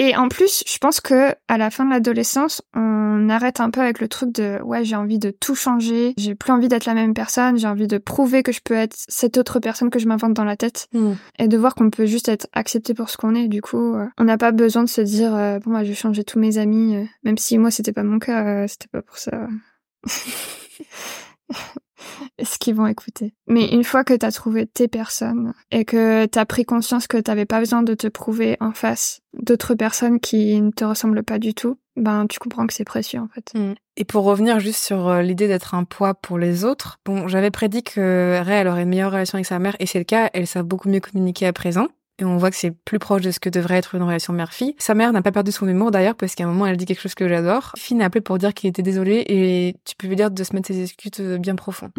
Et 0.00 0.16
en 0.16 0.28
plus, 0.28 0.62
je 0.64 0.78
pense 0.78 1.00
que 1.00 1.34
à 1.48 1.58
la 1.58 1.70
fin 1.70 1.84
de 1.84 1.90
l'adolescence, 1.90 2.62
on 2.72 3.28
arrête 3.28 3.58
un 3.58 3.70
peu 3.70 3.80
avec 3.80 4.00
le 4.00 4.06
truc 4.06 4.32
de 4.32 4.60
ouais, 4.62 4.84
j'ai 4.84 4.94
envie 4.94 5.18
de 5.18 5.30
tout 5.30 5.56
changer, 5.56 6.14
j'ai 6.16 6.36
plus 6.36 6.52
envie 6.52 6.68
d'être 6.68 6.84
la 6.84 6.94
même 6.94 7.14
personne, 7.14 7.58
j'ai 7.58 7.66
envie 7.66 7.88
de 7.88 7.98
prouver 7.98 8.44
que 8.44 8.52
je 8.52 8.60
peux 8.62 8.74
être 8.74 8.94
cette 9.08 9.38
autre 9.38 9.58
personne 9.58 9.90
que 9.90 9.98
je 9.98 10.06
m'invente 10.06 10.34
dans 10.34 10.44
la 10.44 10.56
tête 10.56 10.86
hmm. 10.92 11.14
et 11.40 11.48
de 11.48 11.56
voir 11.56 11.74
qu'on 11.74 11.90
peut 11.90 12.06
juste 12.06 12.28
être 12.28 12.46
accepté 12.52 12.94
pour 12.94 13.10
ce 13.10 13.16
qu'on 13.16 13.34
est. 13.34 13.48
Du 13.48 13.60
coup, 13.60 13.96
euh, 13.96 14.06
on 14.18 14.24
n'a 14.24 14.38
pas 14.38 14.52
besoin 14.52 14.84
de 14.84 14.88
se 14.88 15.00
dire 15.00 15.34
euh, 15.34 15.58
bon, 15.58 15.72
bah, 15.72 15.82
je 15.82 15.88
vais 15.88 15.96
changer 15.96 16.22
tous 16.22 16.38
mes 16.38 16.58
amis, 16.58 16.94
euh, 16.94 17.04
même 17.24 17.36
si 17.36 17.58
moi 17.58 17.72
c'était 17.72 17.92
pas 17.92 18.04
mon 18.04 18.20
cas, 18.20 18.68
c'était 18.68 18.86
pas 18.86 19.02
pour 19.02 19.18
ça. 19.18 19.48
ce 22.42 22.58
qu'ils 22.58 22.74
vont 22.74 22.86
écouter. 22.86 23.34
Mais 23.46 23.66
une 23.68 23.84
fois 23.84 24.04
que 24.04 24.14
t'as 24.14 24.32
trouvé 24.32 24.66
tes 24.66 24.88
personnes 24.88 25.54
et 25.70 25.84
que 25.84 26.26
t'as 26.26 26.44
pris 26.44 26.64
conscience 26.64 27.06
que 27.06 27.18
t'avais 27.18 27.46
pas 27.46 27.60
besoin 27.60 27.82
de 27.82 27.94
te 27.94 28.06
prouver 28.06 28.56
en 28.60 28.72
face 28.72 29.20
d'autres 29.34 29.74
personnes 29.74 30.20
qui 30.20 30.60
ne 30.60 30.70
te 30.70 30.84
ressemblent 30.84 31.22
pas 31.22 31.38
du 31.38 31.54
tout, 31.54 31.78
ben 31.96 32.26
tu 32.26 32.38
comprends 32.38 32.66
que 32.66 32.72
c'est 32.72 32.84
précieux 32.84 33.20
en 33.20 33.28
fait. 33.28 33.52
Mm. 33.54 33.74
Et 33.96 34.04
pour 34.04 34.24
revenir 34.24 34.60
juste 34.60 34.82
sur 34.82 35.08
euh, 35.08 35.22
l'idée 35.22 35.48
d'être 35.48 35.74
un 35.74 35.84
poids 35.84 36.14
pour 36.14 36.38
les 36.38 36.64
autres, 36.64 36.98
bon, 37.04 37.28
j'avais 37.28 37.50
prédit 37.50 37.82
que 37.82 38.40
Ray 38.44 38.60
elle 38.60 38.68
aurait 38.68 38.82
une 38.82 38.90
meilleure 38.90 39.12
relation 39.12 39.36
avec 39.36 39.46
sa 39.46 39.58
mère 39.58 39.76
et 39.80 39.86
c'est 39.86 39.98
le 39.98 40.04
cas, 40.04 40.30
elle 40.32 40.46
savent 40.46 40.66
beaucoup 40.66 40.88
mieux 40.88 41.00
communiquer 41.00 41.46
à 41.46 41.52
présent 41.52 41.88
et 42.18 42.24
on 42.24 42.36
voit 42.36 42.50
que 42.50 42.56
c'est 42.56 42.70
plus 42.70 42.98
proche 42.98 43.22
de 43.22 43.30
ce 43.30 43.40
que 43.40 43.48
devrait 43.48 43.76
être 43.76 43.94
une 43.94 44.02
relation 44.02 44.32
mère-fille. 44.32 44.74
Sa 44.78 44.94
mère 44.94 45.12
n'a 45.12 45.22
pas 45.22 45.32
perdu 45.32 45.52
son 45.52 45.68
humour 45.68 45.90
d'ailleurs 45.90 46.14
parce 46.14 46.34
qu'à 46.34 46.44
un 46.44 46.48
moment 46.48 46.66
elle 46.66 46.76
dit 46.76 46.84
quelque 46.84 47.00
chose 47.00 47.14
que 47.14 47.28
j'adore. 47.28 47.72
Finn 47.76 48.02
a 48.02 48.06
appelé 48.06 48.20
pour 48.20 48.38
dire 48.38 48.54
qu'il 48.54 48.68
était 48.68 48.82
désolé 48.82 49.24
et 49.28 49.76
tu 49.84 49.94
peux 49.96 50.08
lui 50.08 50.16
dire 50.16 50.30
de 50.30 50.44
se 50.44 50.54
mettre 50.54 50.68
ses 50.68 50.82
excuses 50.82 51.12
euh, 51.20 51.38
bien 51.38 51.54
profondes. 51.54 51.92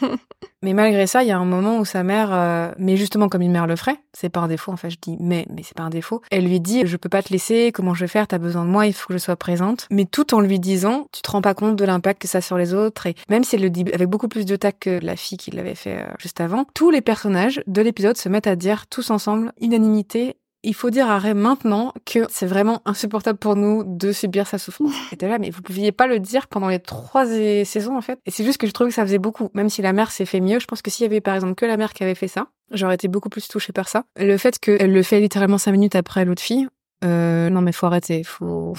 mais 0.62 0.72
malgré 0.72 1.06
ça, 1.06 1.22
il 1.22 1.28
y 1.28 1.32
a 1.32 1.38
un 1.38 1.44
moment 1.44 1.78
où 1.78 1.84
sa 1.84 2.02
mère, 2.02 2.32
euh, 2.32 2.70
mais 2.78 2.96
justement 2.96 3.28
comme 3.28 3.42
une 3.42 3.52
mère 3.52 3.66
le 3.66 3.76
ferait, 3.76 3.98
c'est 4.12 4.28
pas 4.28 4.40
un 4.40 4.48
défaut 4.48 4.72
en 4.72 4.76
fait, 4.76 4.90
je 4.90 4.98
dis 5.00 5.16
mais 5.20 5.46
mais 5.50 5.62
c'est 5.62 5.76
pas 5.76 5.84
un 5.84 5.90
défaut. 5.90 6.22
Elle 6.30 6.46
lui 6.46 6.60
dit 6.60 6.86
je 6.86 6.96
peux 6.96 7.08
pas 7.08 7.22
te 7.22 7.32
laisser, 7.32 7.72
comment 7.72 7.94
je 7.94 8.00
vais 8.00 8.08
faire, 8.08 8.26
t'as 8.28 8.38
besoin 8.38 8.64
de 8.64 8.70
moi, 8.70 8.86
il 8.86 8.92
faut 8.92 9.08
que 9.08 9.14
je 9.14 9.18
sois 9.18 9.36
présente. 9.36 9.88
Mais 9.90 10.04
tout 10.04 10.34
en 10.34 10.40
lui 10.40 10.60
disant 10.60 11.06
tu 11.12 11.22
te 11.22 11.30
rends 11.30 11.42
pas 11.42 11.54
compte 11.54 11.76
de 11.76 11.84
l'impact 11.84 12.22
que 12.22 12.28
ça 12.28 12.38
a 12.38 12.40
sur 12.40 12.58
les 12.58 12.74
autres 12.74 13.06
et 13.06 13.14
même 13.28 13.44
si 13.44 13.56
elle 13.56 13.62
le 13.62 13.70
dit 13.70 13.84
avec 13.92 14.08
beaucoup 14.08 14.28
plus 14.28 14.46
de 14.46 14.56
tact 14.56 14.82
que 14.82 15.00
la 15.02 15.16
fille 15.16 15.38
qui 15.38 15.50
l'avait 15.50 15.74
fait 15.74 16.02
euh, 16.02 16.06
juste 16.18 16.40
avant, 16.40 16.66
tous 16.74 16.90
les 16.90 17.00
personnages 17.00 17.62
de 17.66 17.82
l'épisode 17.82 18.16
se 18.16 18.28
mettent 18.28 18.46
à 18.46 18.56
dire 18.56 18.86
tous 18.86 19.10
ensemble 19.10 19.52
unanimité 19.60 20.36
il 20.66 20.74
faut 20.74 20.90
dire 20.90 21.08
à 21.08 21.18
Ray 21.18 21.32
maintenant 21.32 21.94
que 22.04 22.26
c'est 22.28 22.46
vraiment 22.46 22.82
insupportable 22.84 23.38
pour 23.38 23.54
nous 23.54 23.84
de 23.86 24.10
subir 24.10 24.48
sa 24.48 24.58
souffrance. 24.58 24.92
Et 25.12 25.16
t'es 25.16 25.28
là, 25.28 25.38
mais 25.38 25.50
vous 25.50 25.62
pouviez 25.62 25.92
pas 25.92 26.08
le 26.08 26.18
dire 26.18 26.48
pendant 26.48 26.68
les 26.68 26.80
trois 26.80 27.24
saisons, 27.24 27.96
en 27.96 28.00
fait. 28.00 28.18
Et 28.26 28.32
c'est 28.32 28.44
juste 28.44 28.58
que 28.58 28.66
je 28.66 28.72
trouvais 28.72 28.90
que 28.90 28.94
ça 28.94 29.04
faisait 29.06 29.18
beaucoup. 29.18 29.48
Même 29.54 29.68
si 29.68 29.80
la 29.80 29.92
mère 29.92 30.10
s'est 30.10 30.26
fait 30.26 30.40
mieux, 30.40 30.58
je 30.58 30.66
pense 30.66 30.82
que 30.82 30.90
s'il 30.90 31.04
y 31.04 31.06
avait, 31.06 31.20
par 31.20 31.36
exemple, 31.36 31.54
que 31.54 31.66
la 31.66 31.76
mère 31.76 31.92
qui 31.92 32.02
avait 32.02 32.16
fait 32.16 32.26
ça, 32.26 32.48
j'aurais 32.72 32.96
été 32.96 33.06
beaucoup 33.06 33.28
plus 33.28 33.46
touchée 33.46 33.72
par 33.72 33.88
ça. 33.88 34.04
Le 34.16 34.36
fait 34.38 34.58
qu'elle 34.58 34.92
le 34.92 35.02
fait 35.04 35.20
littéralement 35.20 35.58
cinq 35.58 35.70
minutes 35.70 35.94
après 35.94 36.24
l'autre 36.24 36.42
fille, 36.42 36.66
euh, 37.04 37.48
non 37.48 37.60
mais 37.60 37.70
faut 37.72 37.86
arrêter, 37.86 38.24
faut... 38.24 38.74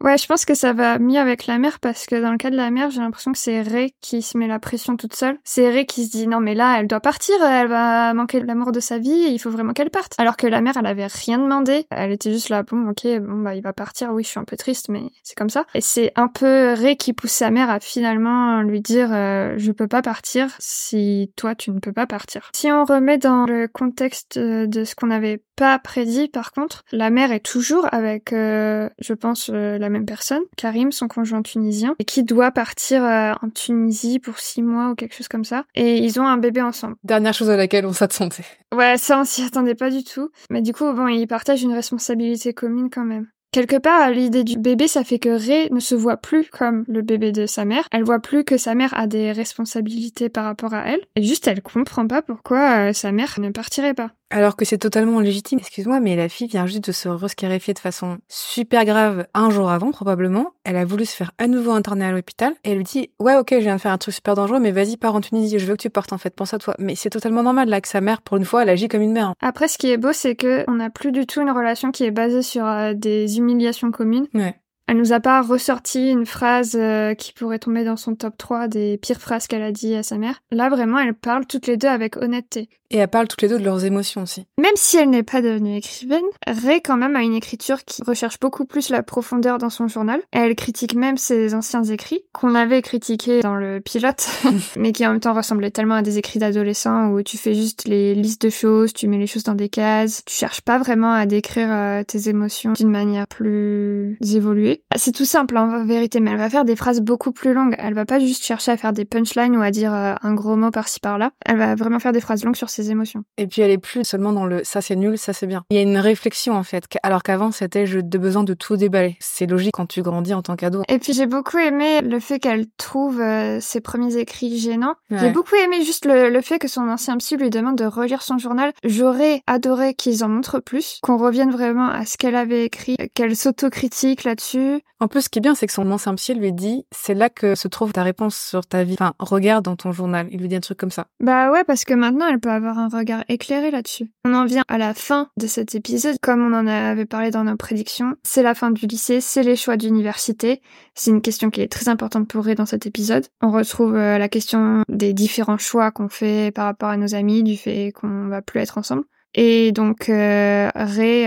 Ouais, 0.00 0.18
je 0.18 0.26
pense 0.26 0.44
que 0.44 0.54
ça 0.54 0.72
va 0.72 0.98
mieux 0.98 1.18
avec 1.18 1.46
la 1.46 1.58
mère 1.58 1.80
parce 1.80 2.06
que 2.06 2.20
dans 2.20 2.32
le 2.32 2.38
cas 2.38 2.50
de 2.50 2.56
la 2.56 2.70
mère, 2.70 2.90
j'ai 2.90 3.00
l'impression 3.00 3.32
que 3.32 3.38
c'est 3.38 3.62
Ray 3.62 3.94
qui 4.00 4.22
se 4.22 4.36
met 4.38 4.46
la 4.46 4.58
pression 4.58 4.96
toute 4.96 5.14
seule. 5.14 5.38
C'est 5.44 5.70
Ray 5.70 5.86
qui 5.86 6.06
se 6.06 6.10
dit 6.10 6.26
non 6.26 6.40
mais 6.40 6.54
là, 6.54 6.78
elle 6.78 6.86
doit 6.86 7.00
partir, 7.00 7.34
elle 7.42 7.68
va 7.68 8.14
manquer 8.14 8.40
l'amour 8.40 8.72
de 8.72 8.80
sa 8.80 8.98
vie, 8.98 9.28
il 9.30 9.38
faut 9.38 9.50
vraiment 9.50 9.72
qu'elle 9.72 9.90
parte. 9.90 10.14
Alors 10.18 10.36
que 10.36 10.46
la 10.46 10.60
mère, 10.60 10.76
elle 10.76 10.86
avait 10.86 11.06
rien 11.06 11.38
demandé, 11.38 11.86
elle 11.90 12.12
était 12.12 12.32
juste 12.32 12.48
là, 12.48 12.62
bon 12.62 12.88
ok, 12.88 13.06
bon 13.20 13.38
bah 13.42 13.54
il 13.54 13.62
va 13.62 13.72
partir, 13.72 14.12
oui 14.12 14.22
je 14.24 14.28
suis 14.28 14.40
un 14.40 14.44
peu 14.44 14.56
triste 14.56 14.88
mais 14.88 15.02
c'est 15.22 15.36
comme 15.36 15.50
ça. 15.50 15.64
Et 15.74 15.80
c'est 15.80 16.12
un 16.16 16.28
peu 16.28 16.74
Ray 16.74 16.96
qui 16.96 17.12
pousse 17.12 17.32
sa 17.32 17.50
mère 17.50 17.70
à 17.70 17.80
finalement 17.80 18.62
lui 18.62 18.80
dire 18.80 19.08
euh, 19.12 19.54
je 19.56 19.72
peux 19.72 19.88
pas 19.88 20.02
partir 20.02 20.48
si 20.58 21.32
toi 21.36 21.54
tu 21.54 21.70
ne 21.70 21.80
peux 21.80 21.92
pas 21.92 22.06
partir. 22.06 22.50
Si 22.54 22.70
on 22.70 22.84
remet 22.84 23.18
dans 23.18 23.46
le 23.46 23.68
contexte 23.68 24.38
de 24.38 24.84
ce 24.84 24.94
qu'on 24.94 25.10
avait 25.10 25.42
pas 25.56 25.78
prédit 25.78 26.28
par 26.28 26.52
contre, 26.52 26.84
la 26.92 27.10
mère 27.10 27.32
est 27.32 27.44
toujours 27.44 27.86
avec, 27.92 28.32
euh, 28.32 28.88
je 28.98 29.14
pense, 29.14 29.50
euh, 29.52 29.78
la 29.78 29.88
même 29.88 30.04
personne, 30.04 30.42
Karim, 30.56 30.92
son 30.92 31.08
conjoint 31.08 31.42
tunisien, 31.42 31.94
et 31.98 32.04
qui 32.04 32.22
doit 32.22 32.50
partir 32.50 33.04
euh, 33.04 33.32
en 33.42 33.50
Tunisie 33.50 34.18
pour 34.18 34.38
six 34.38 34.62
mois 34.62 34.90
ou 34.90 34.94
quelque 34.94 35.14
chose 35.14 35.28
comme 35.28 35.44
ça. 35.44 35.64
Et 35.74 35.98
ils 35.98 36.20
ont 36.20 36.26
un 36.26 36.38
bébé 36.38 36.62
ensemble. 36.62 36.96
Dernière 37.04 37.34
chose 37.34 37.50
à 37.50 37.56
laquelle 37.56 37.86
on 37.86 37.92
s'attendait. 37.92 38.44
Ouais, 38.74 38.96
ça 38.96 39.20
on 39.20 39.24
s'y 39.24 39.42
attendait 39.42 39.74
pas 39.74 39.90
du 39.90 40.04
tout. 40.04 40.30
Mais 40.50 40.62
du 40.62 40.72
coup, 40.72 40.90
bon, 40.92 41.08
ils 41.08 41.26
partagent 41.26 41.62
une 41.62 41.74
responsabilité 41.74 42.52
commune 42.54 42.90
quand 42.90 43.04
même. 43.04 43.28
Quelque 43.52 43.76
part, 43.76 44.10
l'idée 44.10 44.44
du 44.44 44.56
bébé, 44.56 44.88
ça 44.88 45.04
fait 45.04 45.18
que 45.18 45.28
Ray 45.28 45.70
ne 45.70 45.80
se 45.80 45.94
voit 45.94 46.16
plus 46.16 46.48
comme 46.48 46.86
le 46.88 47.02
bébé 47.02 47.32
de 47.32 47.44
sa 47.44 47.66
mère. 47.66 47.86
Elle 47.90 48.02
voit 48.02 48.18
plus 48.18 48.44
que 48.44 48.56
sa 48.56 48.74
mère 48.74 48.94
a 48.94 49.06
des 49.06 49.30
responsabilités 49.30 50.30
par 50.30 50.44
rapport 50.44 50.72
à 50.72 50.86
elle. 50.86 51.00
Et 51.16 51.22
juste, 51.22 51.46
elle 51.46 51.60
comprend 51.60 52.06
pas 52.06 52.22
pourquoi 52.22 52.94
sa 52.94 53.12
mère 53.12 53.34
ne 53.38 53.50
partirait 53.50 53.92
pas. 53.92 54.12
Alors 54.32 54.56
que 54.56 54.64
c'est 54.64 54.78
totalement 54.78 55.20
légitime. 55.20 55.58
Excuse-moi, 55.58 56.00
mais 56.00 56.16
la 56.16 56.30
fille 56.30 56.48
vient 56.48 56.66
juste 56.66 56.86
de 56.86 56.92
se 56.92 57.06
rescarifier 57.08 57.74
de 57.74 57.78
façon 57.78 58.16
super 58.28 58.86
grave 58.86 59.26
un 59.34 59.50
jour 59.50 59.70
avant, 59.70 59.92
probablement. 59.92 60.52
Elle 60.64 60.76
a 60.76 60.86
voulu 60.86 61.04
se 61.04 61.14
faire 61.14 61.32
à 61.36 61.46
nouveau 61.46 61.72
interner 61.72 62.06
à 62.06 62.12
l'hôpital. 62.12 62.54
Et 62.64 62.70
elle 62.70 62.78
lui 62.78 62.84
dit, 62.84 63.10
ouais, 63.20 63.36
ok, 63.36 63.50
je 63.52 63.58
viens 63.58 63.76
de 63.76 63.80
faire 63.80 63.92
un 63.92 63.98
truc 63.98 64.14
super 64.14 64.34
dangereux, 64.34 64.58
mais 64.58 64.70
vas-y, 64.70 64.96
pars 64.96 65.14
en 65.14 65.20
Tunisie, 65.20 65.58
je 65.58 65.66
veux 65.66 65.76
que 65.76 65.82
tu 65.82 65.90
portes, 65.90 66.14
en 66.14 66.18
fait, 66.18 66.34
pense 66.34 66.54
à 66.54 66.58
toi. 66.58 66.74
Mais 66.78 66.94
c'est 66.94 67.10
totalement 67.10 67.42
normal, 67.42 67.68
là, 67.68 67.82
que 67.82 67.88
sa 67.88 68.00
mère, 68.00 68.22
pour 68.22 68.38
une 68.38 68.46
fois, 68.46 68.62
elle 68.62 68.70
agit 68.70 68.88
comme 68.88 69.02
une 69.02 69.12
mère. 69.12 69.34
Après, 69.42 69.68
ce 69.68 69.76
qui 69.76 69.90
est 69.90 69.98
beau, 69.98 70.14
c'est 70.14 70.34
que 70.34 70.64
on 70.66 70.76
n'a 70.76 70.88
plus 70.88 71.12
du 71.12 71.26
tout 71.26 71.42
une 71.42 71.50
relation 71.50 71.90
qui 71.90 72.04
est 72.04 72.10
basée 72.10 72.42
sur 72.42 72.64
euh, 72.64 72.94
des 72.94 73.36
humiliations 73.36 73.90
communes. 73.90 74.28
Ouais. 74.32 74.54
Elle 74.92 74.98
nous 74.98 75.14
a 75.14 75.20
pas 75.20 75.40
ressorti 75.40 76.10
une 76.10 76.26
phrase 76.26 76.76
euh, 76.78 77.14
qui 77.14 77.32
pourrait 77.32 77.58
tomber 77.58 77.82
dans 77.82 77.96
son 77.96 78.14
top 78.14 78.36
3 78.36 78.68
des 78.68 78.98
pires 78.98 79.22
phrases 79.22 79.46
qu'elle 79.46 79.62
a 79.62 79.72
dit 79.72 79.94
à 79.94 80.02
sa 80.02 80.18
mère. 80.18 80.42
Là, 80.50 80.68
vraiment, 80.68 80.98
elles 80.98 81.14
parlent 81.14 81.46
toutes 81.46 81.66
les 81.66 81.78
deux 81.78 81.88
avec 81.88 82.18
honnêteté. 82.18 82.68
Et 82.92 82.98
elles 82.98 83.08
parlent 83.08 83.26
toutes 83.26 83.40
les 83.40 83.48
deux 83.48 83.58
de 83.58 83.64
leurs 83.64 83.86
émotions 83.86 84.22
aussi. 84.22 84.46
Même 84.58 84.74
si 84.74 84.98
elle 84.98 85.08
n'est 85.08 85.22
pas 85.22 85.40
devenue 85.40 85.76
écrivaine, 85.76 86.20
Ray 86.46 86.82
quand 86.82 86.98
même 86.98 87.16
a 87.16 87.22
une 87.22 87.32
écriture 87.32 87.84
qui 87.86 88.02
recherche 88.02 88.38
beaucoup 88.38 88.66
plus 88.66 88.90
la 88.90 89.02
profondeur 89.02 89.56
dans 89.56 89.70
son 89.70 89.88
journal. 89.88 90.20
Elle 90.30 90.54
critique 90.54 90.94
même 90.94 91.16
ses 91.16 91.54
anciens 91.54 91.84
écrits, 91.84 92.20
qu'on 92.34 92.54
avait 92.54 92.82
critiqués 92.82 93.40
dans 93.40 93.56
le 93.56 93.80
pilote, 93.80 94.28
mais 94.76 94.92
qui 94.92 95.06
en 95.06 95.12
même 95.12 95.20
temps 95.20 95.32
ressemblaient 95.32 95.70
tellement 95.70 95.94
à 95.94 96.02
des 96.02 96.18
écrits 96.18 96.38
d'adolescents 96.38 97.08
où 97.08 97.22
tu 97.22 97.38
fais 97.38 97.54
juste 97.54 97.88
les 97.88 98.14
listes 98.14 98.42
de 98.42 98.50
choses, 98.50 98.92
tu 98.92 99.08
mets 99.08 99.16
les 99.16 99.26
choses 99.26 99.44
dans 99.44 99.54
des 99.54 99.70
cases, 99.70 100.22
tu 100.26 100.34
cherches 100.34 100.60
pas 100.60 100.76
vraiment 100.76 101.14
à 101.14 101.24
décrire 101.24 101.68
euh, 101.70 102.02
tes 102.02 102.28
émotions 102.28 102.72
d'une 102.72 102.90
manière 102.90 103.26
plus 103.26 104.18
évoluée. 104.20 104.81
C'est 104.96 105.12
tout 105.12 105.24
simple 105.24 105.56
en 105.56 105.84
vérité, 105.84 106.20
mais 106.20 106.32
elle 106.32 106.38
va 106.38 106.50
faire 106.50 106.64
des 106.64 106.76
phrases 106.76 107.00
beaucoup 107.00 107.32
plus 107.32 107.54
longues. 107.54 107.74
Elle 107.78 107.94
va 107.94 108.04
pas 108.04 108.18
juste 108.18 108.44
chercher 108.44 108.72
à 108.72 108.76
faire 108.76 108.92
des 108.92 109.04
punchlines 109.04 109.56
ou 109.56 109.62
à 109.62 109.70
dire 109.70 109.92
euh, 109.94 110.14
un 110.22 110.34
gros 110.34 110.56
mot 110.56 110.70
par-ci 110.70 111.00
par-là. 111.00 111.30
Elle 111.46 111.58
va 111.58 111.74
vraiment 111.74 111.98
faire 111.98 112.12
des 112.12 112.20
phrases 112.20 112.44
longues 112.44 112.56
sur 112.56 112.70
ses 112.70 112.90
émotions. 112.90 113.24
Et 113.38 113.46
puis 113.46 113.62
elle 113.62 113.70
est 113.70 113.78
plus 113.78 114.04
seulement 114.04 114.32
dans 114.32 114.46
le 114.46 114.64
ça 114.64 114.80
c'est 114.80 114.96
nul, 114.96 115.18
ça 115.18 115.32
c'est 115.32 115.46
bien. 115.46 115.64
Il 115.70 115.76
y 115.76 115.78
a 115.78 115.82
une 115.82 115.98
réflexion 115.98 116.54
en 116.54 116.62
fait, 116.62 116.84
alors 117.02 117.22
qu'avant 117.22 117.50
c'était 117.52 117.86
je 117.86 118.00
de 118.00 118.18
besoin 118.18 118.44
de 118.44 118.54
tout 118.54 118.76
déballer. 118.76 119.16
C'est 119.20 119.46
logique 119.46 119.72
quand 119.72 119.86
tu 119.86 120.02
grandis 120.02 120.34
en 120.34 120.42
tant 120.42 120.56
qu'ado. 120.56 120.82
Et 120.88 120.98
puis 120.98 121.12
j'ai 121.12 121.26
beaucoup 121.26 121.58
aimé 121.58 122.00
le 122.02 122.20
fait 122.20 122.38
qu'elle 122.38 122.66
trouve 122.76 123.20
euh, 123.20 123.60
ses 123.60 123.80
premiers 123.80 124.16
écrits 124.16 124.58
gênants. 124.58 124.94
J'ai 125.10 125.30
beaucoup 125.30 125.54
aimé 125.56 125.84
juste 125.84 126.06
le, 126.06 126.30
le, 126.30 126.40
fait 126.40 126.58
que 126.58 126.68
son 126.68 126.88
ancien 126.88 127.16
psy 127.18 127.36
lui 127.36 127.50
demande 127.50 127.76
de 127.76 127.84
relire 127.84 128.22
son 128.22 128.38
journal. 128.38 128.72
J'aurais 128.84 129.42
adoré 129.46 129.94
qu'ils 129.94 130.24
en 130.24 130.28
montrent 130.28 130.60
plus, 130.60 130.98
qu'on 131.02 131.16
revienne 131.16 131.50
vraiment 131.50 131.88
à 131.88 132.04
ce 132.04 132.16
qu'elle 132.16 132.36
avait 132.36 132.64
écrit, 132.64 132.96
qu'elle 133.14 133.36
s'autocritique 133.36 134.24
là-dessus. 134.24 134.61
En 135.00 135.08
plus, 135.08 135.22
ce 135.22 135.28
qui 135.28 135.38
est 135.38 135.42
bien, 135.42 135.54
c'est 135.54 135.66
que 135.66 135.72
son 135.72 135.90
ancien 135.90 136.14
psy 136.14 136.34
lui 136.34 136.52
dit 136.52 136.84
c'est 136.92 137.14
là 137.14 137.28
que 137.28 137.54
se 137.54 137.68
trouve 137.68 137.92
ta 137.92 138.02
réponse 138.02 138.36
sur 138.36 138.66
ta 138.66 138.84
vie. 138.84 138.94
Enfin, 138.94 139.14
regarde 139.18 139.64
dans 139.64 139.76
ton 139.76 139.92
journal. 139.92 140.28
Il 140.30 140.40
lui 140.40 140.48
dit 140.48 140.56
un 140.56 140.60
truc 140.60 140.78
comme 140.78 140.90
ça. 140.90 141.06
Bah 141.20 141.50
ouais, 141.50 141.64
parce 141.64 141.84
que 141.84 141.94
maintenant 141.94 142.28
elle 142.28 142.40
peut 142.40 142.50
avoir 142.50 142.78
un 142.78 142.88
regard 142.88 143.24
éclairé 143.28 143.70
là-dessus. 143.70 144.10
On 144.24 144.34
en 144.34 144.44
vient 144.44 144.64
à 144.68 144.78
la 144.78 144.94
fin 144.94 145.28
de 145.36 145.46
cet 145.46 145.74
épisode, 145.74 146.16
comme 146.22 146.40
on 146.40 146.56
en 146.56 146.66
avait 146.66 147.06
parlé 147.06 147.30
dans 147.30 147.44
nos 147.44 147.56
prédictions. 147.56 148.14
C'est 148.22 148.42
la 148.42 148.54
fin 148.54 148.70
du 148.70 148.86
lycée, 148.86 149.20
c'est 149.20 149.42
les 149.42 149.56
choix 149.56 149.76
d'université. 149.76 150.62
C'est 150.94 151.10
une 151.10 151.22
question 151.22 151.50
qui 151.50 151.60
est 151.60 151.72
très 151.72 151.88
importante 151.88 152.28
pour 152.28 152.44
Ray 152.44 152.54
dans 152.54 152.66
cet 152.66 152.86
épisode. 152.86 153.26
On 153.40 153.50
retrouve 153.50 153.96
euh, 153.96 154.18
la 154.18 154.28
question 154.28 154.82
des 154.88 155.12
différents 155.12 155.58
choix 155.58 155.90
qu'on 155.90 156.08
fait 156.08 156.52
par 156.54 156.66
rapport 156.66 156.88
à 156.90 156.96
nos 156.96 157.14
amis, 157.14 157.42
du 157.42 157.56
fait 157.56 157.92
qu'on 157.92 158.28
va 158.28 158.42
plus 158.42 158.60
être 158.60 158.78
ensemble. 158.78 159.04
Et 159.34 159.72
donc 159.72 160.08
euh, 160.08 160.70
Ray 160.74 161.26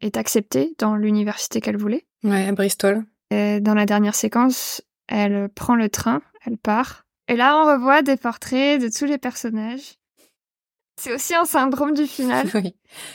est 0.00 0.16
acceptée 0.16 0.74
dans 0.78 0.96
l'université 0.96 1.60
qu'elle 1.60 1.76
voulait. 1.76 2.06
Ouais, 2.24 2.46
à 2.46 2.52
Bristol. 2.52 3.04
Et 3.30 3.60
dans 3.60 3.74
la 3.74 3.86
dernière 3.86 4.14
séquence, 4.14 4.82
elle 5.08 5.48
prend 5.48 5.76
le 5.76 5.88
train, 5.88 6.22
elle 6.44 6.58
part. 6.58 7.06
Et 7.28 7.36
là, 7.36 7.62
on 7.62 7.72
revoit 7.72 8.02
des 8.02 8.16
portraits 8.16 8.80
de 8.80 8.88
tous 8.88 9.04
les 9.04 9.18
personnages. 9.18 9.94
C'est 11.00 11.14
aussi 11.14 11.34
un 11.34 11.46
syndrome 11.46 11.94
du 11.94 12.06
final. 12.06 12.46
Oui. 12.54 12.74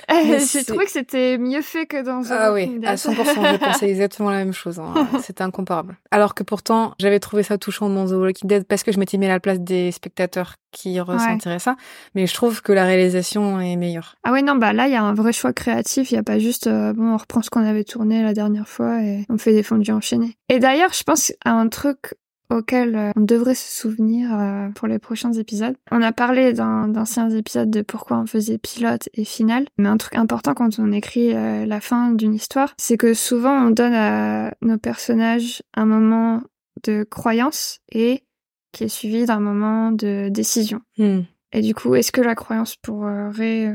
Euh, 0.10 0.40
J'ai 0.40 0.64
trouvé 0.64 0.86
que 0.86 0.92
c'était 0.92 1.38
mieux 1.38 1.62
fait 1.62 1.86
que 1.86 2.02
dans 2.02 2.22
Ah 2.32 2.54
oui, 2.54 2.80
à 2.86 2.96
100%, 2.96 3.14
je 3.14 3.58
pensais 3.66 3.90
exactement 3.90 4.32
la 4.32 4.38
même 4.38 4.54
chose. 4.54 4.80
Hein. 4.80 4.94
C'était 5.22 5.44
incomparable. 5.44 5.98
Alors 6.12 6.34
que 6.34 6.44
pourtant, 6.44 6.96
j'avais 6.98 7.20
trouvé 7.20 7.44
ça 7.44 7.58
touchant 7.58 7.90
dans 7.90 8.08
The 8.08 8.14
Walking 8.14 8.48
Dead 8.48 8.64
parce 8.64 8.84
que 8.84 8.94
je 8.94 9.00
m'étais 9.00 9.18
mis 9.18 9.26
à 9.26 9.30
la 9.30 9.42
place 9.42 9.60
des 9.60 9.92
spectateurs 9.92 10.56
qui 10.72 11.00
ressentiraient 11.00 11.60
ça. 11.60 11.76
Mais 12.16 12.26
je 12.26 12.34
trouve 12.34 12.62
que 12.62 12.72
la 12.72 12.86
réalisation 12.86 13.60
est 13.60 13.76
meilleure. 13.76 14.16
Ah 14.24 14.32
oui, 14.32 14.44
non, 14.44 14.56
bah 14.56 14.72
là, 14.72 14.88
il 14.88 14.94
y 14.94 14.98
a 14.98 15.04
un 15.04 15.14
vrai 15.14 15.34
choix 15.34 15.52
créatif. 15.52 16.10
Il 16.10 16.14
n'y 16.14 16.20
a 16.20 16.24
pas 16.24 16.40
juste, 16.40 16.68
euh, 16.68 16.94
bon, 16.94 17.14
on 17.14 17.18
reprend 17.18 17.42
ce 17.42 17.50
qu'on 17.50 17.66
avait 17.66 17.84
tourné 17.84 18.24
la 18.24 18.34
dernière 18.34 18.70
fois 18.70 19.02
et 19.02 19.26
on 19.30 19.38
fait 19.38 19.52
des 19.52 19.64
fondus 19.64 19.92
enchaînés. 19.92 20.38
Et 20.48 20.60
d'ailleurs, 20.60 20.94
je 20.94 21.04
pense 21.04 21.34
à 21.44 21.52
un 21.52 21.68
truc 21.68 22.16
auquel 22.50 22.96
euh, 22.96 23.12
on 23.16 23.22
devrait 23.22 23.56
se 23.56 23.82
souvenir 23.82 24.30
euh, 24.34 24.70
pour 24.70 24.88
les 24.88 25.00
prochains 25.00 25.34
épisodes. 25.34 25.76
On 25.92 26.02
a 26.02 26.12
parlé 26.12 26.54
dans 26.54 26.88
d'anciens 26.88 27.30
épisodes 27.30 27.70
de 27.70 27.82
pourquoi 27.82 28.18
on 28.18 28.26
faisait 28.26 28.58
pilote 28.58 29.10
et 29.14 29.26
finale, 29.26 29.66
mais 29.78 29.90
un 29.90 29.98
truc 29.98 30.16
important 30.16 30.54
quand 30.54 30.80
on 30.80 30.92
écrit 30.92 31.34
euh, 31.34 31.66
la 31.66 31.82
fin 31.82 32.12
d'une 32.12 32.34
histoire, 32.34 32.74
c'est 32.78 32.98
que 32.98 33.14
souvent 33.14 33.68
on 33.68 33.72
donne 33.72 33.94
à 33.94 34.54
nos 34.62 34.78
personnages 34.78 35.64
un 35.76 35.86
moment 35.86 36.42
de 36.84 37.04
croyance 37.04 37.80
et 37.92 38.24
qui 38.72 38.84
est 38.84 38.90
suivi 38.90 39.26
d'un 39.26 39.40
moment 39.40 39.92
de 39.92 40.30
décision. 40.30 40.82
Hmm. 40.98 41.22
Et 41.54 41.62
du 41.62 41.74
coup, 41.74 41.96
est-ce 41.96 42.12
que 42.12 42.22
la 42.22 42.36
croyance 42.36 42.76
pour 42.76 43.06
Ray, 43.06 43.72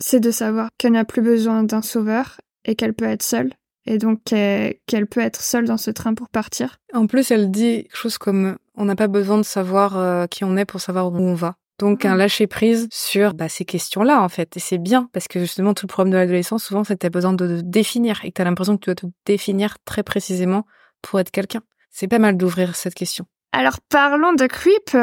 c'est 0.00 0.20
de 0.20 0.30
savoir 0.30 0.68
qu'elle 0.76 0.92
n'a 0.92 1.06
plus 1.06 1.22
besoin 1.22 1.64
d'un 1.64 1.80
sauveur 1.80 2.38
et 2.66 2.74
qu'elle 2.74 2.92
peut 2.92 3.06
être 3.06 3.22
seule 3.22 3.54
et 3.86 3.98
donc 3.98 4.20
qu'elle 4.24 5.06
peut 5.06 5.20
être 5.20 5.40
seule 5.40 5.64
dans 5.64 5.76
ce 5.76 5.90
train 5.90 6.14
pour 6.14 6.28
partir. 6.28 6.78
En 6.92 7.06
plus, 7.06 7.30
elle 7.30 7.50
dit 7.50 7.84
quelque 7.84 7.96
chose 7.96 8.18
comme 8.18 8.56
on 8.76 8.84
n'a 8.84 8.96
pas 8.96 9.08
besoin 9.08 9.38
de 9.38 9.42
savoir 9.42 9.96
euh, 9.96 10.26
qui 10.26 10.44
on 10.44 10.56
est 10.56 10.64
pour 10.64 10.80
savoir 10.80 11.12
où 11.12 11.16
on 11.16 11.34
va. 11.34 11.56
Donc 11.78 12.04
un 12.04 12.14
mm. 12.14 12.18
lâcher 12.18 12.46
prise 12.46 12.88
sur 12.90 13.34
bah, 13.34 13.48
ces 13.48 13.64
questions-là 13.64 14.22
en 14.22 14.28
fait. 14.28 14.56
Et 14.56 14.60
c'est 14.60 14.78
bien 14.78 15.08
parce 15.12 15.28
que 15.28 15.40
justement 15.40 15.74
tout 15.74 15.86
le 15.86 15.92
problème 15.92 16.12
de 16.12 16.18
l'adolescence 16.18 16.64
souvent 16.64 16.84
c'est 16.84 16.94
que 16.94 17.00
t'as 17.00 17.10
besoin 17.10 17.32
de 17.32 17.46
te 17.46 17.60
définir 17.62 18.20
et 18.24 18.28
que 18.28 18.34
t'as 18.34 18.44
l'impression 18.44 18.76
que 18.76 18.84
tu 18.84 18.86
dois 18.86 18.94
te 18.94 19.06
définir 19.26 19.76
très 19.84 20.02
précisément 20.02 20.66
pour 21.02 21.20
être 21.20 21.30
quelqu'un. 21.30 21.60
C'est 21.90 22.08
pas 22.08 22.18
mal 22.18 22.36
d'ouvrir 22.36 22.76
cette 22.76 22.94
question. 22.94 23.26
Alors 23.52 23.78
parlons 23.88 24.32
de 24.32 24.46
Creep. 24.46 24.96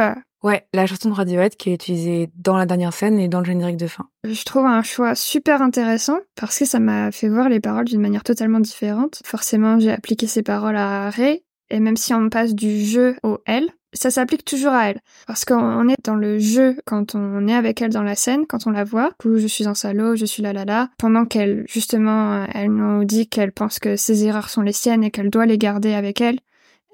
Ouais, 0.43 0.67
la 0.73 0.85
chanson 0.85 1.09
de 1.09 1.13
Radiohead 1.13 1.55
qui 1.55 1.69
est 1.69 1.75
utilisée 1.75 2.29
dans 2.35 2.57
la 2.57 2.65
dernière 2.65 2.93
scène 2.93 3.17
et 3.17 3.29
dans 3.29 3.39
le 3.39 3.45
générique 3.45 3.77
de 3.77 3.87
fin. 3.87 4.09
Je 4.25 4.43
trouve 4.43 4.65
un 4.65 4.83
choix 4.83 5.15
super 5.15 5.61
intéressant 5.61 6.19
parce 6.35 6.59
que 6.59 6.65
ça 6.65 6.79
m'a 6.79 7.11
fait 7.13 7.29
voir 7.29 7.47
les 7.47 7.61
paroles 7.61 7.85
d'une 7.85 8.01
manière 8.01 8.23
totalement 8.23 8.59
différente. 8.59 9.21
Forcément, 9.25 9.79
j'ai 9.79 9.91
appliqué 9.91 10.27
ces 10.27 10.43
paroles 10.43 10.75
à 10.75 11.09
Ray 11.09 11.43
et 11.69 11.79
même 11.79 11.95
si 11.95 12.13
on 12.13 12.29
passe 12.29 12.53
du 12.53 12.83
jeu 12.83 13.15
au 13.23 13.39
elle, 13.45 13.69
ça 13.93 14.11
s'applique 14.11 14.43
toujours 14.43 14.73
à 14.73 14.89
elle. 14.89 14.99
Parce 15.27 15.45
qu'on 15.45 15.87
est 15.87 15.95
dans 16.03 16.15
le 16.15 16.39
jeu 16.39 16.75
quand 16.85 17.15
on 17.15 17.47
est 17.47 17.55
avec 17.55 17.81
elle 17.81 17.93
dans 17.93 18.03
la 18.03 18.15
scène, 18.15 18.45
quand 18.45 18.67
on 18.67 18.71
la 18.71 18.83
voit. 18.83 19.11
où 19.23 19.37
je 19.37 19.47
suis 19.47 19.67
en 19.67 19.75
salaud, 19.75 20.15
je 20.15 20.25
suis 20.25 20.43
là 20.43 20.51
là 20.51 20.65
là. 20.65 20.89
Pendant 20.97 21.25
qu'elle, 21.25 21.63
justement, 21.69 22.45
elle 22.53 22.71
nous 22.71 23.05
dit 23.05 23.29
qu'elle 23.29 23.53
pense 23.53 23.79
que 23.79 23.95
ses 23.95 24.25
erreurs 24.25 24.49
sont 24.49 24.61
les 24.61 24.73
siennes 24.73 25.03
et 25.03 25.11
qu'elle 25.11 25.29
doit 25.29 25.45
les 25.45 25.57
garder 25.57 25.93
avec 25.93 26.19
elle 26.19 26.39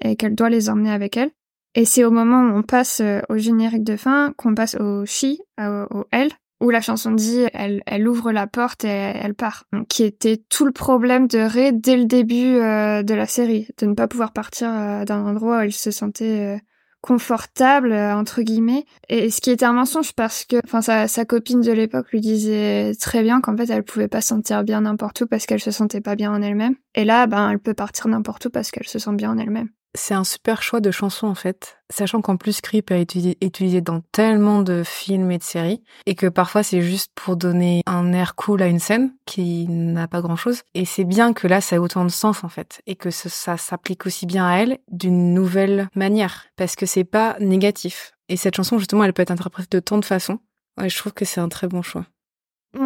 et 0.02 0.16
qu'elle 0.16 0.34
doit 0.34 0.50
les 0.50 0.70
emmener 0.70 0.92
avec 0.92 1.16
elle. 1.16 1.30
Et 1.74 1.84
c'est 1.84 2.04
au 2.04 2.10
moment 2.10 2.42
où 2.42 2.58
on 2.58 2.62
passe 2.62 3.00
euh, 3.00 3.20
au 3.28 3.36
générique 3.36 3.84
de 3.84 3.96
fin 3.96 4.32
qu'on 4.36 4.54
passe 4.54 4.74
au 4.74 5.06
she, 5.06 5.36
au, 5.58 6.04
elle, 6.10 6.30
où 6.60 6.70
la 6.70 6.80
chanson 6.80 7.12
dit 7.12 7.44
elle, 7.54 8.08
ouvre 8.08 8.32
la 8.32 8.46
porte 8.46 8.84
et 8.84 8.88
elle 8.88 9.34
part. 9.34 9.64
qui 9.88 10.02
était 10.02 10.42
tout 10.48 10.66
le 10.66 10.72
problème 10.72 11.26
de 11.28 11.38
Ray 11.38 11.72
dès 11.72 11.96
le 11.96 12.06
début 12.06 12.56
euh, 12.56 13.02
de 13.02 13.14
la 13.14 13.26
série, 13.26 13.68
de 13.78 13.86
ne 13.86 13.94
pas 13.94 14.08
pouvoir 14.08 14.32
partir 14.32 14.68
euh, 14.68 15.04
d'un 15.04 15.24
endroit 15.24 15.58
où 15.58 15.60
elle 15.60 15.72
se 15.72 15.90
sentait 15.90 16.60
confortable 17.02 17.94
entre 17.94 18.42
guillemets. 18.42 18.84
Et 19.08 19.30
ce 19.30 19.40
qui 19.40 19.50
était 19.50 19.64
un 19.64 19.72
mensonge 19.72 20.12
parce 20.12 20.44
que 20.44 20.56
enfin 20.64 20.82
sa, 20.82 21.08
sa 21.08 21.24
copine 21.24 21.62
de 21.62 21.72
l'époque 21.72 22.10
lui 22.10 22.20
disait 22.20 22.92
très 23.00 23.22
bien 23.22 23.40
qu'en 23.40 23.56
fait 23.56 23.70
elle 23.70 23.84
pouvait 23.84 24.08
pas 24.08 24.20
se 24.20 24.28
sentir 24.28 24.64
bien 24.64 24.82
n'importe 24.82 25.22
où 25.22 25.26
parce 25.26 25.46
qu'elle 25.46 25.60
se 25.60 25.70
sentait 25.70 26.02
pas 26.02 26.16
bien 26.16 26.32
en 26.32 26.42
elle-même. 26.42 26.74
Et 26.94 27.04
là 27.04 27.26
ben 27.26 27.48
elle 27.48 27.60
peut 27.60 27.74
partir 27.74 28.08
n'importe 28.08 28.46
où 28.46 28.50
parce 28.50 28.70
qu'elle 28.70 28.88
se 28.88 28.98
sent 28.98 29.14
bien 29.14 29.30
en 29.30 29.38
elle-même 29.38 29.70
c'est 29.94 30.14
un 30.14 30.24
super 30.24 30.62
choix 30.62 30.80
de 30.80 30.90
chanson 30.90 31.26
en 31.26 31.34
fait, 31.34 31.78
sachant 31.90 32.20
qu'en 32.20 32.36
plus 32.36 32.60
Creep 32.60 32.90
est 32.90 33.02
utilisé, 33.42 33.80
dans 33.80 34.00
tellement 34.12 34.62
de 34.62 34.82
films 34.84 35.30
et 35.30 35.38
de 35.38 35.42
séries, 35.42 35.82
et 36.06 36.14
que 36.14 36.26
parfois 36.26 36.62
c'est 36.62 36.82
juste 36.82 37.10
pour 37.14 37.36
donner 37.36 37.82
un 37.86 38.12
air 38.12 38.34
cool 38.34 38.62
à 38.62 38.66
une 38.66 38.78
scène 38.78 39.12
qui 39.26 39.66
n'a 39.68 40.06
pas 40.06 40.20
grand-chose. 40.20 40.62
Et 40.74 40.84
c'est 40.84 41.04
bien 41.04 41.32
que 41.32 41.46
là 41.46 41.60
ça 41.60 41.76
ait 41.76 41.80
autant 41.80 42.04
de 42.04 42.10
sens 42.10 42.44
en 42.44 42.48
fait, 42.48 42.82
et 42.86 42.96
que 42.96 43.10
ça 43.10 43.56
s'applique 43.56 44.06
aussi 44.06 44.26
bien 44.26 44.46
à 44.46 44.56
elle 44.56 44.78
d'une 44.90 45.34
nouvelle 45.34 45.88
manière, 45.94 46.46
parce 46.56 46.76
que 46.76 46.86
c'est 46.86 47.04
pas 47.04 47.36
négatif. 47.40 48.12
Et 48.28 48.36
cette 48.36 48.56
chanson 48.56 48.78
justement, 48.78 49.04
elle 49.04 49.12
peut 49.12 49.22
être 49.22 49.32
interprétée 49.32 49.78
de 49.78 49.80
tant 49.80 49.98
de 49.98 50.04
façons. 50.04 50.38
Et 50.80 50.88
je 50.88 50.96
trouve 50.96 51.12
que 51.12 51.24
c'est 51.24 51.40
un 51.40 51.48
très 51.48 51.66
bon 51.66 51.82
choix. 51.82 52.06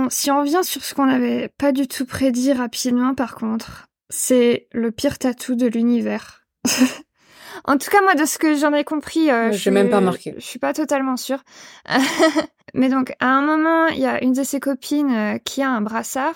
Si 0.09 0.31
on 0.31 0.41
revient 0.41 0.65
sur 0.65 0.83
ce 0.83 0.95
qu'on 0.95 1.07
n'avait 1.07 1.49
pas 1.59 1.73
du 1.73 1.87
tout 1.87 2.07
prédit 2.07 2.55
rapidement 2.55 3.15
par 3.15 3.35
contre, 3.35 3.87
c'est 4.09 4.69
le 4.73 4.91
pire 4.91 5.19
tatou 5.19 5.55
de 5.55 5.67
l'univers. 5.67 6.44
En 7.65 7.79
tout 7.79 7.91
cas, 7.91 8.03
moi, 8.03 8.15
de 8.15 8.25
ce 8.25 8.39
que 8.39 8.55
j'en 8.55 8.73
ai 8.73 8.85
compris, 8.85 9.31
euh, 9.31 9.53
je 9.53 9.71
même 9.71 9.91
pas 9.91 10.01
marqué. 10.01 10.35
Je 10.37 10.45
suis 10.45 10.59
pas 10.59 10.73
totalement 10.73 11.17
sûre. 11.17 11.43
Mais 12.75 12.89
donc, 12.89 13.15
à 13.21 13.29
un 13.29 13.43
moment, 13.43 13.87
il 13.87 13.99
y 13.99 14.07
a 14.07 14.23
une 14.23 14.33
de 14.33 14.43
ses 14.43 14.61
copines 14.61 15.15
euh, 15.15 15.39
qui 15.39 15.63
a 15.63 15.71
un 15.71 15.81
brassard 15.81 16.35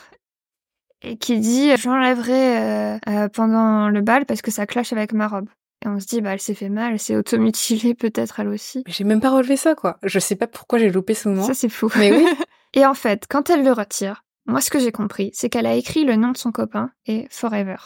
et 1.03 1.17
qui 1.17 1.39
dit 1.39 1.77
j'enlèverai 1.77 2.99
euh, 3.09 3.29
pendant 3.29 3.89
le 3.89 4.01
bal 4.01 4.27
parce 4.27 4.43
que 4.43 4.51
ça 4.51 4.67
clash 4.67 4.93
avec 4.93 5.13
ma 5.13 5.29
robe. 5.29 5.49
Et 5.85 5.89
on 5.89 6.01
se 6.01 6.07
dit 6.07 6.21
bah 6.21 6.33
elle 6.33 6.41
s'est 6.41 6.55
fait 6.55 6.69
mal, 6.69 6.93
elle 6.93 6.99
s'est 6.99 7.17
automutilée 7.17 7.95
peut-être 7.99 8.41
elle 8.41 8.49
aussi. 8.49 8.83
J'ai 8.87 9.05
même 9.05 9.21
pas 9.21 9.31
relevé 9.31 9.57
ça 9.57 9.75
quoi. 9.75 9.99
Je 10.03 10.19
sais 10.19 10.35
pas 10.35 10.49
pourquoi 10.49 10.79
j'ai 10.79 10.91
loupé 10.91 11.15
ce 11.15 11.29
moment. 11.29 11.45
Ça 11.45 11.55
c'est 11.55 11.69
fou. 11.69 11.89
Mais 11.97 12.13
oui. 12.13 12.27
et 12.75 12.85
en 12.85 12.95
fait, 12.95 13.27
quand 13.29 13.49
elle 13.51 13.65
le 13.65 13.73
retire, 13.73 14.25
moi 14.47 14.61
ce 14.61 14.71
que 14.71 14.81
j'ai 14.81 14.93
compris, 14.93 15.31
c'est 15.35 15.49
qu'elle 15.49 15.67
a 15.67 15.75
écrit 15.75 16.05
le 16.05 16.17
nom 16.17 16.33
de 16.33 16.37
son 16.37 16.51
copain 16.51 16.91
et 17.07 17.29
Forever. 17.31 17.77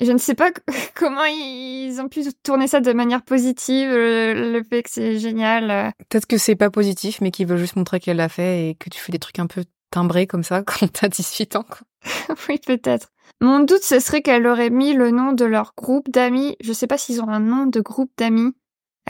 Je 0.00 0.12
ne 0.12 0.18
sais 0.18 0.34
pas 0.34 0.50
comment 0.94 1.24
ils 1.24 2.00
ont 2.00 2.08
pu 2.08 2.22
tourner 2.42 2.66
ça 2.66 2.80
de 2.80 2.92
manière 2.92 3.22
positive, 3.22 3.90
le, 3.90 4.62
fait 4.68 4.82
que 4.82 4.90
c'est 4.90 5.18
génial. 5.18 5.70
Euh. 5.70 5.90
Peut-être 6.08 6.26
que 6.26 6.38
c'est 6.38 6.56
pas 6.56 6.70
positif, 6.70 7.20
mais 7.20 7.30
qu'ils 7.30 7.46
veulent 7.46 7.58
juste 7.58 7.76
montrer 7.76 8.00
qu'elle 8.00 8.16
l'a 8.16 8.28
fait 8.28 8.68
et 8.68 8.74
que 8.74 8.90
tu 8.90 9.00
fais 9.00 9.12
des 9.12 9.18
trucs 9.18 9.38
un 9.38 9.46
peu 9.46 9.64
timbrés 9.90 10.26
comme 10.26 10.44
ça 10.44 10.62
quand 10.66 10.90
t'as 10.92 11.08
18 11.08 11.56
ans. 11.56 11.66
oui, 12.48 12.58
peut-être. 12.64 13.08
Mon 13.40 13.60
doute, 13.60 13.82
ce 13.82 14.00
serait 14.00 14.22
qu'elle 14.22 14.46
aurait 14.46 14.70
mis 14.70 14.94
le 14.94 15.10
nom 15.10 15.32
de 15.32 15.44
leur 15.44 15.72
groupe 15.76 16.10
d'amis. 16.10 16.56
Je 16.62 16.72
sais 16.72 16.86
pas 16.86 16.98
s'ils 16.98 17.22
ont 17.22 17.28
un 17.28 17.40
nom 17.40 17.66
de 17.66 17.80
groupe 17.80 18.12
d'amis 18.16 18.54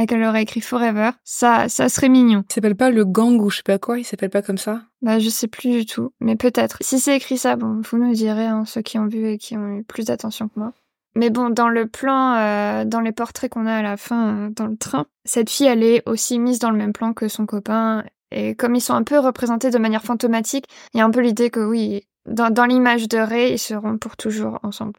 et 0.01 0.07
qu'elle 0.07 0.22
aurait 0.22 0.42
écrit 0.42 0.61
Forever. 0.61 1.11
Ça, 1.24 1.68
ça 1.68 1.88
serait 1.88 2.09
mignon. 2.09 2.45
Il 2.51 2.53
s'appelle 2.53 2.76
pas 2.76 2.90
le 2.90 3.05
gang 3.05 3.40
ou 3.40 3.51
je 3.51 3.59
sais 3.59 3.62
pas 3.62 3.78
quoi, 3.78 3.99
il 3.99 4.05
s'appelle 4.05 4.30
pas 4.30 4.42
comme 4.42 4.59
ça? 4.59 4.82
Bah, 5.03 5.18
je 5.18 5.28
sais 5.28 5.49
plus 5.49 5.70
du 5.70 5.86
tout, 5.86 6.12
mais 6.20 6.36
peut-être. 6.36 6.78
Si 6.80 6.99
c'est 6.99 7.16
écrit 7.16 7.38
ça, 7.38 7.57
bon, 7.57 7.80
vous 7.84 7.99
nous 7.99 8.12
direz, 8.12 8.47
hein, 8.47 8.64
ceux 8.66 8.82
qui 8.82 8.99
ont 8.99 9.07
vu 9.07 9.26
et 9.26 9.38
qui 9.38 9.57
ont 9.57 9.78
eu 9.78 9.84
plus 9.84 10.07
d'attention 10.07 10.49
que 10.49 10.59
moi. 10.59 10.72
Mais 11.16 11.30
bon, 11.30 11.51
dans 11.51 11.68
le 11.68 11.86
plan, 11.86 12.34
euh, 12.34 12.84
dans 12.84 13.01
les 13.01 13.12
portraits 13.12 13.51
qu'on 13.51 13.66
a 13.66 13.74
à 13.74 13.82
la 13.82 13.97
fin 13.97 14.34
euh, 14.34 14.51
dans 14.51 14.66
le 14.66 14.76
train, 14.76 15.07
cette 15.24 15.49
fille, 15.49 15.66
elle 15.66 15.84
est 15.84 16.03
aussi 16.09 16.38
mise 16.38 16.59
dans 16.59 16.70
le 16.70 16.76
même 16.76 16.92
plan 16.92 17.12
que 17.12 17.28
son 17.28 17.47
copain. 17.47 18.05
Et 18.32 18.57
comme 18.57 18.74
ils 18.74 18.80
sont 18.80 18.95
un 18.95 19.05
peu 19.05 19.18
représentés 19.18 19.70
de 19.70 19.78
manière 19.78 20.03
fantomatique, 20.03 20.66
il 20.92 20.99
y 20.99 21.01
a 21.01 21.05
un 21.05 21.11
peu 21.11 21.20
l'idée 21.20 21.51
que 21.51 21.64
oui, 21.64 22.03
dans, 22.26 22.51
dans 22.53 22.64
l'image 22.64 23.09
de 23.09 23.18
Ray, 23.18 23.53
ils 23.53 23.59
seront 23.59 23.97
pour 23.97 24.16
toujours 24.16 24.59
ensemble. 24.64 24.95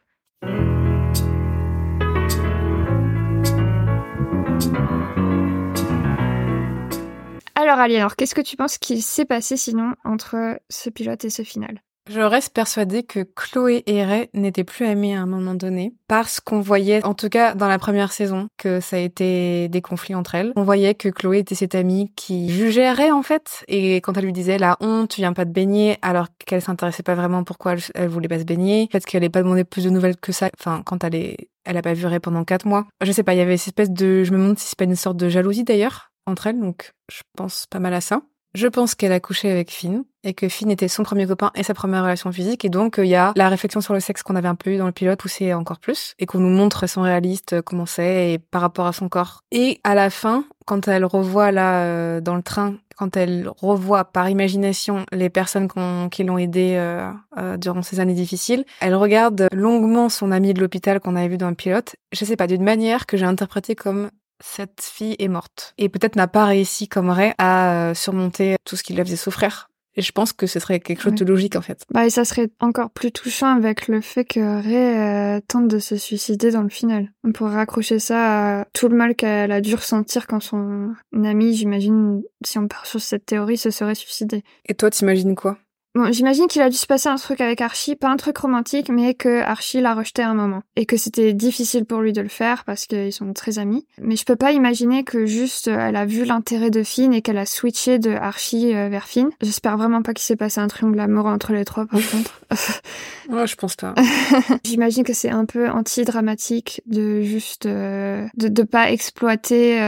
Alors 7.54 7.78
Aliénor, 7.78 8.16
qu'est-ce 8.16 8.34
que 8.34 8.40
tu 8.40 8.56
penses 8.56 8.78
qu'il 8.78 9.02
s'est 9.02 9.24
passé 9.24 9.56
sinon 9.56 9.94
entre 10.04 10.60
ce 10.68 10.90
pilote 10.90 11.24
et 11.24 11.30
ce 11.30 11.42
final? 11.42 11.82
Je 12.08 12.20
reste 12.20 12.52
persuadée 12.52 13.02
que 13.02 13.20
Chloé 13.20 13.82
et 13.86 14.04
Ray 14.04 14.28
n'étaient 14.34 14.64
plus 14.64 14.86
amis 14.86 15.14
à 15.14 15.20
un 15.20 15.26
moment 15.26 15.54
donné 15.54 15.92
parce 16.08 16.40
qu'on 16.40 16.60
voyait, 16.60 17.04
en 17.04 17.14
tout 17.14 17.28
cas 17.28 17.54
dans 17.54 17.68
la 17.68 17.78
première 17.78 18.12
saison, 18.12 18.48
que 18.56 18.80
ça 18.80 18.96
a 18.96 19.00
été 19.00 19.68
des 19.68 19.82
conflits 19.82 20.14
entre 20.14 20.34
elles. 20.34 20.52
On 20.56 20.62
voyait 20.62 20.94
que 20.94 21.08
Chloé 21.08 21.38
était 21.38 21.54
cette 21.54 21.74
amie 21.74 22.12
qui 22.16 22.50
jugeait 22.50 22.90
Ray 22.92 23.10
en 23.10 23.22
fait 23.22 23.64
et 23.68 23.96
quand 23.96 24.16
elle 24.16 24.24
lui 24.24 24.32
disait 24.32 24.58
la 24.58 24.76
honte, 24.80 25.10
tu 25.10 25.20
viens 25.20 25.32
pas 25.32 25.44
de 25.44 25.52
baigner 25.52 25.98
alors 26.02 26.28
qu'elle 26.46 26.62
s'intéressait 26.62 27.02
pas 27.02 27.14
vraiment 27.14 27.44
pourquoi 27.44 27.74
elle, 27.94 28.08
voulait 28.08 28.28
pas 28.28 28.38
se 28.38 28.44
baigner, 28.44 28.88
peut-être 28.90 29.06
qu'elle 29.06 29.20
n'allait 29.20 29.30
pas 29.30 29.42
demander 29.42 29.64
plus 29.64 29.84
de 29.84 29.90
nouvelles 29.90 30.16
que 30.16 30.32
ça, 30.32 30.50
enfin 30.58 30.82
quand 30.84 31.04
elle 31.04 31.14
est 31.14 31.48
elle 31.64 31.76
a 31.76 31.82
pas 31.82 31.94
vu 31.94 32.06
Ray 32.06 32.20
pendant 32.20 32.44
quatre 32.44 32.64
mois. 32.64 32.86
Je 33.02 33.10
sais 33.10 33.24
pas, 33.24 33.34
il 33.34 33.38
y 33.38 33.40
avait 33.40 33.56
cette 33.56 33.68
espèce 33.68 33.90
de, 33.90 34.22
je 34.22 34.30
me 34.30 34.38
demande 34.38 34.58
si 34.58 34.68
c'est 34.68 34.78
pas 34.78 34.84
une 34.84 34.94
sorte 34.94 35.16
de 35.16 35.28
jalousie 35.28 35.64
d'ailleurs 35.64 36.12
entre 36.24 36.46
elles, 36.46 36.60
donc 36.60 36.92
je 37.10 37.22
pense 37.36 37.66
pas 37.68 37.80
mal 37.80 37.94
à 37.94 38.00
ça. 38.00 38.22
Je 38.56 38.68
pense 38.68 38.94
qu'elle 38.94 39.12
a 39.12 39.20
couché 39.20 39.50
avec 39.50 39.70
Finn 39.70 40.04
et 40.24 40.32
que 40.32 40.48
Finn 40.48 40.70
était 40.70 40.88
son 40.88 41.02
premier 41.02 41.26
copain 41.26 41.50
et 41.54 41.62
sa 41.62 41.74
première 41.74 42.02
relation 42.02 42.32
physique 42.32 42.64
et 42.64 42.70
donc 42.70 42.94
il 42.96 43.04
y 43.04 43.14
a 43.14 43.34
la 43.36 43.50
réflexion 43.50 43.82
sur 43.82 43.92
le 43.92 44.00
sexe 44.00 44.22
qu'on 44.22 44.34
avait 44.34 44.48
un 44.48 44.54
peu 44.54 44.70
eu 44.70 44.78
dans 44.78 44.86
le 44.86 44.92
pilote 44.92 45.20
c'est 45.26 45.52
encore 45.52 45.78
plus 45.78 46.14
et 46.18 46.24
qu'on 46.24 46.38
nous 46.38 46.48
montre 46.48 46.86
son 46.86 47.02
réaliste 47.02 47.52
euh, 47.52 47.60
comment 47.60 47.84
c'est 47.84 48.32
et 48.32 48.38
par 48.38 48.62
rapport 48.62 48.86
à 48.86 48.94
son 48.94 49.10
corps. 49.10 49.42
Et 49.52 49.78
à 49.84 49.94
la 49.94 50.08
fin, 50.08 50.46
quand 50.64 50.88
elle 50.88 51.04
revoit 51.04 51.52
là 51.52 51.82
euh, 51.82 52.22
dans 52.22 52.34
le 52.34 52.42
train, 52.42 52.76
quand 52.96 53.14
elle 53.18 53.50
revoit 53.60 54.06
par 54.06 54.30
imagination 54.30 55.04
les 55.12 55.28
personnes 55.28 55.68
qui 56.10 56.24
l'ont 56.24 56.38
aidée 56.38 56.76
euh, 56.76 57.12
durant 57.58 57.82
ces 57.82 58.00
années 58.00 58.14
difficiles, 58.14 58.64
elle 58.80 58.94
regarde 58.94 59.48
longuement 59.52 60.08
son 60.08 60.32
ami 60.32 60.54
de 60.54 60.62
l'hôpital 60.62 61.00
qu'on 61.00 61.14
avait 61.14 61.28
vu 61.28 61.36
dans 61.36 61.50
le 61.50 61.56
pilote. 61.56 61.96
Je 62.12 62.24
sais 62.24 62.36
pas 62.36 62.46
d'une 62.46 62.64
manière 62.64 63.04
que 63.04 63.18
j'ai 63.18 63.26
interprété 63.26 63.74
comme 63.74 64.08
cette 64.40 64.82
fille 64.82 65.16
est 65.18 65.28
morte 65.28 65.74
et 65.78 65.88
peut-être 65.88 66.16
n'a 66.16 66.28
pas 66.28 66.44
réussi 66.44 66.88
comme 66.88 67.10
Ray 67.10 67.32
à 67.38 67.90
euh, 67.90 67.94
surmonter 67.94 68.56
tout 68.64 68.76
ce 68.76 68.82
qui 68.82 68.92
la 68.92 69.04
faisait 69.04 69.16
souffrir. 69.16 69.68
Et 69.98 70.02
je 70.02 70.12
pense 70.12 70.34
que 70.34 70.46
ce 70.46 70.60
serait 70.60 70.78
quelque 70.78 71.00
chose 71.00 71.14
de 71.14 71.24
logique 71.24 71.56
en 71.56 71.62
fait. 71.62 71.84
Bah 71.90 72.04
et 72.04 72.10
ça 72.10 72.26
serait 72.26 72.50
encore 72.60 72.90
plus 72.90 73.12
touchant 73.12 73.56
avec 73.56 73.88
le 73.88 74.02
fait 74.02 74.24
que 74.26 74.40
Ray 74.40 75.38
euh, 75.38 75.40
tente 75.48 75.68
de 75.68 75.78
se 75.78 75.96
suicider 75.96 76.50
dans 76.50 76.62
le 76.62 76.68
final. 76.68 77.12
On 77.24 77.32
pourrait 77.32 77.54
raccrocher 77.54 77.98
ça 77.98 78.60
à 78.60 78.64
tout 78.74 78.88
le 78.88 78.96
mal 78.96 79.14
qu'elle 79.14 79.52
a 79.52 79.62
dû 79.62 79.74
ressentir 79.74 80.26
quand 80.26 80.40
son 80.40 80.92
ami, 81.14 81.54
j'imagine, 81.54 82.22
si 82.44 82.58
on 82.58 82.68
part 82.68 82.84
sur 82.84 83.00
cette 83.00 83.24
théorie, 83.24 83.56
se 83.56 83.70
serait 83.70 83.94
suicidé. 83.94 84.44
Et 84.66 84.74
toi, 84.74 84.90
t'imagines 84.90 85.34
quoi? 85.34 85.56
Bon, 85.96 86.12
j'imagine 86.12 86.46
qu'il 86.46 86.60
a 86.60 86.68
dû 86.68 86.76
se 86.76 86.84
passer 86.84 87.08
un 87.08 87.16
truc 87.16 87.40
avec 87.40 87.62
Archie, 87.62 87.96
pas 87.96 88.10
un 88.10 88.18
truc 88.18 88.36
romantique, 88.36 88.90
mais 88.90 89.14
que 89.14 89.40
Archie 89.40 89.80
l'a 89.80 89.94
rejeté 89.94 90.20
à 90.20 90.28
un 90.28 90.34
moment. 90.34 90.62
Et 90.76 90.84
que 90.84 90.98
c'était 90.98 91.32
difficile 91.32 91.86
pour 91.86 92.02
lui 92.02 92.12
de 92.12 92.20
le 92.20 92.28
faire 92.28 92.64
parce 92.64 92.84
qu'ils 92.84 93.14
sont 93.14 93.32
très 93.32 93.58
amis. 93.58 93.86
Mais 94.02 94.14
je 94.14 94.26
peux 94.26 94.36
pas 94.36 94.52
imaginer 94.52 95.04
que 95.04 95.24
juste 95.24 95.68
euh, 95.68 95.88
elle 95.88 95.96
a 95.96 96.04
vu 96.04 96.26
l'intérêt 96.26 96.68
de 96.68 96.82
Finn 96.82 97.14
et 97.14 97.22
qu'elle 97.22 97.38
a 97.38 97.46
switché 97.46 97.98
de 97.98 98.10
Archie 98.10 98.74
euh, 98.74 98.90
vers 98.90 99.06
Finn. 99.06 99.30
J'espère 99.40 99.78
vraiment 99.78 100.02
pas 100.02 100.12
qu'il 100.12 100.24
s'est 100.24 100.36
passé 100.36 100.60
un 100.60 100.68
triangle 100.68 101.00
amoureux 101.00 101.30
entre 101.30 101.54
les 101.54 101.64
trois 101.64 101.86
par 101.86 102.00
contre. 102.10 102.42
ouais, 103.30 103.46
je 103.46 103.56
pense 103.56 103.76
pas. 103.76 103.94
j'imagine 104.64 105.02
que 105.02 105.14
c'est 105.14 105.30
un 105.30 105.46
peu 105.46 105.70
anti-dramatique 105.70 106.82
de 106.84 107.22
juste 107.22 107.64
euh, 107.64 108.26
de, 108.36 108.48
de 108.48 108.62
pas 108.64 108.92
exploiter 108.92 109.80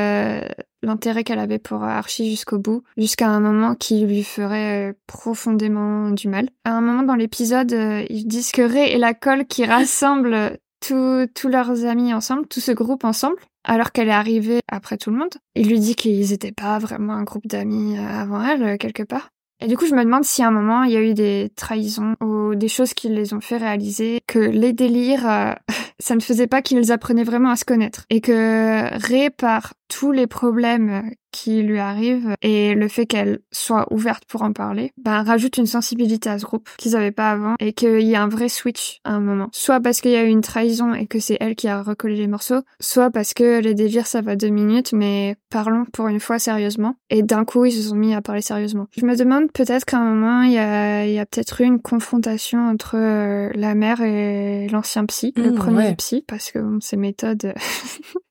l'intérêt 0.83 1.25
qu'elle 1.25 1.39
avait 1.39 1.59
pour 1.59 1.83
Archie 1.83 2.31
jusqu'au 2.31 2.59
bout, 2.59 2.83
jusqu'à 2.97 3.29
un 3.29 3.41
moment 3.41 3.75
qui 3.75 4.05
lui 4.05 4.25
ferait 4.25 4.91
euh, 4.91 4.93
profondément 5.07 6.11
du 6.11 6.29
mal. 6.29 6.49
À 6.65 6.73
un 6.73 6.81
moment 6.81 7.03
dans 7.03 7.15
l'épisode, 7.15 7.73
euh, 7.73 8.05
ils 8.11 8.27
disent 8.27 8.53
que 8.53 8.63
Ray 8.63 8.93
est 8.93 8.99
la 8.99 9.15
colle 9.15 9.47
qui 9.47 9.65
rassemble 9.65 10.59
tous 10.81 11.49
leurs 11.49 11.85
amis 11.85 12.15
ensemble, 12.15 12.47
tout 12.47 12.61
ce 12.61 12.71
groupe 12.71 13.05
ensemble, 13.05 13.37
alors 13.65 13.93
qu'elle 13.93 14.09
est 14.09 14.13
arrivée 14.13 14.61
après 14.69 14.97
tout 14.97 15.11
le 15.11 15.17
monde. 15.17 15.35
Il 15.55 15.69
lui 15.69 15.81
dit 15.81 15.97
qu'ils 15.97 16.31
n'étaient 16.31 16.53
pas 16.53 16.79
vraiment 16.79 17.15
un 17.15 17.25
groupe 17.25 17.47
d'amis 17.47 17.99
euh, 17.99 18.07
avant 18.07 18.43
elle, 18.43 18.79
quelque 18.79 19.03
part. 19.03 19.31
Et 19.61 19.67
du 19.67 19.77
coup, 19.77 19.87
je 19.87 19.95
me 19.95 20.05
demande 20.05 20.25
si 20.25 20.43
à 20.43 20.49
un 20.49 20.53
moment, 20.53 20.85
il 20.85 20.93
y 20.93 20.97
a 20.97 21.03
eu 21.03 21.15
des 21.15 21.51
trahisons 21.57 22.15
ou 22.21 22.55
des 22.55 22.69
choses 22.69 22.95
qui 22.95 23.09
les 23.09 23.35
ont 23.35 23.41
fait 23.41 23.57
réaliser 23.57 24.21
que 24.27 24.39
les 24.39 24.73
délires, 24.73 25.57
ça 25.99 26.15
ne 26.15 26.21
faisait 26.21 26.47
pas 26.47 26.63
qu'ils 26.63 26.93
apprenaient 26.93 27.25
vraiment 27.25 27.51
à 27.51 27.57
se 27.57 27.65
connaître. 27.65 28.05
Et 28.11 28.21
que 28.21 28.89
Ray, 29.09 29.31
par 29.31 29.75
tous 29.89 30.13
les 30.13 30.27
problèmes 30.27 31.11
qui 31.33 31.63
lui 31.63 31.79
arrivent 31.79 32.35
et 32.43 32.75
le 32.75 32.89
fait 32.89 33.07
qu'elle 33.07 33.41
soit 33.53 33.93
ouverte 33.93 34.25
pour 34.27 34.43
en 34.43 34.53
parler, 34.53 34.93
ben, 34.97 35.23
rajoute 35.23 35.57
une 35.59 35.67
sensibilité 35.67 36.31
à 36.31 36.39
ce 36.39 36.45
groupe 36.45 36.69
qu'ils 36.79 36.93
n'avaient 36.93 37.11
pas 37.11 37.31
avant 37.31 37.55
et 37.61 37.73
qu'il 37.73 38.03
y 38.03 38.15
a 38.15 38.23
un 38.23 38.29
vrai 38.29 38.49
switch 38.49 39.01
à 39.05 39.13
un 39.13 39.21
moment. 39.21 39.49
Soit 39.53 39.81
parce 39.81 40.01
qu'il 40.01 40.11
y 40.11 40.17
a 40.17 40.25
eu 40.25 40.29
une 40.29 40.41
trahison 40.41 40.95
et 40.95 41.07
que 41.07 41.21
c'est 41.21 41.37
elle 41.41 41.55
qui 41.55 41.69
a 41.69 41.83
recollé 41.83 42.17
les 42.17 42.27
morceaux, 42.27 42.61
soit 42.81 43.11
parce 43.11 43.35
que 43.35 43.61
les 43.61 43.75
délires 43.75 44.07
ça 44.07 44.21
va 44.21 44.37
deux 44.37 44.49
minutes, 44.49 44.93
mais 44.93 45.37
parlons 45.51 45.85
pour 45.93 46.09
une 46.09 46.21
fois 46.21 46.39
sérieusement. 46.39 46.95
Et 47.11 47.23
d'un 47.23 47.45
coup, 47.45 47.65
ils 47.65 47.73
se 47.73 47.89
sont 47.89 47.97
mis 47.97 48.15
à 48.15 48.23
parler 48.23 48.43
sérieusement. 48.43 48.87
Je 48.97 49.05
me 49.05 49.17
demande 49.17 49.51
peut-être 49.53 49.85
qu'à 49.85 49.99
un 49.99 50.15
moment, 50.15 50.43
il 50.43 50.53
y 50.53 50.59
a, 50.59 51.07
y 51.07 51.19
a 51.19 51.27
peut-être 51.27 51.61
eu 51.61 51.65
une 51.65 51.81
confrontation 51.81 52.69
entre 52.69 52.97
euh, 52.97 53.51
la 53.55 53.75
mère 53.75 54.01
et 54.01 54.69
l'ancien 54.69 55.05
psy, 55.07 55.33
le 55.37 55.53
mmh, 55.53 55.55
premier 55.55 55.95
psy, 55.97 56.25
parce 56.27 56.51
que 56.51 56.59
bon, 56.59 56.79
ces 56.81 56.97
méthodes... 56.97 57.55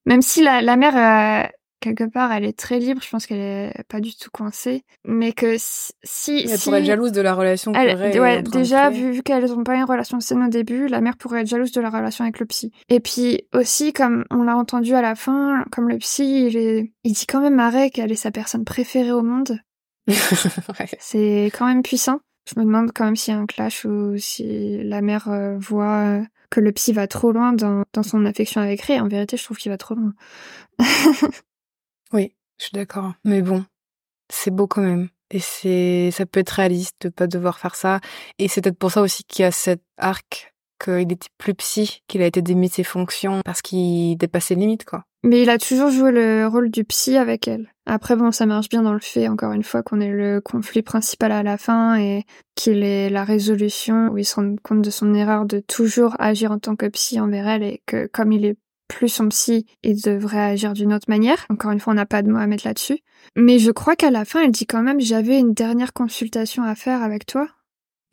Même 0.06 0.22
si 0.22 0.42
la, 0.42 0.62
la 0.62 0.78
mère, 0.78 0.96
euh, 0.96 1.48
quelque 1.80 2.04
part, 2.06 2.32
elle 2.32 2.46
est 2.46 2.58
très 2.58 2.80
libre. 2.80 3.02
Je 3.04 3.10
pense 3.10 3.26
qu'elle 3.26 3.40
est 3.40 3.84
pas 3.88 4.00
du 4.00 4.16
tout 4.16 4.30
coincée, 4.32 4.84
mais 5.06 5.32
que 5.32 5.56
si, 5.58 6.40
elle 6.44 6.58
si 6.58 6.64
pourrait 6.66 6.80
être 6.80 6.86
jalouse 6.86 7.12
de 7.12 7.22
la 7.22 7.34
relation 7.34 7.74
elle- 7.74 7.96
Ray 7.96 8.20
ouais, 8.20 8.42
déjà, 8.42 8.90
vu, 8.90 9.12
vu 9.12 9.24
qu'elles 9.24 9.52
ont 9.54 9.64
pas 9.64 9.76
une 9.76 9.84
relation 9.84 10.20
saine 10.20 10.44
au 10.44 10.48
début, 10.50 10.88
la 10.88 11.02
mère 11.02 11.18
pourrait 11.18 11.42
être 11.42 11.48
jalouse 11.48 11.72
de 11.72 11.82
la 11.82 11.90
relation 11.90 12.24
avec 12.24 12.40
le 12.40 12.46
psy. 12.46 12.72
Et 12.90 13.00
puis 13.00 13.42
aussi, 13.54 13.94
comme 13.94 14.26
on 14.32 14.44
l'a 14.44 14.56
entendu 14.58 14.94
à 14.94 15.02
la 15.02 15.16
fin, 15.16 15.64
comme 15.72 15.88
le 15.90 15.98
psy, 15.98 16.48
il, 16.48 16.58
est- 16.58 16.94
il 17.04 17.14
dit 17.14 17.26
quand 17.28 17.42
même 17.42 17.60
à 17.60 17.70
Ray 17.70 17.92
qu'elle 17.92 18.12
est 18.12 18.16
sa 18.16 18.32
personne 18.32 18.64
préférée 18.66 19.12
au 19.12 19.22
monde. 19.24 19.60
Ouais. 20.80 20.88
C'est 21.00 21.52
quand 21.58 21.66
même 21.66 21.84
puissant. 21.84 22.20
Je 22.50 22.60
me 22.60 22.66
demande 22.66 22.92
quand 22.96 23.04
même 23.06 23.16
s'il 23.18 23.34
y 23.34 23.38
a 23.38 23.40
un 23.40 23.46
clash 23.46 23.84
ou 23.86 24.18
si 24.18 24.82
la 24.84 25.02
mère 25.02 25.28
euh, 25.30 25.58
voit 25.58 25.98
euh, 26.06 26.22
que 26.50 26.62
le 26.62 26.72
psy 26.72 26.94
va 26.94 27.08
trop 27.08 27.34
loin 27.34 27.52
dans, 27.52 27.84
dans 27.94 28.04
son 28.04 28.26
affection 28.26 28.62
avec 28.62 28.80
Ray. 28.84 29.02
En 29.02 29.08
vérité, 29.10 29.36
je 29.36 29.44
trouve 29.44 29.58
qu'il 29.58 29.70
va 29.72 29.78
trop 29.78 29.96
loin. 29.96 30.14
Oui, 32.14 32.34
je 32.58 32.66
suis 32.66 32.74
d'accord. 32.74 33.14
Mais 33.24 33.42
bon, 33.42 33.66
c'est 34.30 34.52
beau 34.52 34.68
quand 34.68 34.82
même. 34.82 35.10
Et 35.30 35.40
c'est, 35.40 36.10
ça 36.12 36.26
peut 36.26 36.40
être 36.40 36.52
réaliste 36.52 36.96
de 37.02 37.10
pas 37.10 37.28
devoir 37.28 37.60
faire 37.60 37.76
ça. 37.76 38.00
Et 38.40 38.48
c'est 38.48 38.62
peut-être 38.62 38.78
pour 38.78 38.92
ça 38.92 39.02
aussi 39.02 39.24
qu'il 39.26 39.44
y 39.44 39.46
a 39.46 39.52
cet 39.52 39.82
arc 39.98 40.54
qu'il 40.84 41.12
était 41.12 41.28
plus 41.38 41.56
psy, 41.56 42.04
qu'il 42.08 42.22
a 42.22 42.28
été 42.28 42.42
démis 42.42 42.70
de 42.70 42.74
ses 42.74 42.84
fonctions 42.84 43.42
parce 43.44 43.62
qu'il 43.62 44.18
dépassait 44.18 44.56
les 44.56 44.62
limites, 44.62 44.86
quoi. 44.86 45.04
Mais 45.24 45.42
il 45.42 45.50
a 45.50 45.58
toujours 45.58 45.90
joué 45.90 46.12
le 46.12 46.48
rôle 46.48 46.70
du 46.70 46.84
psy 46.84 47.18
avec 47.18 47.48
elle. 47.48 47.74
Après, 47.86 48.16
bon, 48.16 48.32
ça 48.32 48.46
marche 48.46 48.70
bien 48.70 48.84
dans 48.84 48.94
le 48.94 49.00
fait, 49.00 49.28
encore 49.28 49.52
une 49.52 49.64
fois, 49.64 49.82
qu'on 49.82 50.00
ait 50.00 50.12
le 50.12 50.40
conflit 50.40 50.84
principal 50.84 51.32
à 51.32 51.42
la 51.42 51.58
fin 51.58 52.00
et 52.00 52.24
qu'il 52.56 52.84
ait 52.84 53.10
la 53.10 53.24
résolution 53.24 54.10
où 54.10 54.18
il 54.18 54.26
se 54.26 54.36
rend 54.36 54.56
compte 54.62 54.84
de 54.84 54.90
son 54.90 55.14
erreur 55.14 55.46
de 55.46 55.60
toujours 55.60 56.16
agir 56.20 56.52
en 56.52 56.60
tant 56.60 56.76
que 56.76 56.86
psy 56.86 57.20
envers 57.20 57.48
elle 57.48 57.64
et 57.64 57.82
que 57.86 58.08
comme 58.08 58.32
il 58.32 58.46
est 58.46 58.58
plus 58.88 59.10
son 59.10 59.30
psy, 59.30 59.66
il 59.84 60.02
devrait 60.02 60.40
agir 60.40 60.74
d'une 60.74 60.94
autre 60.94 61.10
manière. 61.10 61.46
Encore 61.50 61.72
une 61.72 61.80
fois, 61.80 61.94
on 61.94 61.96
n'a 61.96 62.06
pas 62.06 62.22
de 62.22 62.32
mots 62.32 62.40
à 62.40 62.48
mettre 62.48 62.68
là-dessus. 62.68 63.00
Mais 63.36 63.60
je 63.60 63.72
crois 63.72 63.96
qu'à 63.96 64.12
la 64.12 64.26
fin, 64.26 64.44
elle 64.44 64.52
dit 64.52 64.66
quand 64.66 64.82
même, 64.82 65.00
j'avais 65.00 65.40
une 65.40 65.54
dernière 65.54 65.94
consultation 65.94 66.64
à 66.64 66.76
faire 66.76 67.02
avec 67.02 67.26
toi. 67.26 67.48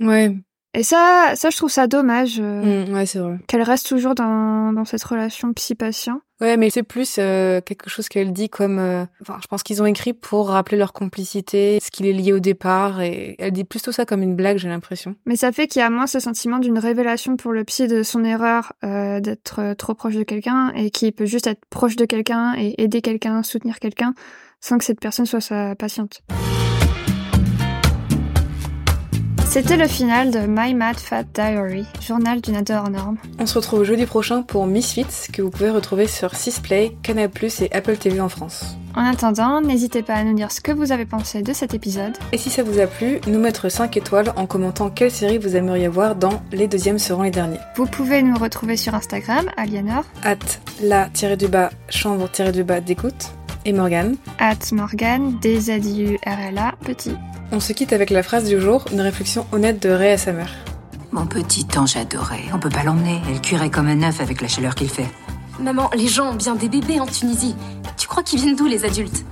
Ouais, 0.01 0.35
Et 0.77 0.83
ça, 0.83 1.33
ça, 1.37 1.51
je 1.51 1.57
trouve 1.57 1.70
ça 1.70 1.87
dommage 1.87 2.41
euh, 2.41 2.85
Mm, 2.87 2.95
ouais, 2.95 3.07
c'est 3.07 3.20
vrai. 3.20 3.37
qu'elle 3.47 3.62
reste 3.62 3.89
toujours 3.89 4.14
dans, 4.16 4.72
dans 4.72 4.85
cette 4.85 5.05
relation 5.05 5.53
psy-patient. 5.53 6.20
Ouais, 6.41 6.57
mais 6.57 6.68
c'est 6.68 6.83
plus 6.83 7.16
euh, 7.18 7.61
quelque 7.61 7.89
chose 7.89 8.09
qu'elle 8.09 8.33
dit 8.33 8.49
comme. 8.49 8.81
euh, 8.81 9.05
Enfin, 9.22 9.39
je 9.41 9.47
pense 9.47 9.62
qu'ils 9.62 9.81
ont 9.83 9.87
écrit 9.87 10.12
pour 10.12 10.49
rappeler 10.49 10.77
leur 10.77 10.93
complicité, 10.93 11.79
ce 11.81 11.93
qui 11.93 12.03
les 12.03 12.12
liait 12.12 12.33
au 12.33 12.41
départ, 12.41 13.01
et 13.01 13.37
elle 13.39 13.53
dit 13.53 13.62
plutôt 13.62 13.93
ça 13.93 14.05
comme 14.05 14.20
une 14.20 14.35
blague, 14.35 14.59
j'ai 14.59 14.68
l'impression. 14.68 15.14
Mais 15.27 15.37
ça 15.37 15.53
fait 15.53 15.68
qu'il 15.68 15.79
y 15.81 15.83
a 15.85 15.91
moins 15.91 16.09
ce 16.09 16.18
sentiment 16.18 16.59
d'une 16.59 16.79
révélation 16.81 17.37
pour 17.37 17.53
le 17.53 17.62
psy 17.64 17.87
de 17.87 18.03
son 18.03 18.25
erreur 18.25 18.72
d'être 18.83 19.75
trop 19.75 19.95
proche 19.95 20.14
de 20.16 20.25
quelqu'un 20.25 20.72
et 20.75 20.91
qui 20.91 21.12
peut 21.12 21.25
juste 21.27 21.47
être 21.47 21.64
proche 21.70 21.95
de 21.95 22.05
quelqu'un 22.05 22.55
et 22.59 22.83
aider 22.83 23.01
quelqu'un, 23.01 23.45
soutenir 23.45 23.79
quelqu'un 23.79 24.12
sans 24.61 24.77
que 24.79 24.85
cette 24.85 24.99
personne 25.01 25.27
soit 25.27 25.41
sa 25.41 25.75
patiente. 25.77 26.22
C'était 29.55 29.77
le 29.77 29.87
final 29.87 30.33
de 30.33 30.41
My 30.49 30.75
Mad 30.75 30.97
Fat 30.97 31.23
Diary, 31.33 31.87
journal 32.01 32.41
d'une 32.41 32.57
ado 32.57 32.75
hors 32.75 32.91
norme. 32.91 33.19
On 33.39 33.47
se 33.47 33.57
retrouve 33.57 33.85
jeudi 33.85 34.05
prochain 34.05 34.43
pour 34.43 34.67
Misfits, 34.67 35.31
que 35.33 35.43
vous 35.43 35.51
pouvez 35.51 35.71
retrouver 35.71 36.09
sur 36.09 36.35
Sisplay, 36.35 36.97
Canal+, 37.05 37.31
et 37.61 37.73
Apple 37.73 37.97
TV 37.97 38.21
en 38.21 38.29
France. 38.29 38.77
En 38.97 39.05
attendant, 39.05 39.61
n'hésitez 39.61 40.03
pas 40.03 40.15
à 40.15 40.25
nous 40.25 40.35
dire 40.35 40.51
ce 40.51 40.61
que 40.61 40.73
vous 40.73 40.91
avez 40.91 41.07
pensé 41.07 41.43
de 41.43 41.53
cet 41.53 41.73
épisode. 41.73 42.15
Et 42.33 42.37
si 42.37 42.51
ça 42.51 42.65
vous 42.65 42.81
a 42.81 42.89
plu, 42.89 43.21
nous 43.29 43.39
mettre 43.39 43.69
5 43.69 43.97
étoiles 43.97 44.33
en 44.35 44.47
commentant 44.47 44.91
quelle 44.91 45.13
série 45.13 45.39
vous 45.39 45.55
aimeriez 45.55 45.87
voir 45.87 46.17
dans 46.17 46.43
Les 46.51 46.67
deuxièmes 46.67 46.99
seront 46.99 47.23
les 47.23 47.31
derniers. 47.31 47.61
Vous 47.77 47.87
pouvez 47.87 48.25
nous 48.25 48.37
retrouver 48.37 48.77
sur 48.77 48.97
Instagram, 48.97 49.49
Aliénor, 49.57 50.03
At 50.25 50.35
la-du-bas, 50.83 51.71
chambre-du-bas 51.91 52.81
d'écoute, 52.81 53.31
et 53.65 53.73
Morgane. 53.73 54.17
at 54.39 54.73
Morgan, 54.73 55.39
D-Z-I-U-R-L-A, 55.41 56.75
petit. 56.85 57.12
On 57.53 57.61
se 57.61 57.73
quitte 57.73 57.93
avec 57.93 58.11
la 58.11 58.23
phrase 58.23 58.49
du 58.49 58.61
jour, 58.61 58.85
une 58.93 59.01
réflexion 59.01 59.47
honnête 59.53 59.83
de 59.83 59.91
Ray 59.91 60.12
à 60.12 60.19
sa 60.19 60.33
mère. 60.33 60.53
Mon 61.12 61.27
petit 61.27 61.67
ange 61.77 61.97
adoré, 61.97 62.41
on 62.53 62.59
peut 62.59 62.69
pas 62.69 62.83
l'emmener. 62.83 63.21
Elle 63.29 63.41
cuirait 63.41 63.71
comme 63.71 63.87
un 63.87 64.03
œuf 64.03 64.21
avec 64.21 64.41
la 64.41 64.49
chaleur 64.49 64.75
qu'il 64.75 64.91
fait. 64.91 65.07
Maman, 65.61 65.89
les 65.97 66.09
gens 66.09 66.33
ont 66.33 66.35
bien 66.35 66.57
des 66.57 66.69
bébés 66.69 66.99
en 66.99 67.07
Tunisie. 67.07 67.55
Tu 67.97 68.09
crois 68.09 68.23
qu'ils 68.23 68.41
viennent 68.41 68.57
d'où 68.57 68.67
les 68.67 68.85
adultes? 68.85 69.25